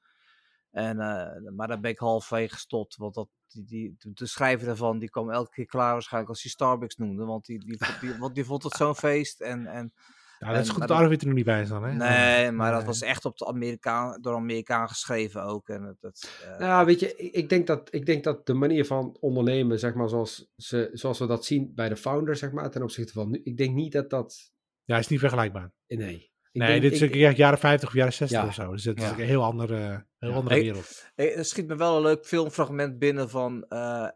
En, 0.72 1.00
eh, 1.00 1.52
maar 1.56 1.68
daar 1.68 1.80
ben 1.80 1.92
ik 1.92 1.98
halfwege 2.00 2.54
gestopt. 2.54 2.96
Want 2.96 3.14
dat, 3.14 3.30
die, 3.48 3.66
die, 3.66 3.96
de- 4.14 4.26
schrijver 4.26 4.66
daarvan 4.68 5.00
die 5.00 5.10
kwam 5.10 5.30
elke 5.32 5.50
keer 5.52 5.66
klaar 5.66 5.92
waarschijnlijk 5.94 6.32
als 6.34 6.42
hij 6.42 6.52
Starbucks 6.52 6.96
noemde. 6.96 7.26
Want 7.26 7.46
die, 7.46 7.60
die, 7.60 7.78
vond- 7.78 8.00
die, 8.00 8.18
want 8.18 8.36
die 8.36 8.46
vond 8.46 8.64
het 8.64 8.74
zo'n 8.74 8.96
feest. 9.10 9.42
En, 9.42 9.66
en, 9.68 9.94
ja, 10.40 10.54
dat 10.54 10.64
is 10.64 10.70
goed 10.70 10.80
dat 10.80 10.88
dat- 10.88 10.98
Arvid 10.98 11.22
er 11.22 11.28
nog 11.28 11.36
niet 11.36 11.46
bij 11.46 11.62
is 11.62 11.70
dan. 11.70 11.84
Hè? 11.84 11.94
nee, 11.94 12.52
maar 12.52 12.72
dat 12.72 12.84
was 12.84 13.02
echt 13.02 13.26
op 13.26 13.38
de 13.38 13.46
Amerikaan, 13.46 14.22
door 14.22 14.36
Amerikaan 14.36 14.88
geschreven 14.88 15.44
ook. 15.44 15.70
En 15.70 15.84
het, 15.84 15.98
het, 16.02 16.42
eh, 16.46 16.60
Nou, 16.60 16.86
weet 16.86 17.00
je, 17.00 17.16
ik 17.16 17.34
ik 17.34 17.50
denk, 17.50 17.68
dat, 17.68 17.94
ik 17.94 18.06
denk 18.06 18.24
dat 18.24 18.46
de 18.46 18.54
manier 18.54 18.86
van 18.86 19.18
ondernemen, 19.20 19.80
zeg 19.80 19.94
maar, 19.94 20.10
zoals, 20.10 20.52
ze, 20.56 20.90
zoals 20.94 21.20
we 21.20 21.26
dat 21.28 21.46
zien 21.46 21.72
bij 21.76 21.90
de 21.90 21.96
founder, 21.98 22.36
zeg 22.36 22.52
maar, 22.52 22.72
ten 22.72 22.84
opzichte 22.84 23.14
van 23.14 23.30
nu, 23.32 23.42
ik 23.44 23.58
denk 23.58 23.76
niet 23.76 23.92
dat 23.92 24.10
dat, 24.10 24.52
Ja, 24.84 24.98
is 24.98 25.08
niet 25.08 25.20
vergelijkbaar. 25.20 25.72
nee. 25.88 26.32
Ik 26.52 26.64
nee, 26.64 26.72
denk- 26.72 26.82
dit 26.82 26.92
is 26.94 27.02
ik- 27.02 27.10
ook 27.10 27.16
ja, 27.16 27.32
jaren 27.32 27.60
50 27.60 27.90
of 27.90 27.96
jaren 27.96 28.14
60 28.14 28.42
Ja. 28.42 28.48
of 28.48 28.54
zo. 28.54 28.72
Dus 28.72 28.84
het 28.84 28.98
is 28.98 29.04
Ja. 29.04 29.12
een 29.12 29.20
heel 29.26 29.44
andere, 29.44 30.06
heel 30.20 30.30
Ja. 30.30 30.36
andere 30.36 30.56
wereld. 30.56 31.06
Eh, 31.16 31.38
Er 31.38 31.46
schiet 31.46 31.68
me 31.68 31.76
wel 31.76 31.96
een 31.96 32.02
leuk 32.02 32.26
filmfragment 32.26 33.00
binnen 33.00 33.30
van. 33.30 33.66
eh, 33.70 34.08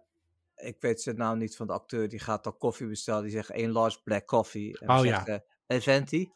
ik 0.56 0.76
weet 0.80 1.02
zijn 1.02 1.16
naam 1.16 1.38
niet 1.38 1.56
van 1.56 1.68
de 1.68 1.74
acteur. 1.74 2.10
Die 2.10 2.20
gaat 2.20 2.44
dan 2.44 2.58
koffie 2.58 2.88
bestellen. 2.88 3.22
Die 3.24 3.32
zegt 3.32 3.50
één 3.52 3.72
large 3.72 4.00
black 4.04 4.26
coffee. 4.26 4.80
En 4.80 4.90
Oh, 4.90 5.00
zegt, 5.00 5.28
"En 5.72 5.82
venti. 5.82 6.32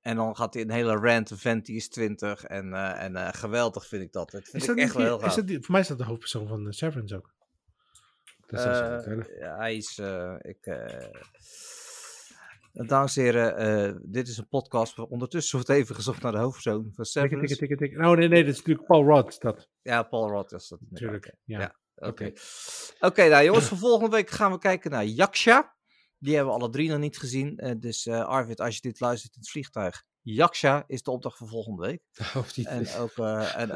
En 0.00 0.16
dan 0.16 0.36
gaat 0.36 0.54
hij 0.54 0.62
een 0.62 0.70
hele 0.70 0.96
rant. 0.96 1.32
Venti 1.34 1.76
is 1.76 1.88
20. 1.88 2.44
En, 2.44 2.72
eh, 2.72 3.02
en 3.02 3.16
eh, 3.16 3.28
geweldig 3.32 3.86
vind 3.86 4.02
ik 4.02 4.12
dat. 4.12 4.30
Dat 4.30 4.42
vind 4.42 4.54
Is 4.54 4.62
ik 4.62 4.68
dat 4.68 4.76
echt 4.76 4.94
niet, 4.94 5.06
wel 5.06 5.18
heel 5.18 5.26
is 5.26 5.34
dat, 5.34 5.50
voor 5.50 5.72
mij 5.72 5.80
is 5.80 5.88
dat 5.88 5.98
de 5.98 6.04
hoofdpersoon 6.04 6.48
van 6.48 6.66
eh, 6.66 6.72
Severance 6.72 7.16
ook. 7.16 7.34
dat 8.46 8.62
ja, 9.38 9.56
hij 9.56 9.76
is. 9.76 9.98
ik, 10.38 10.78
Dames 12.72 13.16
en 13.16 13.22
heren, 13.22 14.02
dit 14.12 14.28
is 14.28 14.38
een 14.38 14.48
podcast. 14.48 14.98
Ondertussen 14.98 15.56
wordt 15.56 15.70
even 15.70 15.94
gezocht 15.94 16.22
naar 16.22 16.32
de 16.32 16.38
hoofdpersoon 16.38 16.92
van 16.94 17.04
Tikken, 17.04 17.38
tikken, 17.38 17.56
tikken, 17.56 17.76
tikken. 17.76 18.06
Oh 18.06 18.16
nee, 18.16 18.28
nee, 18.28 18.44
dat 18.44 18.52
is 18.52 18.58
natuurlijk 18.58 18.86
Paul 18.86 19.04
Rudd. 19.04 19.28
is 19.28 19.38
Dat, 19.38 19.68
Ja, 19.82 20.02
Paul 20.02 20.30
Rudd 20.30 20.52
is 20.52 20.68
dat. 20.68 20.80
natuurlijk. 20.90 21.34
Ja. 21.44 21.58
Ja. 21.60 21.76
Oké. 21.94 22.24
Oké. 22.24 22.32
Oké, 23.00 23.28
nou 23.28 23.44
jongens, 23.44 23.68
voor 23.68 23.78
volgende 23.78 24.16
week 24.16 24.30
gaan 24.30 24.52
we 24.52 24.58
kijken 24.58 24.90
naar 24.90 25.04
Yaksha. 25.04 25.75
Die 26.18 26.34
hebben 26.34 26.54
we 26.54 26.60
alle 26.60 26.70
drie 26.70 26.88
nog 26.88 26.98
niet 26.98 27.18
gezien. 27.18 27.56
eh, 27.58 27.72
dus 27.78 28.06
eh, 28.06 28.24
Arvid, 28.24 28.60
als 28.60 28.74
je 28.74 28.80
dit 28.80 29.00
luistert 29.00 29.34
in 29.34 29.40
het 29.40 29.50
vliegtuig. 29.50 30.04
Yaksha 30.22 30.84
is 30.86 31.02
de 31.02 31.10
opdracht 31.10 31.38
voor 31.38 31.48
volgende 31.48 31.86
week. 31.86 32.02
Of 32.36 32.52
die- 32.52 32.68
En 32.68 32.86
ook... 32.98 33.10
eh, 33.16 33.56
en, 33.60 33.70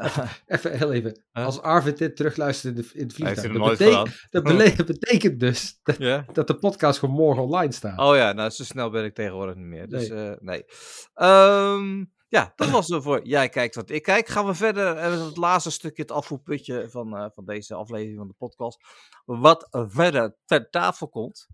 Even 0.45 0.77
heel 0.77 0.91
even. 0.93 1.23
Huh? 1.31 1.45
Als 1.45 1.61
Arvid 1.61 1.97
dit 1.97 2.15
terugluistert 2.15 2.75
in, 2.75 2.81
de, 2.81 2.89
in 2.93 3.03
het 3.03 3.13
vliegtuig, 3.13 3.37
het 3.41 4.31
dat, 4.31 4.77
dat 4.77 4.85
betekent 4.85 5.39
dus 5.39 5.79
dat, 6.33 6.47
de 6.47 6.57
podcast 6.59 6.99
gewoon 6.99 7.15
morgen 7.15 7.43
online 7.43 7.71
staat. 7.71 7.99
Oh 7.99 8.15
ja, 8.15 8.31
nou 8.33 8.49
zo 8.49 8.63
snel 8.63 8.89
ben 8.89 9.05
ik 9.05 9.13
tegenwoordig 9.15 9.55
niet 9.55 9.65
meer. 9.65 9.89
Dus 9.89 10.07
nee. 10.09 10.35
nee. 10.39 10.65
Ehm, 11.13 12.05
ja, 12.27 12.53
dat 12.55 12.69
was 12.69 12.87
het 12.87 13.03
voor 13.03 13.27
Jij 13.27 13.49
kijkt 13.49 13.75
wat 13.75 13.89
ik 13.89 14.03
kijk. 14.03 14.27
Gaan 14.27 14.45
we 14.45 14.53
verder 14.53 14.95
met 14.95 15.19
het 15.25 15.37
laatste 15.37 15.71
stukje, 15.71 16.01
het 16.01 16.11
afvoerputje 16.11 16.89
van, 16.89 17.17
eh, 17.17 17.25
van 17.33 17.45
deze 17.45 17.73
aflevering 17.75 18.17
van 18.17 18.27
de 18.27 18.33
podcast. 18.37 18.77
Wat 19.25 19.67
verder 19.71 20.37
ter 20.45 20.69
tafel 20.69 21.09
komt. 21.09 21.47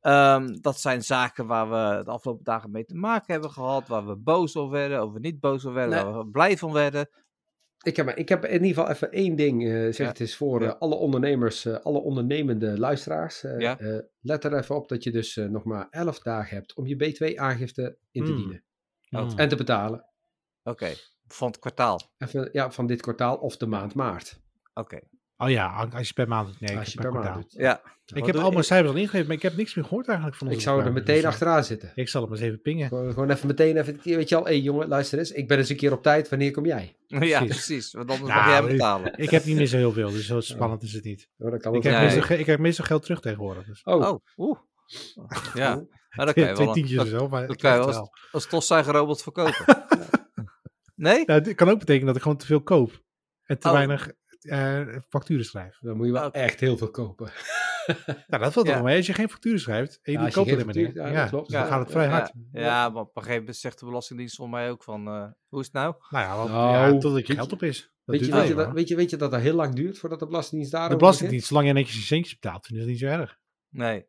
Ehm, 0.00 0.56
dat 0.60 0.80
zijn 0.80 1.02
zaken 1.02 1.46
waar 1.46 1.70
we 1.70 2.04
de 2.04 2.10
afgelopen 2.10 2.44
dagen 2.44 2.70
mee 2.70 2.84
te 2.84 2.94
maken 2.94 3.32
hebben 3.32 3.50
gehad. 3.50 3.88
Waar 3.88 4.06
we 4.06 4.16
boos 4.16 4.56
over 4.56 4.72
werden, 4.72 5.00
over 5.00 5.20
niet 5.20 5.40
boos 5.40 5.60
over 5.66 5.72
werden, 5.72 5.94
Nee. 6.04 6.12
waar 6.12 6.24
we 6.24 6.30
blij 6.30 6.56
van 6.58 6.72
werden. 6.72 7.10
Ik, 7.82 7.96
heb, 7.96 8.08
ik 8.08 8.28
heb 8.28 8.44
in 8.44 8.52
ieder 8.52 8.68
geval 8.68 8.88
even 8.90 9.12
één 9.12 9.36
ding. 9.36 9.64
eh 9.64 9.70
zeg 9.72 9.96
Ja. 9.96 10.04
Het 10.06 10.20
is 10.20 10.36
voor 10.36 10.62
Ja. 10.62 10.68
eh, 10.72 10.78
alle 10.80 10.94
ondernemers, 10.94 11.64
eh, 11.64 11.74
alle 11.78 11.98
ondernemende 12.00 12.78
luisteraars. 12.78 13.42
eh, 13.44 13.58
Ja. 13.58 13.78
eh, 13.78 13.98
let 14.20 14.44
er 14.44 14.54
even 14.56 14.76
op 14.76 14.88
dat 14.88 15.04
je 15.04 15.10
dus 15.10 15.36
nog 15.36 15.64
maar 15.64 15.86
11 15.90 16.18
dagen 16.18 16.56
hebt 16.56 16.74
om 16.74 16.86
je 16.86 16.96
B2-aangifte 16.96 17.98
in 18.10 18.24
te 18.24 18.30
Hmm. 18.30 18.40
dienen. 18.40 18.64
Mm. 19.08 19.28
En 19.38 19.48
te 19.48 19.56
betalen. 19.56 20.04
Oké, 20.62 20.88
van 21.26 21.46
het 21.48 21.58
kwartaal. 21.58 22.00
Even, 22.18 22.48
ja, 22.52 22.70
van 22.70 22.86
dit 22.86 23.00
kwartaal 23.00 23.36
of 23.36 23.56
de 23.56 23.66
maand 23.66 23.94
maart. 23.94 24.40
Oké, 24.74 25.00
Oh 25.42 25.50
ja, 25.50 25.88
als 25.92 26.06
je 26.08 26.12
per 26.14 26.28
maand 26.28 26.46
doet. 26.46 26.60
Nee, 26.60 26.76
als 26.78 26.86
ik 26.86 26.92
je 26.92 27.00
per 27.00 27.10
per 27.10 27.12
maand 27.20 27.24
kwartaal. 27.24 27.50
doet. 27.50 27.60
ja. 27.60 27.80
Ik 28.04 28.16
Wat 28.16 28.26
heb 28.26 28.34
doe- 28.34 28.44
al 28.44 28.50
mijn 28.50 28.64
cijfers 28.64 28.90
al 28.92 28.96
ingegeven, 28.98 29.26
maar 29.26 29.36
ik 29.36 29.42
heb 29.42 29.56
niks 29.56 29.74
meer 29.74 29.84
gehoord 29.84 30.06
eigenlijk 30.08 30.36
van 30.38 30.46
Ik 30.46 30.52
onze 30.52 30.66
zou 30.66 30.82
er 30.84 30.92
meteen 30.92 31.14
Dus, 31.14 31.24
eh, 31.24 31.28
achteraan 31.30 31.64
zitten. 31.64 31.92
Ik 31.94 32.08
zal 32.08 32.20
het 32.20 32.30
maar 32.30 32.38
eens 32.38 32.48
even 32.48 32.60
pingen. 32.62 32.88
Gewoon, 32.88 33.12
gewoon 33.12 33.30
even 33.30 33.46
meteen 33.46 33.76
even, 33.76 34.00
weet 34.02 34.28
je 34.28 34.36
al, 34.36 34.44
hé 34.44 34.50
jongen, 34.52 34.88
luister 34.88 35.18
eens. 35.18 35.32
Ik 35.32 35.48
ben 35.48 35.58
eens 35.58 35.68
een 35.68 35.76
keer 35.76 35.92
op 35.92 36.02
tijd. 36.02 36.28
Wanneer 36.28 36.50
kom 36.50 36.66
jij? 36.66 36.96
Ja, 37.06 37.16
Precies. 37.18 37.46
precies. 37.46 37.92
Want 37.92 38.10
anders 38.10 38.28
Nou, 38.28 38.40
mag 38.42 38.50
jij 38.50 38.60
ik- 38.62 38.70
betalen. 38.70 39.18
Ik 39.24 39.30
heb 39.30 39.44
niet 39.44 39.56
meer 39.56 39.66
zo 39.66 39.76
heel 39.76 39.92
veel, 39.92 40.10
dus 40.10 40.26
zo 40.26 40.40
spannend 40.40 40.82
is 40.82 40.92
het 40.92 41.04
niet. 41.04 41.28
Oh, 41.38 41.50
dat 41.50 41.60
kan 41.60 41.74
Ik 41.74 41.82
Nee. 41.82 41.92
meestal, 42.14 42.36
ik 42.38 42.46
heb 42.46 42.58
meestal 42.58 42.84
geld 42.84 43.02
terug 43.02 43.20
tegenwoordig. 43.20 43.64
Dus. 43.64 43.82
Oh, 43.82 44.08
Oh, 44.08 44.20
oeh. 44.36 44.58
Ja, 45.54 45.74
maar 46.10 46.26
dan 46.26 46.34
kan 46.34 46.44
je 46.44 46.52
Twee 46.52 46.64
wel, 46.66 46.74
tientjes 46.74 46.98
een- 46.98 47.04
of 47.14 47.20
zo, 47.20 47.28
maar 47.28 47.40
dat 47.46 47.50
ik 47.50 47.58
kan 47.58 47.70
je 47.74 47.78
krijg 47.80 47.94
wel 47.96 48.10
als 48.32 48.42
stofzuigerrobot 48.42 49.22
verkopen. 49.22 49.64
Nee? 50.94 51.24
Nou, 51.24 51.40
het 51.42 51.54
kan 51.54 51.68
ook 51.68 51.78
betekenen 51.78 52.06
dat 52.06 52.16
ik 52.16 52.22
gewoon 52.22 52.36
te 52.36 52.46
veel 52.46 52.62
koop. 52.62 53.02
En 53.44 53.58
te 53.58 53.66
Oh. 53.68 53.72
weinig 53.74 54.10
facturen 55.08 55.44
schrijf. 55.44 55.78
dan 55.80 55.96
moet 55.96 56.06
je 56.06 56.12
wel 56.12 56.32
echt 56.32 56.60
heel 56.60 56.76
veel 56.76 56.90
kopen. 56.90 57.30
Nou, 58.26 58.42
dat 58.42 58.52
valt 58.52 58.66
Ja. 58.66 58.74
toch 58.74 58.82
mee. 58.82 58.96
Als 58.96 59.06
je 59.06 59.14
geen 59.14 59.28
facturen 59.28 59.60
schrijft 59.60 59.98
en 60.02 60.12
je 60.12 60.18
Ja, 60.18 60.22
maar 60.24 60.32
factuur- 60.32 60.72
dingen. 60.72 60.94
ja, 60.94 61.06
Ja, 61.08 61.26
klopt. 61.28 61.50
dan 61.50 61.66
gaat 61.66 61.80
het 61.80 61.90
vrij 61.90 62.04
ja, 62.04 62.10
hard. 62.10 62.32
Ja, 62.52 62.88
maar 62.88 63.02
op 63.02 63.16
een 63.16 63.22
gegeven 63.22 63.38
moment 63.40 63.56
zegt 63.56 63.78
de 63.78 63.84
Belastingdienst 63.86 64.36
voor 64.36 64.48
mij 64.50 64.70
ook 64.70 64.82
van, 64.82 65.06
eh, 65.08 65.26
hoe 65.48 65.60
is 65.60 65.66
het 65.66 65.74
nou? 65.74 65.94
Nou 66.10 66.24
ja, 66.24 66.36
want, 66.36 66.50
Nou, 66.50 66.92
ja, 66.94 66.98
totdat 66.98 67.26
je 67.26 67.34
geld 67.34 67.52
op 67.52 67.62
is. 67.62 67.80
Dat 67.80 68.16
Weet 68.16 68.26
je, 68.26 68.32
weet, 68.32 68.56
dat, 68.56 68.72
weet, 68.72 68.88
je, 68.88 68.96
weet 68.96 69.10
je 69.10 69.16
dat 69.16 69.30
dat 69.30 69.40
heel 69.40 69.54
lang 69.54 69.74
duurt 69.74 69.98
voordat 69.98 70.18
de 70.18 70.26
Belastingdienst 70.26 70.72
daarover 70.72 70.96
De 70.96 71.00
Belastingdienst, 71.02 71.46
zolang 71.46 71.66
je 71.66 71.72
netjes 71.72 71.96
je 71.96 72.02
centjes 72.02 72.38
betaalt, 72.38 72.66
vind 72.66 72.78
ik 72.78 72.84
dat 72.84 72.90
niet 72.94 73.00
zo 73.00 73.06
erg. 73.06 73.38
Nee. 73.68 74.06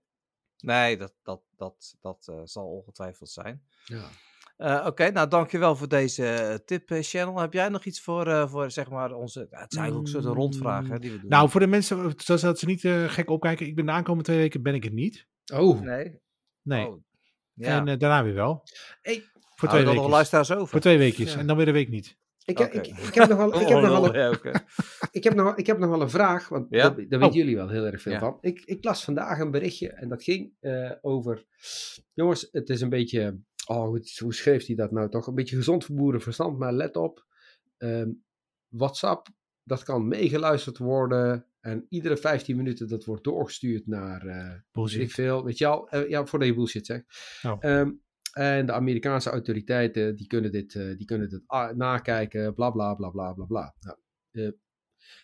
Nee, 0.58 0.98
dat, 0.98 1.14
dat, 1.24 1.42
dat 1.56 1.96
dat 2.02 2.28
eh, 2.30 2.42
zal 2.44 2.66
ongetwijfeld 2.66 3.30
zijn. 3.30 3.64
Ja. 3.86 4.04
Eh, 4.62 4.84
Oké, 4.86 5.12
nou 5.12 5.28
dankjewel 5.28 5.76
voor 5.76 5.88
deze 5.88 6.26
eh, 6.26 6.56
tip, 6.66 6.92
eh, 6.92 6.98
Channel. 7.02 7.40
Heb 7.40 7.54
jij 7.54 7.70
nog 7.70 7.86
iets 7.86 8.02
voor, 8.02 8.28
eh, 8.28 8.48
voor 8.50 8.72
zeg 8.72 8.90
maar, 8.90 9.14
onze... 9.14 9.48
Ja, 9.52 9.60
het 9.60 9.74
zijn 9.74 9.84
eigenlijk 9.84 10.16
ook 10.16 10.22
soort 10.24 10.36
rondvragen 10.36 10.92
hè, 10.92 11.00
die 11.00 11.12
we 11.12 11.20
doen. 11.20 11.30
Nou, 11.30 11.50
voor 11.50 11.60
de 11.60 11.68
mensen, 11.68 12.14
zodat 12.18 12.60
ze 12.60 12.66
niet 12.66 12.86
eh, 12.86 13.04
gek 13.10 13.30
opkijken. 13.30 13.66
Ik 13.66 13.76
ben 13.76 13.86
de 13.86 13.92
aankomende 13.92 14.24
twee 14.24 14.38
weken 14.38 14.62
ben 14.62 14.74
ik 14.74 14.84
het 14.84 14.94
niet. 14.94 15.28
Oh, 15.54 15.80
nee? 15.82 16.20
Nee. 16.62 16.88
Oh, 16.88 17.04
ja. 17.54 17.78
En 17.78 17.86
daarna 18.00 18.24
weer 18.24 18.34
wel. 18.34 18.64
Hey, 19.02 19.24
Voor 19.56 19.70
Houden 19.70 19.70
twee 19.70 19.84
nog 19.84 19.94
weken. 19.94 20.10
luisteraars 20.10 20.52
over? 20.52 20.68
Voor 20.68 20.80
twee 20.80 20.98
weekjes. 20.98 21.34
Ja. 21.34 21.40
En 21.40 21.48
dan 21.48 21.58
weer 21.58 21.68
een 21.68 21.74
week 21.74 21.90
niet. 21.90 22.18
ik, 22.46 22.60
Oké. 22.60 22.70
ik, 22.78 22.88
ik, 22.88 23.14
heb 23.14 23.30
nog 23.30 23.38
wel, 23.38 23.62
ik, 23.62 23.68
heb 23.68 23.80
nog 23.82 23.90
wel 23.90 24.02
lol, 24.02 24.16
een, 24.16 24.20
ja, 24.20 24.30
oké. 24.30 24.52
ik, 25.12 25.24
heb 25.24 25.34
nog, 25.36 25.56
ik 25.56 25.68
heb 25.68 25.78
nog 25.78 25.90
wel 25.90 26.02
een 26.02 26.10
vraag, 26.10 26.50
want 26.50 26.68
Ja? 26.70 26.78
daar, 26.90 26.96
daar 26.96 27.20
weten 27.20 27.28
Oh. 27.28 27.34
jullie 27.34 27.56
wel 27.56 27.70
heel 27.70 27.86
erg 27.86 28.02
veel 28.02 28.12
Ja. 28.12 28.20
van. 28.20 28.38
Ik, 28.42 28.62
ik 28.66 28.84
las 28.84 29.04
vandaag 29.04 29.40
een 29.40 29.52
berichtje 29.52 29.90
en 29.90 30.10
dat 30.10 30.24
ging 30.24 30.52
eh, 30.60 30.92
over... 31.02 31.46
Jongens, 32.14 32.48
het 32.52 32.70
is 32.70 32.82
een 32.82 32.90
beetje... 32.90 33.40
Oh, 33.68 33.86
hoe, 33.86 34.02
hoe 34.18 34.34
schreef 34.34 34.66
hij 34.66 34.76
dat 34.76 34.92
nou 34.92 35.10
toch? 35.10 35.28
Een 35.28 35.36
beetje 35.36 35.56
gezond 35.56 35.86
voor 35.86 35.96
boerenverstand, 35.96 36.58
maar 36.58 36.74
let 36.74 36.96
op. 36.96 37.26
ehm, 37.78 38.10
WhatsApp, 38.68 39.28
dat 39.64 39.84
kan 39.84 40.08
meegeluisterd 40.08 40.78
worden. 40.78 41.46
En 41.60 41.86
iedere 41.90 42.18
15 42.18 42.56
minuten 42.56 42.88
dat 42.88 43.06
wordt 43.06 43.24
doorgestuurd 43.24 43.88
naar... 43.88 44.26
ik 44.56 44.64
Bullshit. 44.72 45.12
veel, 45.12 45.44
weet 45.44 45.58
je 45.58 45.66
al, 45.66 45.90
eh, 45.90 46.10
ja, 46.10 46.26
voordat 46.26 46.48
je 46.48 46.54
bullshit 46.54 46.86
zegt. 46.86 47.06
Oh. 47.44 47.58
Ehm, 47.60 47.92
en 48.34 48.66
de 48.66 48.72
Amerikaanse 48.72 49.30
autoriteiten, 49.30 50.16
die 50.16 50.28
kunnen 50.28 50.52
dit, 50.52 50.76
eh, 50.76 50.98
die 50.98 51.06
kunnen 51.06 51.30
dit 51.30 51.42
nakijken, 51.76 52.54
bla 52.54 52.70
bla 52.70 52.94
bla 52.94 53.10
bla 53.10 53.34
bla 53.34 53.46
bla. 53.46 53.76
Nou, 53.80 53.98
de, 54.32 54.58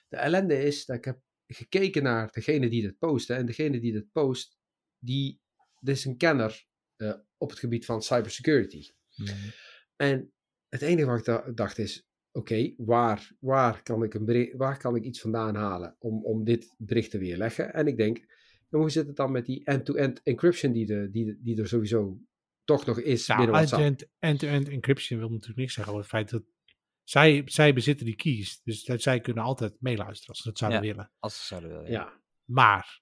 de 0.08 0.18
ellende 0.18 0.64
is 0.64 0.86
dat 0.86 0.96
ik 0.96 1.06
heb 1.06 1.20
gekeken 1.48 2.04
naar 2.04 2.32
degene 2.32 2.70
die 2.70 2.82
dit 2.82 2.98
posten. 2.98 3.36
En 3.36 3.46
degene 3.46 3.80
die 3.80 3.92
dit 3.92 4.12
post, 4.12 4.58
die, 5.00 5.42
dit 5.80 5.96
is 5.96 6.06
een 6.06 6.18
kenner 6.18 6.66
op 7.38 7.50
het 7.50 7.60
gebied 7.60 7.86
van 7.86 8.02
cybersecurity. 8.02 8.90
Hmm. 9.16 9.26
En 9.96 10.32
het 10.70 10.82
enige 10.82 11.08
wat 11.08 11.20
ik 11.20 11.26
da- 11.26 11.52
dacht 11.52 11.78
is, 11.78 12.08
oké, 12.32 12.74
waar, 12.78 13.32
waar, 13.40 13.84
kan 13.84 14.04
ik 14.04 14.14
een 14.14 14.26
bericht, 14.26 14.54
waar 14.58 14.78
kan 14.78 14.96
ik 14.96 15.04
iets 15.04 15.22
vandaan 15.22 15.56
halen 15.56 15.96
om, 16.00 16.26
om 16.26 16.44
dit 16.44 16.76
bericht 16.78 17.12
te 17.12 17.18
weerleggen? 17.18 17.74
En 17.74 17.88
ik 17.88 17.98
denk, 17.98 18.18
en 18.70 18.80
hoe 18.80 18.90
zit 18.90 19.08
het 19.08 19.16
dan 19.16 19.32
met 19.32 19.46
die 19.46 19.66
end-to-end 19.66 20.22
encryption 20.24 20.72
die, 20.72 20.86
de, 20.86 21.10
die, 21.12 21.40
die 21.42 21.60
er 21.62 21.68
sowieso 21.68 22.20
toch 22.64 22.86
nog 22.86 23.00
is 23.00 23.26
Ja, 23.26 23.36
binnen 23.36 23.56
WhatsApp? 23.56 23.82
end-to-end 23.82 24.16
end-to-end 24.20 24.70
encryption 24.70 25.20
wil 25.20 25.30
natuurlijk 25.30 25.60
niks 25.60 25.74
zeggen 25.74 25.94
over 25.94 26.06
het 26.06 26.14
feit 26.16 26.30
dat 26.30 26.44
zij, 27.04 27.42
zij 27.46 27.74
bezitten 27.74 28.06
die 28.06 28.16
keys. 28.16 28.62
Dus 28.64 28.84
dat 28.84 29.02
zij 29.02 29.20
kunnen 29.20 29.44
altijd 29.44 29.76
meeluisteren 29.82 30.28
als 30.30 30.38
ze 30.38 30.48
dat 30.50 30.58
zouden 30.58 30.82
Ja. 30.84 30.88
willen. 30.88 31.12
Als 31.20 31.40
ze 31.40 31.46
zouden 31.46 31.70
willen. 31.70 31.92
Ja, 31.92 32.22
Maar 32.46 33.02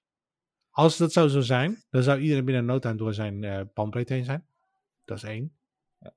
als 0.76 0.96
dat 0.96 1.12
zo 1.12 1.28
zou 1.28 1.42
zijn, 1.42 1.82
dan 1.90 2.02
zou 2.02 2.20
iedereen 2.20 2.44
binnen 2.44 2.64
no 2.64 2.78
time 2.78 2.94
door 2.96 3.14
zijn 3.14 3.44
eh 3.44 3.60
bandbreedte 3.74 4.12
heen 4.14 4.24
zijn. 4.24 4.46
Dat 5.04 5.16
is 5.16 5.22
één. 5.22 5.56
Ja. 5.98 6.14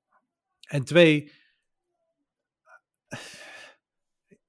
En 0.68 0.84
twee, 0.84 1.32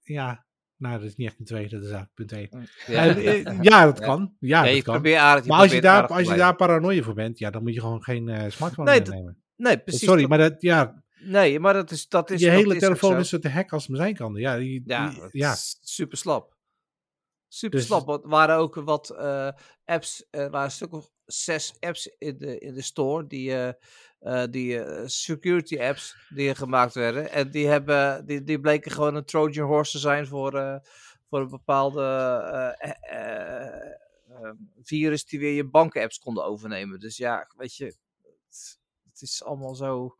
ja, 0.03 0.45
nou 0.77 0.97
dat 0.99 1.07
is 1.07 1.15
niet 1.15 1.27
echt 1.27 1.39
een 1.39 1.45
twee, 1.45 1.69
dat 1.69 1.83
is 1.83 1.89
eigenlijk 1.91 2.13
punt 2.13 2.31
één. 2.31 2.49
Ja, 2.87 3.05
Eh, 3.05 3.47
eh, 3.47 3.61
ja, 3.61 3.85
dat 3.85 3.97
Ja. 3.99 4.05
kan. 4.05 4.35
Ja, 4.39 4.63
Ja, 4.65 4.73
dat 4.73 4.83
kan. 4.83 5.15
aardig. 5.15 5.45
Maar 5.45 5.59
als 5.59 5.71
je, 5.71 5.81
daar, 5.81 6.07
als 6.07 6.27
je 6.27 6.35
daar 6.35 6.55
paranoia 6.55 7.01
voor 7.03 7.13
bent, 7.13 7.39
ja, 7.39 7.49
dan 7.49 7.63
moet 7.63 7.73
je 7.73 7.79
gewoon 7.79 8.03
geen 8.03 8.29
eh, 8.29 8.49
smartphone 8.51 8.89
Nee, 8.91 9.01
nemen. 9.01 9.43
Nee, 9.55 9.77
precies. 9.79 10.03
Sorry, 10.03 10.19
dat- 10.21 10.29
maar 10.29 10.37
dat, 10.37 10.61
ja, 10.61 11.03
Nee, 11.23 11.59
maar 11.59 11.73
dat 11.73 11.91
is. 11.91 12.07
Dat 12.07 12.29
is 12.31 12.39
je 12.39 12.45
dat 12.45 12.55
hele 12.55 12.75
telefoon 12.77 13.11
zo. 13.11 13.17
is 13.19 13.29
zo 13.29 13.39
te 13.39 13.49
hacken 13.49 13.71
als 13.71 13.81
het 13.81 13.91
maar 13.91 14.01
zijn 14.01 14.15
kan. 14.15 14.33
Ja, 14.35 14.57
die, 14.57 14.83
Ja, 14.85 15.09
die- 15.09 15.19
ja. 15.31 15.51
is 15.51 15.77
super 15.81 16.17
slap. 16.17 16.55
Super 17.53 17.79
Dus- 17.79 17.87
slap. 17.87 18.05
Want 18.05 18.25
waren 18.25 18.55
ook 18.57 18.75
wat 18.75 19.09
eh, 19.09 19.51
apps, 19.85 20.25
er 20.29 20.49
waren 20.49 20.65
een 20.65 20.71
stuk 20.71 20.93
of 20.93 21.11
zes 21.25 21.73
apps 21.79 22.15
in 22.17 22.37
de, 22.37 22.59
in 22.59 22.73
de 22.73 22.81
store, 22.81 23.27
die, 23.27 23.51
eh, 23.51 23.73
eh, 24.19 24.51
die 24.51 24.81
security 25.05 25.79
apps 25.79 26.15
die 26.29 26.55
gemaakt 26.55 26.93
werden. 26.93 27.31
En 27.31 27.51
die, 27.51 27.67
hebben, 27.67 28.25
die, 28.25 28.43
die 28.43 28.59
bleken 28.59 28.91
gewoon 28.91 29.15
een 29.15 29.25
Trojan 29.25 29.67
horse 29.67 29.91
te 29.91 29.97
zijn 29.99 30.27
voor, 30.27 30.81
voor 31.29 31.39
een 31.39 31.49
bepaalde 31.49 32.01
eh, 32.79 32.89
eh, 32.89 33.65
eh, 33.65 33.91
eh, 34.29 34.51
virus 34.83 35.25
die 35.25 35.39
weer 35.39 35.53
je 35.53 35.65
bankenapps 35.69 36.19
konden 36.19 36.45
overnemen. 36.45 36.99
Dus 36.99 37.17
ja, 37.17 37.47
weet 37.57 37.75
je, 37.75 37.85
het 39.03 39.21
is 39.21 39.43
allemaal 39.43 39.75
zo... 39.75 40.15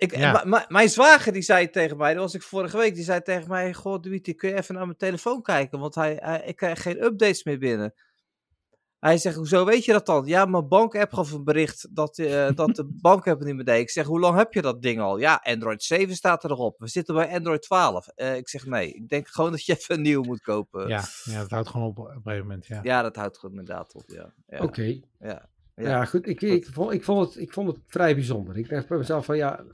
Ik, 0.00 0.16
Ja. 0.16 0.64
mijn 0.68 0.88
zwager 0.88 1.32
die 1.32 1.42
zei 1.42 1.70
tegen 1.70 1.96
mij, 1.96 2.12
dat 2.14 2.22
was 2.22 2.34
ik 2.34 2.42
vorige 2.42 2.76
week, 2.76 2.94
die 2.94 3.04
zei 3.04 3.22
tegen 3.22 3.48
mij, 3.48 3.74
goh 3.74 4.00
Dimitri, 4.00 4.34
kun 4.34 4.48
je 4.48 4.56
even 4.56 4.74
naar 4.74 4.84
mijn 4.86 4.96
telefoon 4.98 5.42
kijken, 5.42 5.78
want 5.78 5.94
hij, 5.94 6.18
hij, 6.20 6.42
ik 6.46 6.56
krijg 6.56 6.82
geen 6.82 7.02
updates 7.02 7.44
meer 7.44 7.58
binnen. 7.58 7.94
Hij 8.98 9.18
zegt, 9.18 9.36
hoezo 9.36 9.64
weet 9.64 9.84
je 9.84 9.92
dat 9.92 10.06
dan? 10.06 10.26
Ja, 10.26 10.44
mijn 10.44 10.68
bankapp 10.68 11.12
gaf 11.12 11.32
een 11.32 11.44
bericht 11.44 11.88
dat, 11.96 12.18
eh, 12.18 12.48
dat 12.54 12.76
de 12.76 12.84
bankapp 13.00 13.42
niet 13.44 13.54
meer 13.54 13.64
deed. 13.64 13.80
Ik 13.80 13.90
zeg, 13.90 14.06
hoe 14.06 14.20
lang 14.20 14.36
heb 14.36 14.52
je 14.52 14.62
dat 14.62 14.82
ding 14.82 15.00
al? 15.00 15.18
Ja, 15.18 15.40
Android 15.42 15.82
7 15.82 16.14
staat 16.14 16.44
erop. 16.44 16.78
We 16.78 16.88
zitten 16.88 17.14
bij 17.14 17.32
Android 17.34 17.62
12. 17.62 18.08
Eh, 18.08 18.36
ik 18.36 18.48
zeg, 18.48 18.66
nee, 18.66 18.92
ik 18.92 19.08
denk 19.08 19.28
gewoon 19.28 19.50
dat 19.50 19.64
je 19.64 19.72
even 19.72 19.94
een 19.94 20.02
nieuw 20.02 20.22
moet 20.22 20.40
kopen. 20.40 20.88
Ja, 20.88 21.04
ja, 21.24 21.40
dat 21.40 21.50
houdt 21.50 21.68
gewoon 21.68 21.86
op 21.86 21.98
op 21.98 22.06
een 22.06 22.20
gegeven 22.22 22.46
moment. 22.46 22.66
Ja. 22.66 22.80
Ja, 22.82 23.02
dat 23.02 23.16
houdt 23.16 23.38
gewoon 23.38 23.58
inderdaad 23.58 23.94
op, 23.94 24.04
ja. 24.06 24.32
Ja, 24.46 24.58
oké. 24.62 25.00
ja. 25.18 25.48
Ja. 25.74 25.88
Ja. 25.88 26.04
goed. 26.04 26.26
Ik, 26.28 26.40
ik, 26.40 26.66
vond, 26.72 26.92
ik, 26.92 27.04
vond 27.04 27.28
het, 27.28 27.42
ik 27.42 27.52
vond 27.52 27.68
het 27.68 27.78
vrij 27.86 28.14
bijzonder. 28.14 28.56
Ik 28.58 28.68
dacht 28.68 28.88
bij 28.88 28.98
mezelf 28.98 29.24
van, 29.24 29.36
ja, 29.36 29.64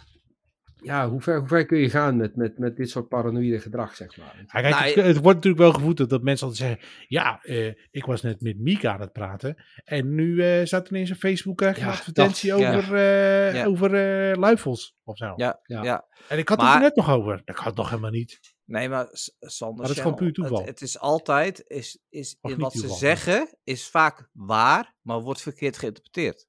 ja 0.82 1.08
hoe, 1.08 1.20
ver, 1.20 1.38
hoe 1.38 1.48
ver 1.48 1.66
kun 1.66 1.78
je 1.78 1.90
gaan 1.90 2.16
met, 2.16 2.36
met, 2.36 2.58
met 2.58 2.76
dit 2.76 2.90
soort 2.90 3.08
paranoïde 3.08 3.60
gedrag, 3.60 3.94
zeg 3.96 4.16
maar. 4.16 4.36
Ja, 4.36 4.60
kijk, 4.60 4.74
Nou, 4.74 4.84
het, 4.84 4.94
het 4.94 5.16
wordt 5.22 5.34
natuurlijk 5.44 5.62
wel 5.62 5.72
gevoed 5.72 6.10
dat 6.10 6.22
mensen 6.22 6.46
altijd 6.46 6.68
zeggen: 6.68 6.88
Ja, 7.08 7.40
eh, 7.42 7.72
ik 7.90 8.04
was 8.04 8.22
net 8.22 8.40
met 8.40 8.58
Mika 8.58 8.92
aan 8.92 9.00
het 9.00 9.12
praten. 9.12 9.56
En 9.84 10.14
nu 10.14 10.42
eh 10.42 10.66
staat 10.66 10.88
ineens 10.88 11.10
een 11.10 11.16
Facebook 11.16 11.60
je 11.60 11.66
Ja, 11.66 11.76
een 11.76 11.88
advertentie 11.88 12.50
dat, 12.50 12.60
ja. 12.60 12.76
over, 12.76 12.94
eh 12.94 13.54
Ja. 13.54 13.64
over 13.64 13.94
eh, 13.94 14.36
luifels 14.38 14.96
of 15.04 15.16
zo. 15.16 15.32
Ja, 15.36 15.60
Ja. 15.62 15.82
ja. 15.82 16.06
En 16.28 16.38
ik 16.38 16.48
had 16.48 16.60
het 16.60 16.74
er 16.74 16.80
net 16.80 16.96
nog 16.96 17.10
over. 17.10 17.42
Dat 17.44 17.56
kan 17.56 17.64
het 17.66 17.76
nog 17.76 17.88
helemaal 17.88 18.10
niet. 18.10 18.54
Nee, 18.64 18.88
maar 18.88 19.06
Sander, 19.40 19.76
Maar 19.76 19.86
dat 19.86 19.96
is 19.96 20.02
gewoon 20.02 20.16
puur 20.16 20.32
toeval. 20.32 20.58
Het, 20.58 20.66
het 20.68 20.80
is 20.80 20.98
altijd, 20.98 21.64
is, 21.66 21.98
is, 22.08 22.38
in 22.42 22.58
wat 22.58 22.72
ze 22.72 22.88
zeggen, 22.88 23.48
is 23.64 23.88
vaak 23.88 24.28
waar, 24.32 24.94
maar 25.02 25.20
wordt 25.20 25.40
verkeerd 25.42 25.78
geïnterpreteerd. 25.78 26.46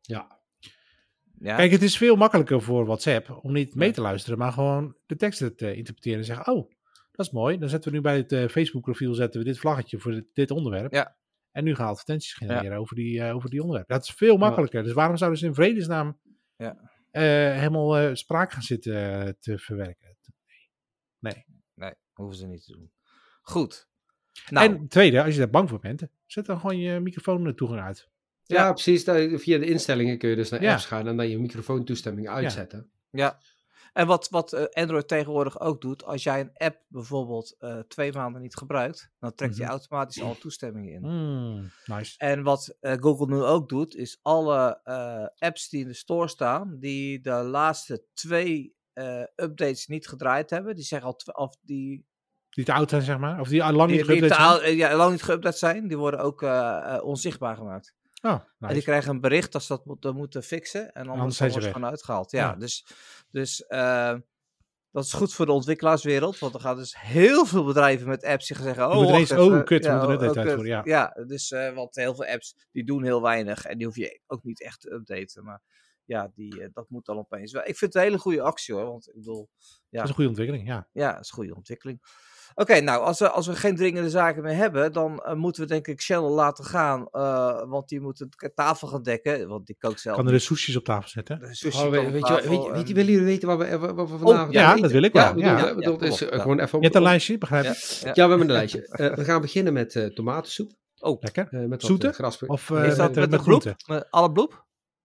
Ja, 0.00 0.40
Ja, 1.42 1.56
Kijk, 1.56 1.70
het 1.70 1.82
is 1.82 1.96
veel 1.96 2.16
makkelijker 2.16 2.62
voor 2.62 2.84
WhatsApp 2.86 3.38
om 3.42 3.52
niet 3.52 3.74
mee 3.74 3.90
te 3.92 4.00
luisteren, 4.00 4.38
maar 4.38 4.52
gewoon 4.52 4.96
de 5.06 5.16
teksten 5.16 5.56
te 5.56 5.74
interpreteren 5.74 6.18
en 6.18 6.24
zeggen: 6.24 6.46
Oh, 6.54 6.70
dat 7.10 7.26
is 7.26 7.32
mooi. 7.32 7.58
Dan 7.58 7.68
zetten 7.68 7.90
we 7.90 7.96
nu 7.96 8.02
bij 8.02 8.16
het 8.16 8.32
eh, 8.32 8.48
Facebook-profiel 8.48 9.14
zetten 9.14 9.40
we 9.40 9.46
dit 9.46 9.58
vlaggetje 9.58 9.98
voor 9.98 10.12
dit, 10.12 10.24
dit 10.32 10.50
onderwerp. 10.50 10.92
Ja. 10.92 11.16
En 11.50 11.64
nu 11.64 11.74
gaan 11.74 11.84
we 11.84 11.90
advertenties 11.90 12.34
genereren 12.34 12.78
over, 12.78 12.96
die, 12.96 13.22
eh, 13.22 13.34
over 13.34 13.50
die 13.50 13.60
onderwerpen. 13.60 13.94
Dat 13.94 14.04
is 14.04 14.14
veel 14.14 14.36
makkelijker. 14.36 14.82
Dus 14.82 14.92
waarom 14.92 15.16
zouden 15.16 15.38
ze 15.38 15.46
in 15.46 15.54
vredesnaam 15.54 16.20
Ja. 16.56 16.90
eh, 17.10 17.22
helemaal 17.58 17.98
eh, 17.98 18.14
spraak 18.14 18.52
gaan 18.52 18.62
zitten 18.62 19.26
eh, 19.26 19.32
te 19.40 19.58
verwerken? 19.58 20.16
Nee. 21.18 21.44
nee, 21.74 21.92
hoeven 22.12 22.36
ze 22.36 22.46
niet 22.46 22.64
te 22.64 22.72
doen. 22.72 22.92
Goed. 23.42 23.88
Nou, 24.48 24.68
En 24.72 24.88
tweede, 24.88 25.22
als 25.22 25.32
je 25.32 25.38
daar 25.38 25.50
bang 25.50 25.68
voor 25.68 25.78
bent, 25.80 26.02
zet 26.26 26.46
dan 26.46 26.60
gewoon 26.60 26.78
je 26.78 27.00
microfoon 27.00 27.54
toegang 27.54 27.80
uit. 27.80 28.10
Ja. 28.52 28.64
Ja. 28.66 28.72
precies. 28.72 29.04
Dat- 29.04 29.40
Via 29.40 29.58
de 29.58 29.66
instellingen 29.66 30.18
kun 30.18 30.28
je 30.28 30.36
dus 30.36 30.50
naar 30.50 30.68
apps 30.68 30.86
gaan 30.86 31.06
en 31.08 31.16
dan 31.16 31.28
je 31.28 31.38
microfoontoestemming 31.38 32.28
uitzetten. 32.28 32.90
ja. 33.10 33.38
En 33.92 34.06
wat, 34.06 34.28
wat 34.30 34.52
eh, 34.52 34.64
Android 34.82 35.08
tegenwoordig 35.08 35.60
ook 35.60 35.80
doet, 35.80 36.04
als 36.04 36.22
jij 36.22 36.40
een 36.40 36.50
app 36.54 36.80
bijvoorbeeld 36.88 37.56
eh, 37.58 37.78
twee 37.78 38.12
maanden 38.12 38.42
niet 38.42 38.56
gebruikt, 38.56 39.10
dan 39.18 39.34
trekt 39.34 39.54
hij 39.56 39.62
Mhm. 39.64 39.72
automatisch 39.74 40.22
alle 40.22 40.38
toestemmingen 40.38 40.92
in. 40.92 41.02
Hmm, 41.04 41.70
nice. 41.86 42.14
En 42.18 42.42
wat 42.42 42.76
eh, 42.80 42.92
Google 43.00 43.26
nu 43.26 43.42
ook 43.42 43.68
doet, 43.68 43.96
is 43.96 44.18
alle 44.22 44.80
eh, 44.84 45.26
apps 45.48 45.68
die 45.68 45.80
in 45.80 45.86
de 45.88 45.94
store 45.94 46.28
staan, 46.28 46.76
die 46.78 47.20
de 47.20 47.30
laatste 47.32 48.04
twee 48.14 48.74
eh, 48.92 49.20
updates 49.36 49.86
niet 49.86 50.08
gedraaid 50.08 50.50
hebben, 50.50 50.74
die 50.74 50.84
zeggen 50.84 51.08
al, 51.08 51.16
of 51.44 51.56
die 51.62 52.06
Die 52.50 52.64
te 52.64 52.72
oud 52.72 52.90
zijn, 52.90 53.02
zeg 53.02 53.18
maar. 53.18 53.40
Of 53.40 53.48
die 53.48 53.62
al 53.62 53.72
lang 53.72 53.90
niet 53.90 54.00
geüpdate 54.04 54.28
te 54.28 54.34
zijn. 54.34 54.60
eh, 54.60 54.76
ja, 54.76 54.96
lang 54.96 55.10
niet 55.10 55.22
geüpdate 55.30 55.58
zijn, 55.58 55.88
die 55.88 55.96
worden 55.98 56.20
ook 56.20 56.42
eh, 56.42 56.94
eh, 56.94 57.04
onzichtbaar 57.04 57.56
gemaakt. 57.56 57.94
Oh, 58.22 58.40
En 58.58 58.74
die 58.74 58.82
krijgen 58.82 59.10
een 59.10 59.20
bericht 59.20 59.52
dat 59.52 59.62
ze 59.62 59.72
dat 59.72 59.84
moeten, 59.84 60.14
moeten 60.16 60.42
fixen. 60.42 60.92
En 60.92 61.08
anders, 61.08 61.36
zijn 61.36 61.50
ze 61.50 61.60
gewoon 61.60 61.90
uitgehaald. 61.90 62.30
Ja, 62.30 62.48
Ja. 62.48 62.54
dus, 62.54 62.86
dus 63.30 63.66
eh, 63.66 64.14
dat 64.90 65.04
is 65.04 65.12
goed 65.12 65.34
voor 65.34 65.46
de 65.46 65.52
ontwikkelaarswereld. 65.52 66.38
Want 66.38 66.54
er 66.54 66.60
gaan 66.60 66.76
dus 66.76 67.00
heel 67.00 67.46
veel 67.46 67.64
bedrijven 67.64 68.08
met 68.08 68.24
apps 68.24 68.46
die 68.46 68.56
gaan 68.56 68.66
zeggen... 68.66 68.84
Oh, 68.88 68.94
wacht 68.94 69.08
ineens, 69.08 69.32
oh, 69.32 69.38
even, 69.38 69.64
kut, 69.64 69.86
we 69.86 69.92
moeten 69.92 70.08
oh, 70.08 70.14
oh, 70.14 70.36
uitvoeren, 70.36 70.82
kut. 70.82 70.84
Ja, 70.84 71.24
dus 71.26 71.50
eh, 71.50 71.74
want 71.74 71.94
heel 71.94 72.14
veel 72.14 72.26
apps 72.26 72.56
die 72.72 72.84
doen 72.84 73.04
heel 73.04 73.22
weinig. 73.22 73.64
En 73.64 73.78
die 73.78 73.86
hoef 73.86 73.96
je 73.96 74.20
ook 74.26 74.42
niet 74.42 74.62
echt 74.62 74.80
te 74.80 74.92
updaten. 74.92 75.44
Maar 75.44 75.62
ja, 76.04 76.30
die, 76.34 76.62
eh, 76.62 76.68
dat 76.72 76.90
moet 76.90 77.04
dan 77.06 77.18
opeens 77.18 77.52
wel. 77.52 77.62
Ik 77.62 77.76
vind 77.76 77.92
het 77.92 77.94
een 77.94 78.08
hele 78.08 78.18
goede 78.18 78.42
actie 78.42 78.74
hoor. 78.74 78.84
Want 78.84 79.08
ik 79.08 79.14
bedoel, 79.14 79.48
Dat 79.90 80.02
is 80.02 80.08
een 80.08 80.14
goede 80.14 80.28
ontwikkeling, 80.28 80.66
ja. 80.66 80.88
ja, 80.92 81.12
dat 81.12 81.20
is 81.20 81.28
een 81.28 81.34
goede 81.34 81.54
ontwikkeling. 81.54 82.00
Oké, 82.54 82.80
nou, 82.80 83.02
als 83.04 83.18
we, 83.18 83.30
als 83.30 83.46
we 83.46 83.54
geen 83.56 83.76
dringende 83.76 84.10
zaken 84.10 84.42
meer 84.42 84.54
hebben, 84.54 84.92
dan 84.92 85.18
eh, 85.18 85.34
moeten 85.34 85.62
we 85.62 85.68
denk 85.68 85.86
ik 85.86 86.00
Channel 86.02 86.30
laten 86.30 86.64
gaan. 86.64 87.06
eh, 87.10 87.62
want 87.68 87.88
die 87.88 88.00
moet 88.00 88.18
de 88.18 88.52
tafel 88.54 88.88
gaan 88.88 89.02
dekken. 89.02 89.48
Want 89.48 89.66
die 89.66 89.76
kookt 89.78 90.00
zelf. 90.00 90.16
Kan 90.16 90.26
er 90.26 90.32
de 90.32 90.38
sushis 90.38 90.76
op 90.76 90.84
tafel 90.84 91.08
zetten. 91.08 91.38
De 91.38 91.70
Oh, 91.74 91.90
weet, 91.90 92.06
op 92.06 92.12
weet, 92.12 92.14
je, 92.14 92.20
tafel 92.20 92.34
weet, 92.50 92.62
je- 92.64 92.70
weet, 92.72 92.80
je- 92.82 92.88
en- 92.88 92.94
willen 92.94 93.12
jullie 93.12 93.26
weten 93.26 93.48
wat 93.48 93.58
we, 93.58 93.78
wat 93.78 94.10
we 94.10 94.18
vanavond 94.18 94.46
Oh, 94.46 94.52
ja, 94.52 94.76
dat 94.76 94.90
wil 94.90 95.02
ik 95.02 95.12
wel, 95.12 95.22
Ja, 95.22 95.32
bedoel, 95.32 95.48
ja. 95.50 95.58
ja, 95.58 95.66
Ja, 95.66 95.74
bedoel, 95.74 95.96
kom 95.96 96.06
is 96.06 96.22
op, 96.22 96.28
eh, 96.28 96.36
ja. 96.36 96.42
gewoon 96.42 96.60
even 96.60 96.78
Je 96.78 96.84
hebt 96.84 96.96
een 96.96 97.02
lijstje, 97.02 97.38
begrijp 97.38 97.64
Ja, 97.64 97.70
ik? 97.70 97.76
ja. 97.76 98.06
Ja, 98.06 98.12
we 98.14 98.20
hebben 98.20 98.40
een 98.40 98.52
lijstje. 98.52 98.86
Eh, 98.88 99.14
we 99.14 99.24
gaan 99.24 99.40
beginnen 99.40 99.72
met 99.72 99.94
eh, 99.96 100.04
tomatensoep. 100.06 100.70
Oh, 101.00 101.20
Lekker. 101.20 101.46
eh, 101.50 101.60
met 101.60 101.68
wat, 101.70 101.82
Zoete? 101.82 102.06
eh, 102.08 102.12
gras. 102.14 102.42
Of 102.46 102.70
eh, 102.70 102.76
is 102.76 102.82
met, 102.88 102.96
dat 102.96 103.10
eh, 103.10 103.16
met? 103.16 103.30
Met 103.86 104.06
alle 104.10 104.32
bloep? 104.32 104.64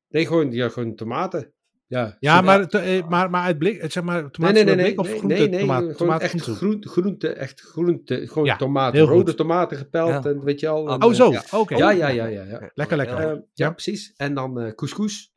Nee, 0.09 0.25
gewoon, 0.27 0.51
ja, 0.51 0.69
gewoon 0.69 0.95
tomaten. 0.95 1.53
Ja, 1.88 2.17
Ja, 2.19 2.41
maar, 2.41 2.61
eh, 2.67 3.07
maar, 3.07 3.29
maar 3.29 3.43
uit 3.43 3.57
blik, 3.57 3.77
eh, 3.77 3.89
zeg 3.89 4.03
maar, 4.03 4.21
Nee, 4.21 4.29
tomaten 4.31 4.55
nee, 4.55 4.63
nee, 4.65 4.75
nee, 4.75 4.85
blik 4.85 4.99
of 4.99 5.07
nee, 5.07 5.17
groente, 5.17 5.35
nee, 5.38 5.49
nee, 5.49 5.59
tomaat, 5.59 5.79
gewoon 5.81 5.95
tomaat, 5.95 6.21
echt 6.21 6.41
groente? 6.41 6.89
groente, 6.89 7.29
echt 7.33 7.61
groente, 7.61 8.27
gewoon 8.27 8.45
Ja, 8.45 8.55
tomaten, 8.55 8.99
rode 9.01 9.25
goed. 9.27 9.38
tomaten 9.38 9.77
gepeld 9.77 10.23
Ja. 10.23 10.29
en 10.29 10.43
weet 10.43 10.59
je 10.59 10.67
al. 10.67 10.89
en, 10.89 11.03
Oh, 11.03 11.13
zo, 11.13 11.31
Ja, 11.31 11.43
oké. 11.51 11.75
ja, 11.77 11.89
ja, 11.89 12.07
ja, 12.07 12.25
ja. 12.25 12.43
ja. 12.43 12.71
Lekker, 12.73 12.97
lekker. 12.97 13.17
Eh, 13.17 13.23
ja, 13.25 13.41
Ja. 13.53 13.71
precies. 13.71 14.13
En 14.17 14.33
dan 14.33 14.59
eh 14.61 14.71
couscous. 14.75 15.35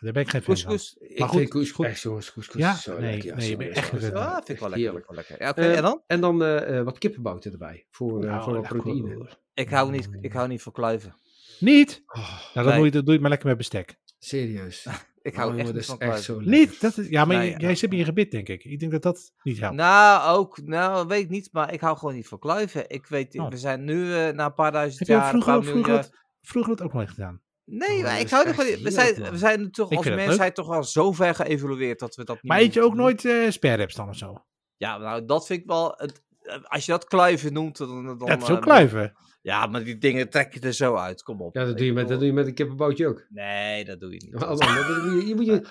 Daar 0.00 0.12
ben 0.12 0.22
ik 0.22 0.28
geen 0.28 0.42
fan 0.42 0.56
van. 0.56 0.64
Couscous. 0.66 0.96
Ik 1.10 1.18
Maar 1.18 1.28
goed, 1.28 1.38
vind 1.38 1.50
couscous 1.50 1.76
goed. 1.76 1.86
echt 1.86 2.00
jongens, 2.00 2.32
couscous 2.32 2.62
Ja? 2.64 2.74
zo 2.74 2.98
Nee, 2.98 3.10
lekker. 3.10 3.28
Ja, 3.28 3.56
nee, 3.56 3.68
echt 3.70 3.90
Ja, 3.90 4.34
vind 4.44 4.48
ik 4.48 4.58
wel 4.58 4.68
lekker. 4.70 4.96
Ik 4.98 5.04
wel 5.06 5.16
lekker. 5.16 5.36
Ja, 5.42 5.48
oké, 5.50 5.60
en 5.72 5.82
dan? 5.82 6.02
En 6.06 6.20
dan 6.20 6.42
eh, 6.42 6.78
eh, 6.78 6.84
wat 6.84 6.98
kippenbouten 6.98 7.52
erbij. 7.52 7.86
Voor, 7.90 8.18
Nou, 8.24 8.42
voor 8.42 8.60
proteïne. 8.68 9.28
Ik 9.54 9.68
hou 9.68 9.90
niet, 9.90 10.08
ik 10.20 10.32
hou 10.32 10.48
niet 10.48 10.62
van 10.62 10.72
kluiven. 10.72 11.14
Niet? 11.58 12.02
Oh, 12.06 12.16
Nou, 12.30 12.38
dan 12.54 12.64
Nee. 12.64 12.74
doe, 12.76 12.84
je, 12.84 12.90
dat 12.90 13.04
doe 13.04 13.14
je 13.14 13.20
maar 13.20 13.30
lekker 13.30 13.48
met 13.48 13.56
bestek. 13.56 13.98
serieus. 14.18 14.86
Ik 15.22 15.34
hou 15.34 15.52
Oh, 15.52 15.56
echt 15.56 15.64
dat 15.66 15.74
niet 15.74 15.82
is 15.82 15.88
van 15.88 15.98
echt 15.98 16.22
zo. 16.22 16.40
Niet? 16.40 16.80
Dat 16.80 16.98
is, 16.98 17.08
ja, 17.08 17.24
maar 17.24 17.46
jij 17.60 17.74
zit 17.74 17.92
in 17.92 17.98
je 17.98 18.04
gebit, 18.04 18.30
denk 18.30 18.48
ik. 18.48 18.64
Ik 18.64 18.78
denk 18.80 18.92
dat 18.92 19.02
dat 19.02 19.32
niet 19.42 19.60
helpt. 19.60 19.76
Nou, 19.76 20.36
ook, 20.38 20.62
nou, 20.62 21.06
weet 21.06 21.22
ik 21.22 21.28
niet, 21.28 21.48
maar 21.52 21.72
ik 21.72 21.80
hou 21.80 21.96
gewoon 21.98 22.14
niet 22.14 22.28
van 22.28 22.38
kluiven. 22.38 22.88
Ik 22.90 23.06
weet, 23.06 23.38
Oh. 23.38 23.48
we 23.50 23.56
zijn 23.56 23.84
nu 23.84 24.14
eh, 24.14 24.32
na 24.32 24.44
een 24.44 24.54
paar 24.54 24.72
duizend 24.72 24.98
Heb 24.98 25.08
je 25.08 25.14
jaar... 25.14 25.28
vroeger, 25.28 25.52
paar 25.52 25.62
vroeger, 25.62 25.80
miljoen 25.90 26.02
dat, 26.02 26.18
vroeger 26.40 26.76
dat 26.76 26.86
ook 26.86 26.92
nooit 26.92 27.08
gedaan? 27.10 27.40
Nee, 27.64 27.96
Oh, 27.96 28.02
maar 28.02 28.20
ik 28.20 28.28
hou 28.30 28.42
er 28.42 28.48
echt 28.48 28.60
gewoon 28.60 28.74
niet. 28.74 28.82
We 28.82 28.90
zijn, 28.90 29.14
we 29.30 29.38
zijn 29.38 29.70
toch 29.70 29.90
Ik 29.90 29.96
als 29.96 30.06
vind 30.06 30.18
het 30.18 30.24
mens 30.26 30.28
leuk. 30.28 30.36
zijn 30.36 30.52
toch 30.52 30.68
al 30.76 30.84
zo 30.84 31.12
ver 31.12 31.34
geëvolueerd 31.34 31.98
dat 31.98 32.14
we 32.14 32.24
dat 32.24 32.34
niet 32.42 32.44
Maar 32.52 32.60
eet 32.60 32.74
je 32.74 32.82
ook 32.82 32.88
doen. 32.92 33.00
nooit 33.00 33.24
eh 33.24 33.50
spareribs 33.50 33.94
dan 33.94 34.08
of 34.08 34.16
zo? 34.16 34.44
Ja, 34.76 34.98
nou, 34.98 35.24
dat 35.24 35.46
vind 35.46 35.60
ik 35.60 35.66
wel... 35.66 35.94
Het, 35.96 36.22
eh, 36.42 36.56
als 36.62 36.86
je 36.86 36.92
dat 36.92 37.04
kluiven 37.04 37.52
noemt, 37.52 37.76
dan... 37.78 38.04
dan 38.04 38.18
Dat 38.18 38.42
is 38.42 38.50
ook 38.50 38.56
eh, 38.56 38.62
kluiven. 38.62 39.12
Ja, 39.42 39.66
maar 39.66 39.84
die 39.84 39.98
dingen 39.98 40.28
trek 40.30 40.54
je 40.54 40.60
er 40.60 40.72
zo 40.72 40.96
uit. 40.96 41.22
Kom 41.22 41.40
op. 41.40 41.54
Ja, 41.54 41.64
dat 41.64 41.76
doe 41.76 41.86
je 41.86 41.92
met, 41.92 42.08
dat 42.08 42.18
doe 42.18 42.26
je 42.26 42.32
met 42.32 42.46
een 42.46 42.54
kippenboutje 42.54 43.06
ook. 43.06 43.26
Nee, 43.28 43.84
dat 43.84 44.00
doe 44.00 44.12
je 44.12 44.22
niet. 44.24 44.34
Oh, 44.34 44.56
man, 44.58 45.18
je, 45.18 45.26
je 45.26 45.34
moet 45.34 45.46
je... 45.46 45.64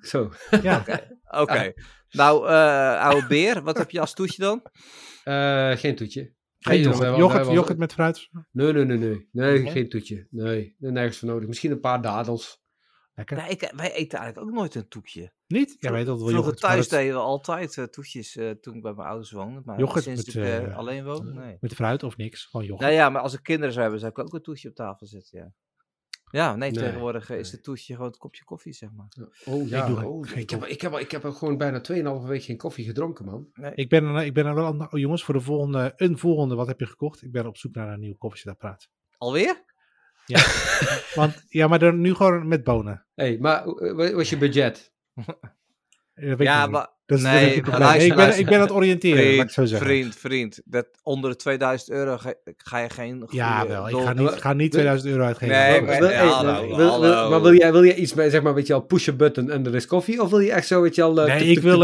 Zo. 0.10 0.32
Ja. 0.62 0.84
Oké. 1.30 1.72
Nou, 2.10 2.48
eh 2.48 3.00
oude 3.00 3.26
beer, 3.26 3.62
wat 3.62 3.78
heb 3.78 3.90
je 3.90 4.00
als 4.00 4.14
toetje 4.14 4.42
dan? 4.42 4.62
Eh, 5.24 5.70
geen 5.70 5.96
toetje. 5.96 6.34
Geen 6.58 6.80
Nee, 6.80 7.16
yoghurt, 7.16 7.46
yoghurt, 7.46 7.78
met 7.78 7.92
fruit. 7.92 8.28
Nee, 8.52 8.72
nee, 8.72 8.84
nee, 8.84 8.98
nee. 8.98 9.28
Nee, 9.32 9.62
Nee? 9.62 9.72
geen 9.72 9.88
toetje. 9.88 10.26
Nee, 10.30 10.76
er 10.80 10.92
nergens 10.92 11.18
voor 11.18 11.28
nodig. 11.28 11.48
Misschien 11.48 11.70
een 11.70 11.80
paar 11.80 12.02
dadels. 12.02 12.60
Lekker. 13.16 13.36
Nee, 13.36 13.48
ik, 13.48 13.72
wij 13.76 13.92
eten 13.92 14.18
eigenlijk 14.18 14.48
ook 14.48 14.54
nooit 14.54 14.74
een 14.74 14.88
toetje. 14.88 15.32
Niet? 15.46 15.76
Ja, 15.78 15.92
weet 15.92 16.06
dat 16.06 16.18
wel 16.20 16.28
Vroeger 16.28 16.54
thuis 16.54 16.88
deden 16.88 17.14
we 17.14 17.20
altijd 17.20 17.78
eh, 17.78 17.84
toetjes 17.84 18.36
eh, 18.36 18.50
toen 18.50 18.74
ik 18.74 18.82
bij 18.82 18.92
mijn 18.94 19.08
ouders 19.08 19.30
woonde. 19.30 19.62
Maar 19.64 19.78
Yoghurt 19.78 20.04
sinds 20.04 20.24
met, 20.26 20.34
ik 20.34 20.42
eh, 20.42 20.56
eh, 20.56 20.76
alleen 20.76 21.04
woon, 21.04 21.34
nee. 21.34 21.56
Met 21.60 21.74
fruit 21.74 22.02
of 22.02 22.16
niks. 22.16 22.44
Gewoon 22.44 22.66
yoghurt. 22.66 22.88
Nou 22.88 23.00
ja, 23.02 23.10
maar 23.10 23.22
als 23.22 23.32
ik 23.34 23.42
kinderen 23.42 23.70
zou 23.70 23.82
hebben, 23.82 24.00
zou 24.00 24.12
ik 24.12 24.18
ook 24.18 24.32
een 24.34 24.42
toetje 24.42 24.68
op 24.68 24.74
tafel 24.74 25.06
zetten, 25.06 25.38
ja. 25.38 25.52
Ja, 26.30 26.56
nee, 26.56 26.70
Nee, 26.70 26.80
tegenwoordig 26.82 27.30
eh, 27.30 27.38
is 27.38 27.42
nee. 27.42 27.52
het 27.52 27.62
toetje 27.62 27.92
gewoon 27.94 28.08
het 28.10 28.18
kopje 28.18 28.44
koffie, 28.44 28.72
zeg 28.72 28.90
maar. 28.92 29.06
Oh 29.44 29.68
ja, 29.68 29.86
doe 29.86 30.04
oh, 30.06 30.28
geen 30.28 30.38
ik, 30.40 30.50
heb, 30.50 30.64
ik, 30.64 30.80
heb, 30.80 30.92
al- 30.92 30.98
ik 31.00 31.10
heb 31.10 31.24
al 31.24 31.32
gewoon 31.32 31.56
bijna 31.56 31.80
2,5 32.22 32.26
week 32.28 32.42
geen 32.42 32.56
koffie 32.56 32.84
gedronken, 32.84 33.24
man. 33.24 33.48
Ik 33.74 33.88
ben, 33.88 34.04
er- 34.04 34.24
ik 34.24 34.34
ben 34.34 34.46
er 34.46 34.54
wel 34.54 34.66
aan- 34.66 34.92
oh, 34.92 35.00
jongens, 35.00 35.24
voor 35.24 35.34
de 35.34 35.40
volgende, 35.40 35.92
een 35.96 36.18
volgende, 36.18 36.54
wat 36.54 36.66
heb 36.66 36.80
je 36.80 36.86
gekocht? 36.86 37.22
Ik 37.22 37.32
ben 37.32 37.46
op 37.46 37.56
zoek 37.56 37.74
naar 37.74 37.92
een 37.92 38.00
nieuwe 38.00 38.16
koffiezetapparaat. 38.16 38.88
Alweer? 39.18 39.64
Want, 41.14 41.44
ja, 41.48 41.68
maar 41.68 41.78
dan 41.78 42.00
nu 42.00 42.14
gewoon 42.14 42.48
met 42.48 42.64
bonen. 42.64 43.06
Hé, 43.14 43.24
hey, 43.24 43.36
maar 43.40 43.64
eh, 43.66 43.92
wat 43.92 44.12
was 44.12 44.30
je 44.30 44.36
budget? 44.36 44.92
Eh, 46.16 46.28
Dat 46.28 46.38
weet 46.38 46.48
ik 46.48 46.54
Ja, 46.54 46.66
maar... 46.66 46.86
Dat 47.06 47.18
is 47.18 47.24
nee, 47.24 47.32
is 47.34 47.40
luister, 47.40 47.56
ik, 47.56 47.64
ben, 47.70 47.78
luister. 48.18 48.40
ik 48.40 48.46
ben 48.46 48.54
aan 48.54 48.60
het 48.60 48.72
oriënteren, 48.72 49.16
laat 49.16 49.26
ik 49.26 49.34
Vriend, 49.34 49.52
zo 49.52 49.64
zeggen. 49.64 49.86
vriend, 49.86 50.16
vriend. 50.16 50.60
Dat 50.64 50.86
onder 51.02 51.30
de 51.30 51.36
2000 51.36 51.90
euro 51.90 52.16
ga, 52.18 52.34
ga 52.56 52.78
je 52.78 52.88
geen 52.90 53.18
goede... 53.18 53.36
Ja, 53.36 53.66
wel. 53.66 53.88
Ik 53.88 53.96
ga 53.96 54.12
niet, 54.12 54.28
ga 54.30 54.52
niet 54.52 54.72
2000 54.72 55.10
euro 55.12 55.24
uitgeven. 55.24 55.54
Nee, 55.54 55.80
maar- 55.80 56.12
ja, 56.12 56.24
hallo, 56.26 56.76
wil-. 56.76 57.30
Maar 57.30 57.42
wil 57.42 57.54
jij, 57.54 57.72
wil 57.72 57.84
jij 57.84 57.94
iets 57.94 58.14
met, 58.14 58.30
zeg 58.30 58.42
maar, 58.42 58.54
weet 58.54 58.66
je 58.66 58.72
al, 58.74 58.80
push 58.80 59.08
a 59.08 59.12
button 59.12 59.50
en 59.50 59.66
er 59.66 59.74
is 59.74 59.86
koffie? 59.86 60.22
Of 60.22 60.30
wil 60.30 60.40
je 60.40 60.52
echt 60.52 60.66
zo, 60.66 60.82
weet 60.82 60.94
je 60.94 61.02
al... 61.02 61.20
eh, 61.20 61.26
Nee, 61.26 61.38
tuk, 61.38 61.56
ik 61.56 61.62
wil... 61.62 61.82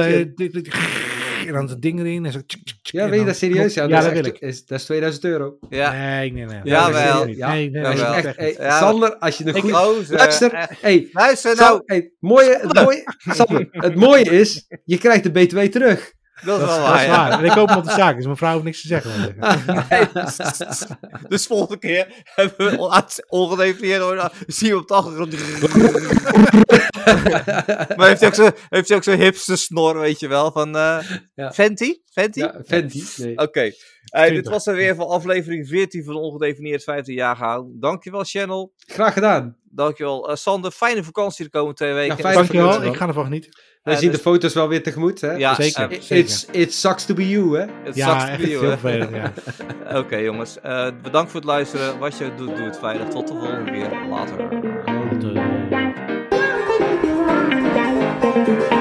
en 1.54 1.66
dan 1.66 1.68
het 1.68 1.82
ding 1.82 1.98
erin 2.00 2.24
en 2.26 2.32
zo... 2.32 2.38
tsk, 2.46 2.58
tsk, 2.64 2.76
tsk, 2.82 2.94
Ja, 2.94 3.04
en 3.04 3.10
weet 3.10 3.20
je 3.20 3.26
dat 3.26 3.36
serieus? 3.36 3.74
Ja, 3.74 3.82
Ja, 3.86 3.98
is 3.98 4.04
dat 4.04 4.12
echt- 4.12 4.22
wil 4.22 4.32
ik. 4.32 4.38
Is, 4.40 4.66
dat 4.66 4.78
is 4.78 4.84
2000 4.84 5.24
euro. 5.24 5.58
Ja, 5.70 5.92
Nee, 5.92 6.32
nee, 6.32 6.44
nee. 6.44 6.60
Jawel. 6.64 7.26
Ja. 7.26 7.52
Nee, 7.52 7.70
nee, 7.70 7.92
is 7.92 8.00
Echt, 8.00 8.36
hey. 8.36 8.54
Ja, 8.58 8.78
Sander, 8.78 9.16
als 9.16 9.38
je 9.38 9.46
een 9.46 9.54
ik 9.54 9.60
goede... 9.60 9.76
gozer, 9.76 10.16
Luister, 10.16 10.68
hey, 10.80 11.08
Luister 11.12 11.56
nou, 11.56 11.82
hey, 11.84 12.12
mooie, 12.18 12.58
het, 12.62 12.74
mooie, 12.74 13.02
Sander, 13.18 13.68
het 13.70 13.94
mooie 13.94 14.24
is, 14.30 14.66
je 14.84 14.98
krijgt 14.98 15.22
de 15.22 15.30
BTW 15.30 15.58
terug. 15.60 16.12
Dat 16.44 16.60
is 16.60 16.60
Dat 16.60 16.60
is, 16.60 16.66
wel 16.66 16.76
dat 16.76 16.86
waar, 16.88 17.00
is 17.00 17.06
ja. 17.06 17.28
waar. 17.28 17.38
En 17.38 17.44
ik 17.44 17.50
koop 17.50 17.68
hem 17.68 17.78
op 17.78 17.84
de 17.84 17.90
zaak, 17.90 18.16
dus 18.16 18.24
mijn 18.24 18.36
vrouw 18.36 18.52
heeft 18.52 18.64
niks 18.64 18.80
te 18.80 18.86
zeggen. 18.86 19.10
Dus 21.28 21.46
volgende 21.46 21.78
keer 21.78 22.06
hebben 22.24 22.70
we 22.70 22.78
on- 22.78 23.02
ongedefinieerd 23.28 24.32
zien 24.46 24.70
we 24.70 24.76
op 24.78 24.88
de 24.88 24.94
achtergrond. 24.94 25.32
maar 27.96 28.08
heeft 28.08 28.20
hij 28.20 28.28
ook 28.28 28.34
zo'n 28.86 29.02
zo'n 29.02 29.18
hipste 29.18 29.56
snor, 29.56 29.98
weet 29.98 30.20
je 30.20 30.28
wel, 30.28 30.52
van 30.52 30.76
eh 30.76 30.98
Ja. 31.34 31.52
Fenty? 31.52 31.94
Fenty? 32.12 32.38
Ja, 32.38 32.60
Fenty. 32.66 33.02
Nee. 33.16 33.36
Oké, 33.38 33.70
Hey, 34.04 34.30
dit 34.30 34.48
was 34.48 34.66
er 34.66 34.74
weer 34.74 34.94
van 34.94 35.06
aflevering 35.06 35.68
14 35.68 36.04
van 36.04 36.14
Ongedefinieerd 36.16 36.82
15 36.82 37.14
jaar 37.14 37.36
gehouden. 37.36 37.80
Dankjewel 37.80 38.24
Channel, 38.24 38.72
Graag 38.76 39.12
gedaan. 39.12 39.56
dankjewel 39.62 40.30
eh, 40.30 40.36
Sander, 40.36 40.70
fijne 40.70 41.04
vakantie 41.04 41.44
de 41.44 41.50
komende 41.50 41.74
twee 41.76 41.92
weken. 41.92 42.18
fijne 42.18 42.36
Dankjewel, 42.36 42.82
ik 42.82 42.96
ga 42.96 43.06
ervan 43.06 43.24
genieten. 43.24 43.50
Wij 43.82 43.94
eh, 43.94 44.00
zien 44.00 44.10
dus 44.10 44.18
de 44.18 44.24
foto's 44.24 44.54
wel 44.54 44.68
weer 44.68 44.82
tegemoet, 44.82 45.20
hè? 45.20 45.32
Ja, 45.32 45.54
dus 45.54 45.66
eh, 45.66 45.72
zeker. 45.72 46.12
Uh. 46.12 46.18
It's, 46.18 46.46
it 46.50 46.74
sucks 46.74 47.04
to 47.04 47.14
be 47.14 47.28
you, 47.28 47.58
hè? 47.58 47.64
It 47.84 47.94
ja, 47.94 48.20
sucks 48.20 48.36
to 48.36 48.44
be 48.44 48.50
you, 48.50 48.66
hè? 48.66 48.92
Ja. 49.16 49.32
Oké, 50.00 50.16
jongens. 50.16 50.60
Eh, 50.60 50.86
bedankt 51.02 51.30
voor 51.30 51.40
het 51.40 51.48
luisteren. 51.48 51.98
Wat 51.98 52.18
je 52.18 52.30
doet, 52.36 52.56
doe 52.56 52.64
het 52.64 52.78
veilig. 52.78 53.08
Tot 53.08 53.28
de 53.28 53.34
volgende 53.34 53.70
keer. 53.70 53.88
Later. 54.08 54.36
Later. 58.40 58.71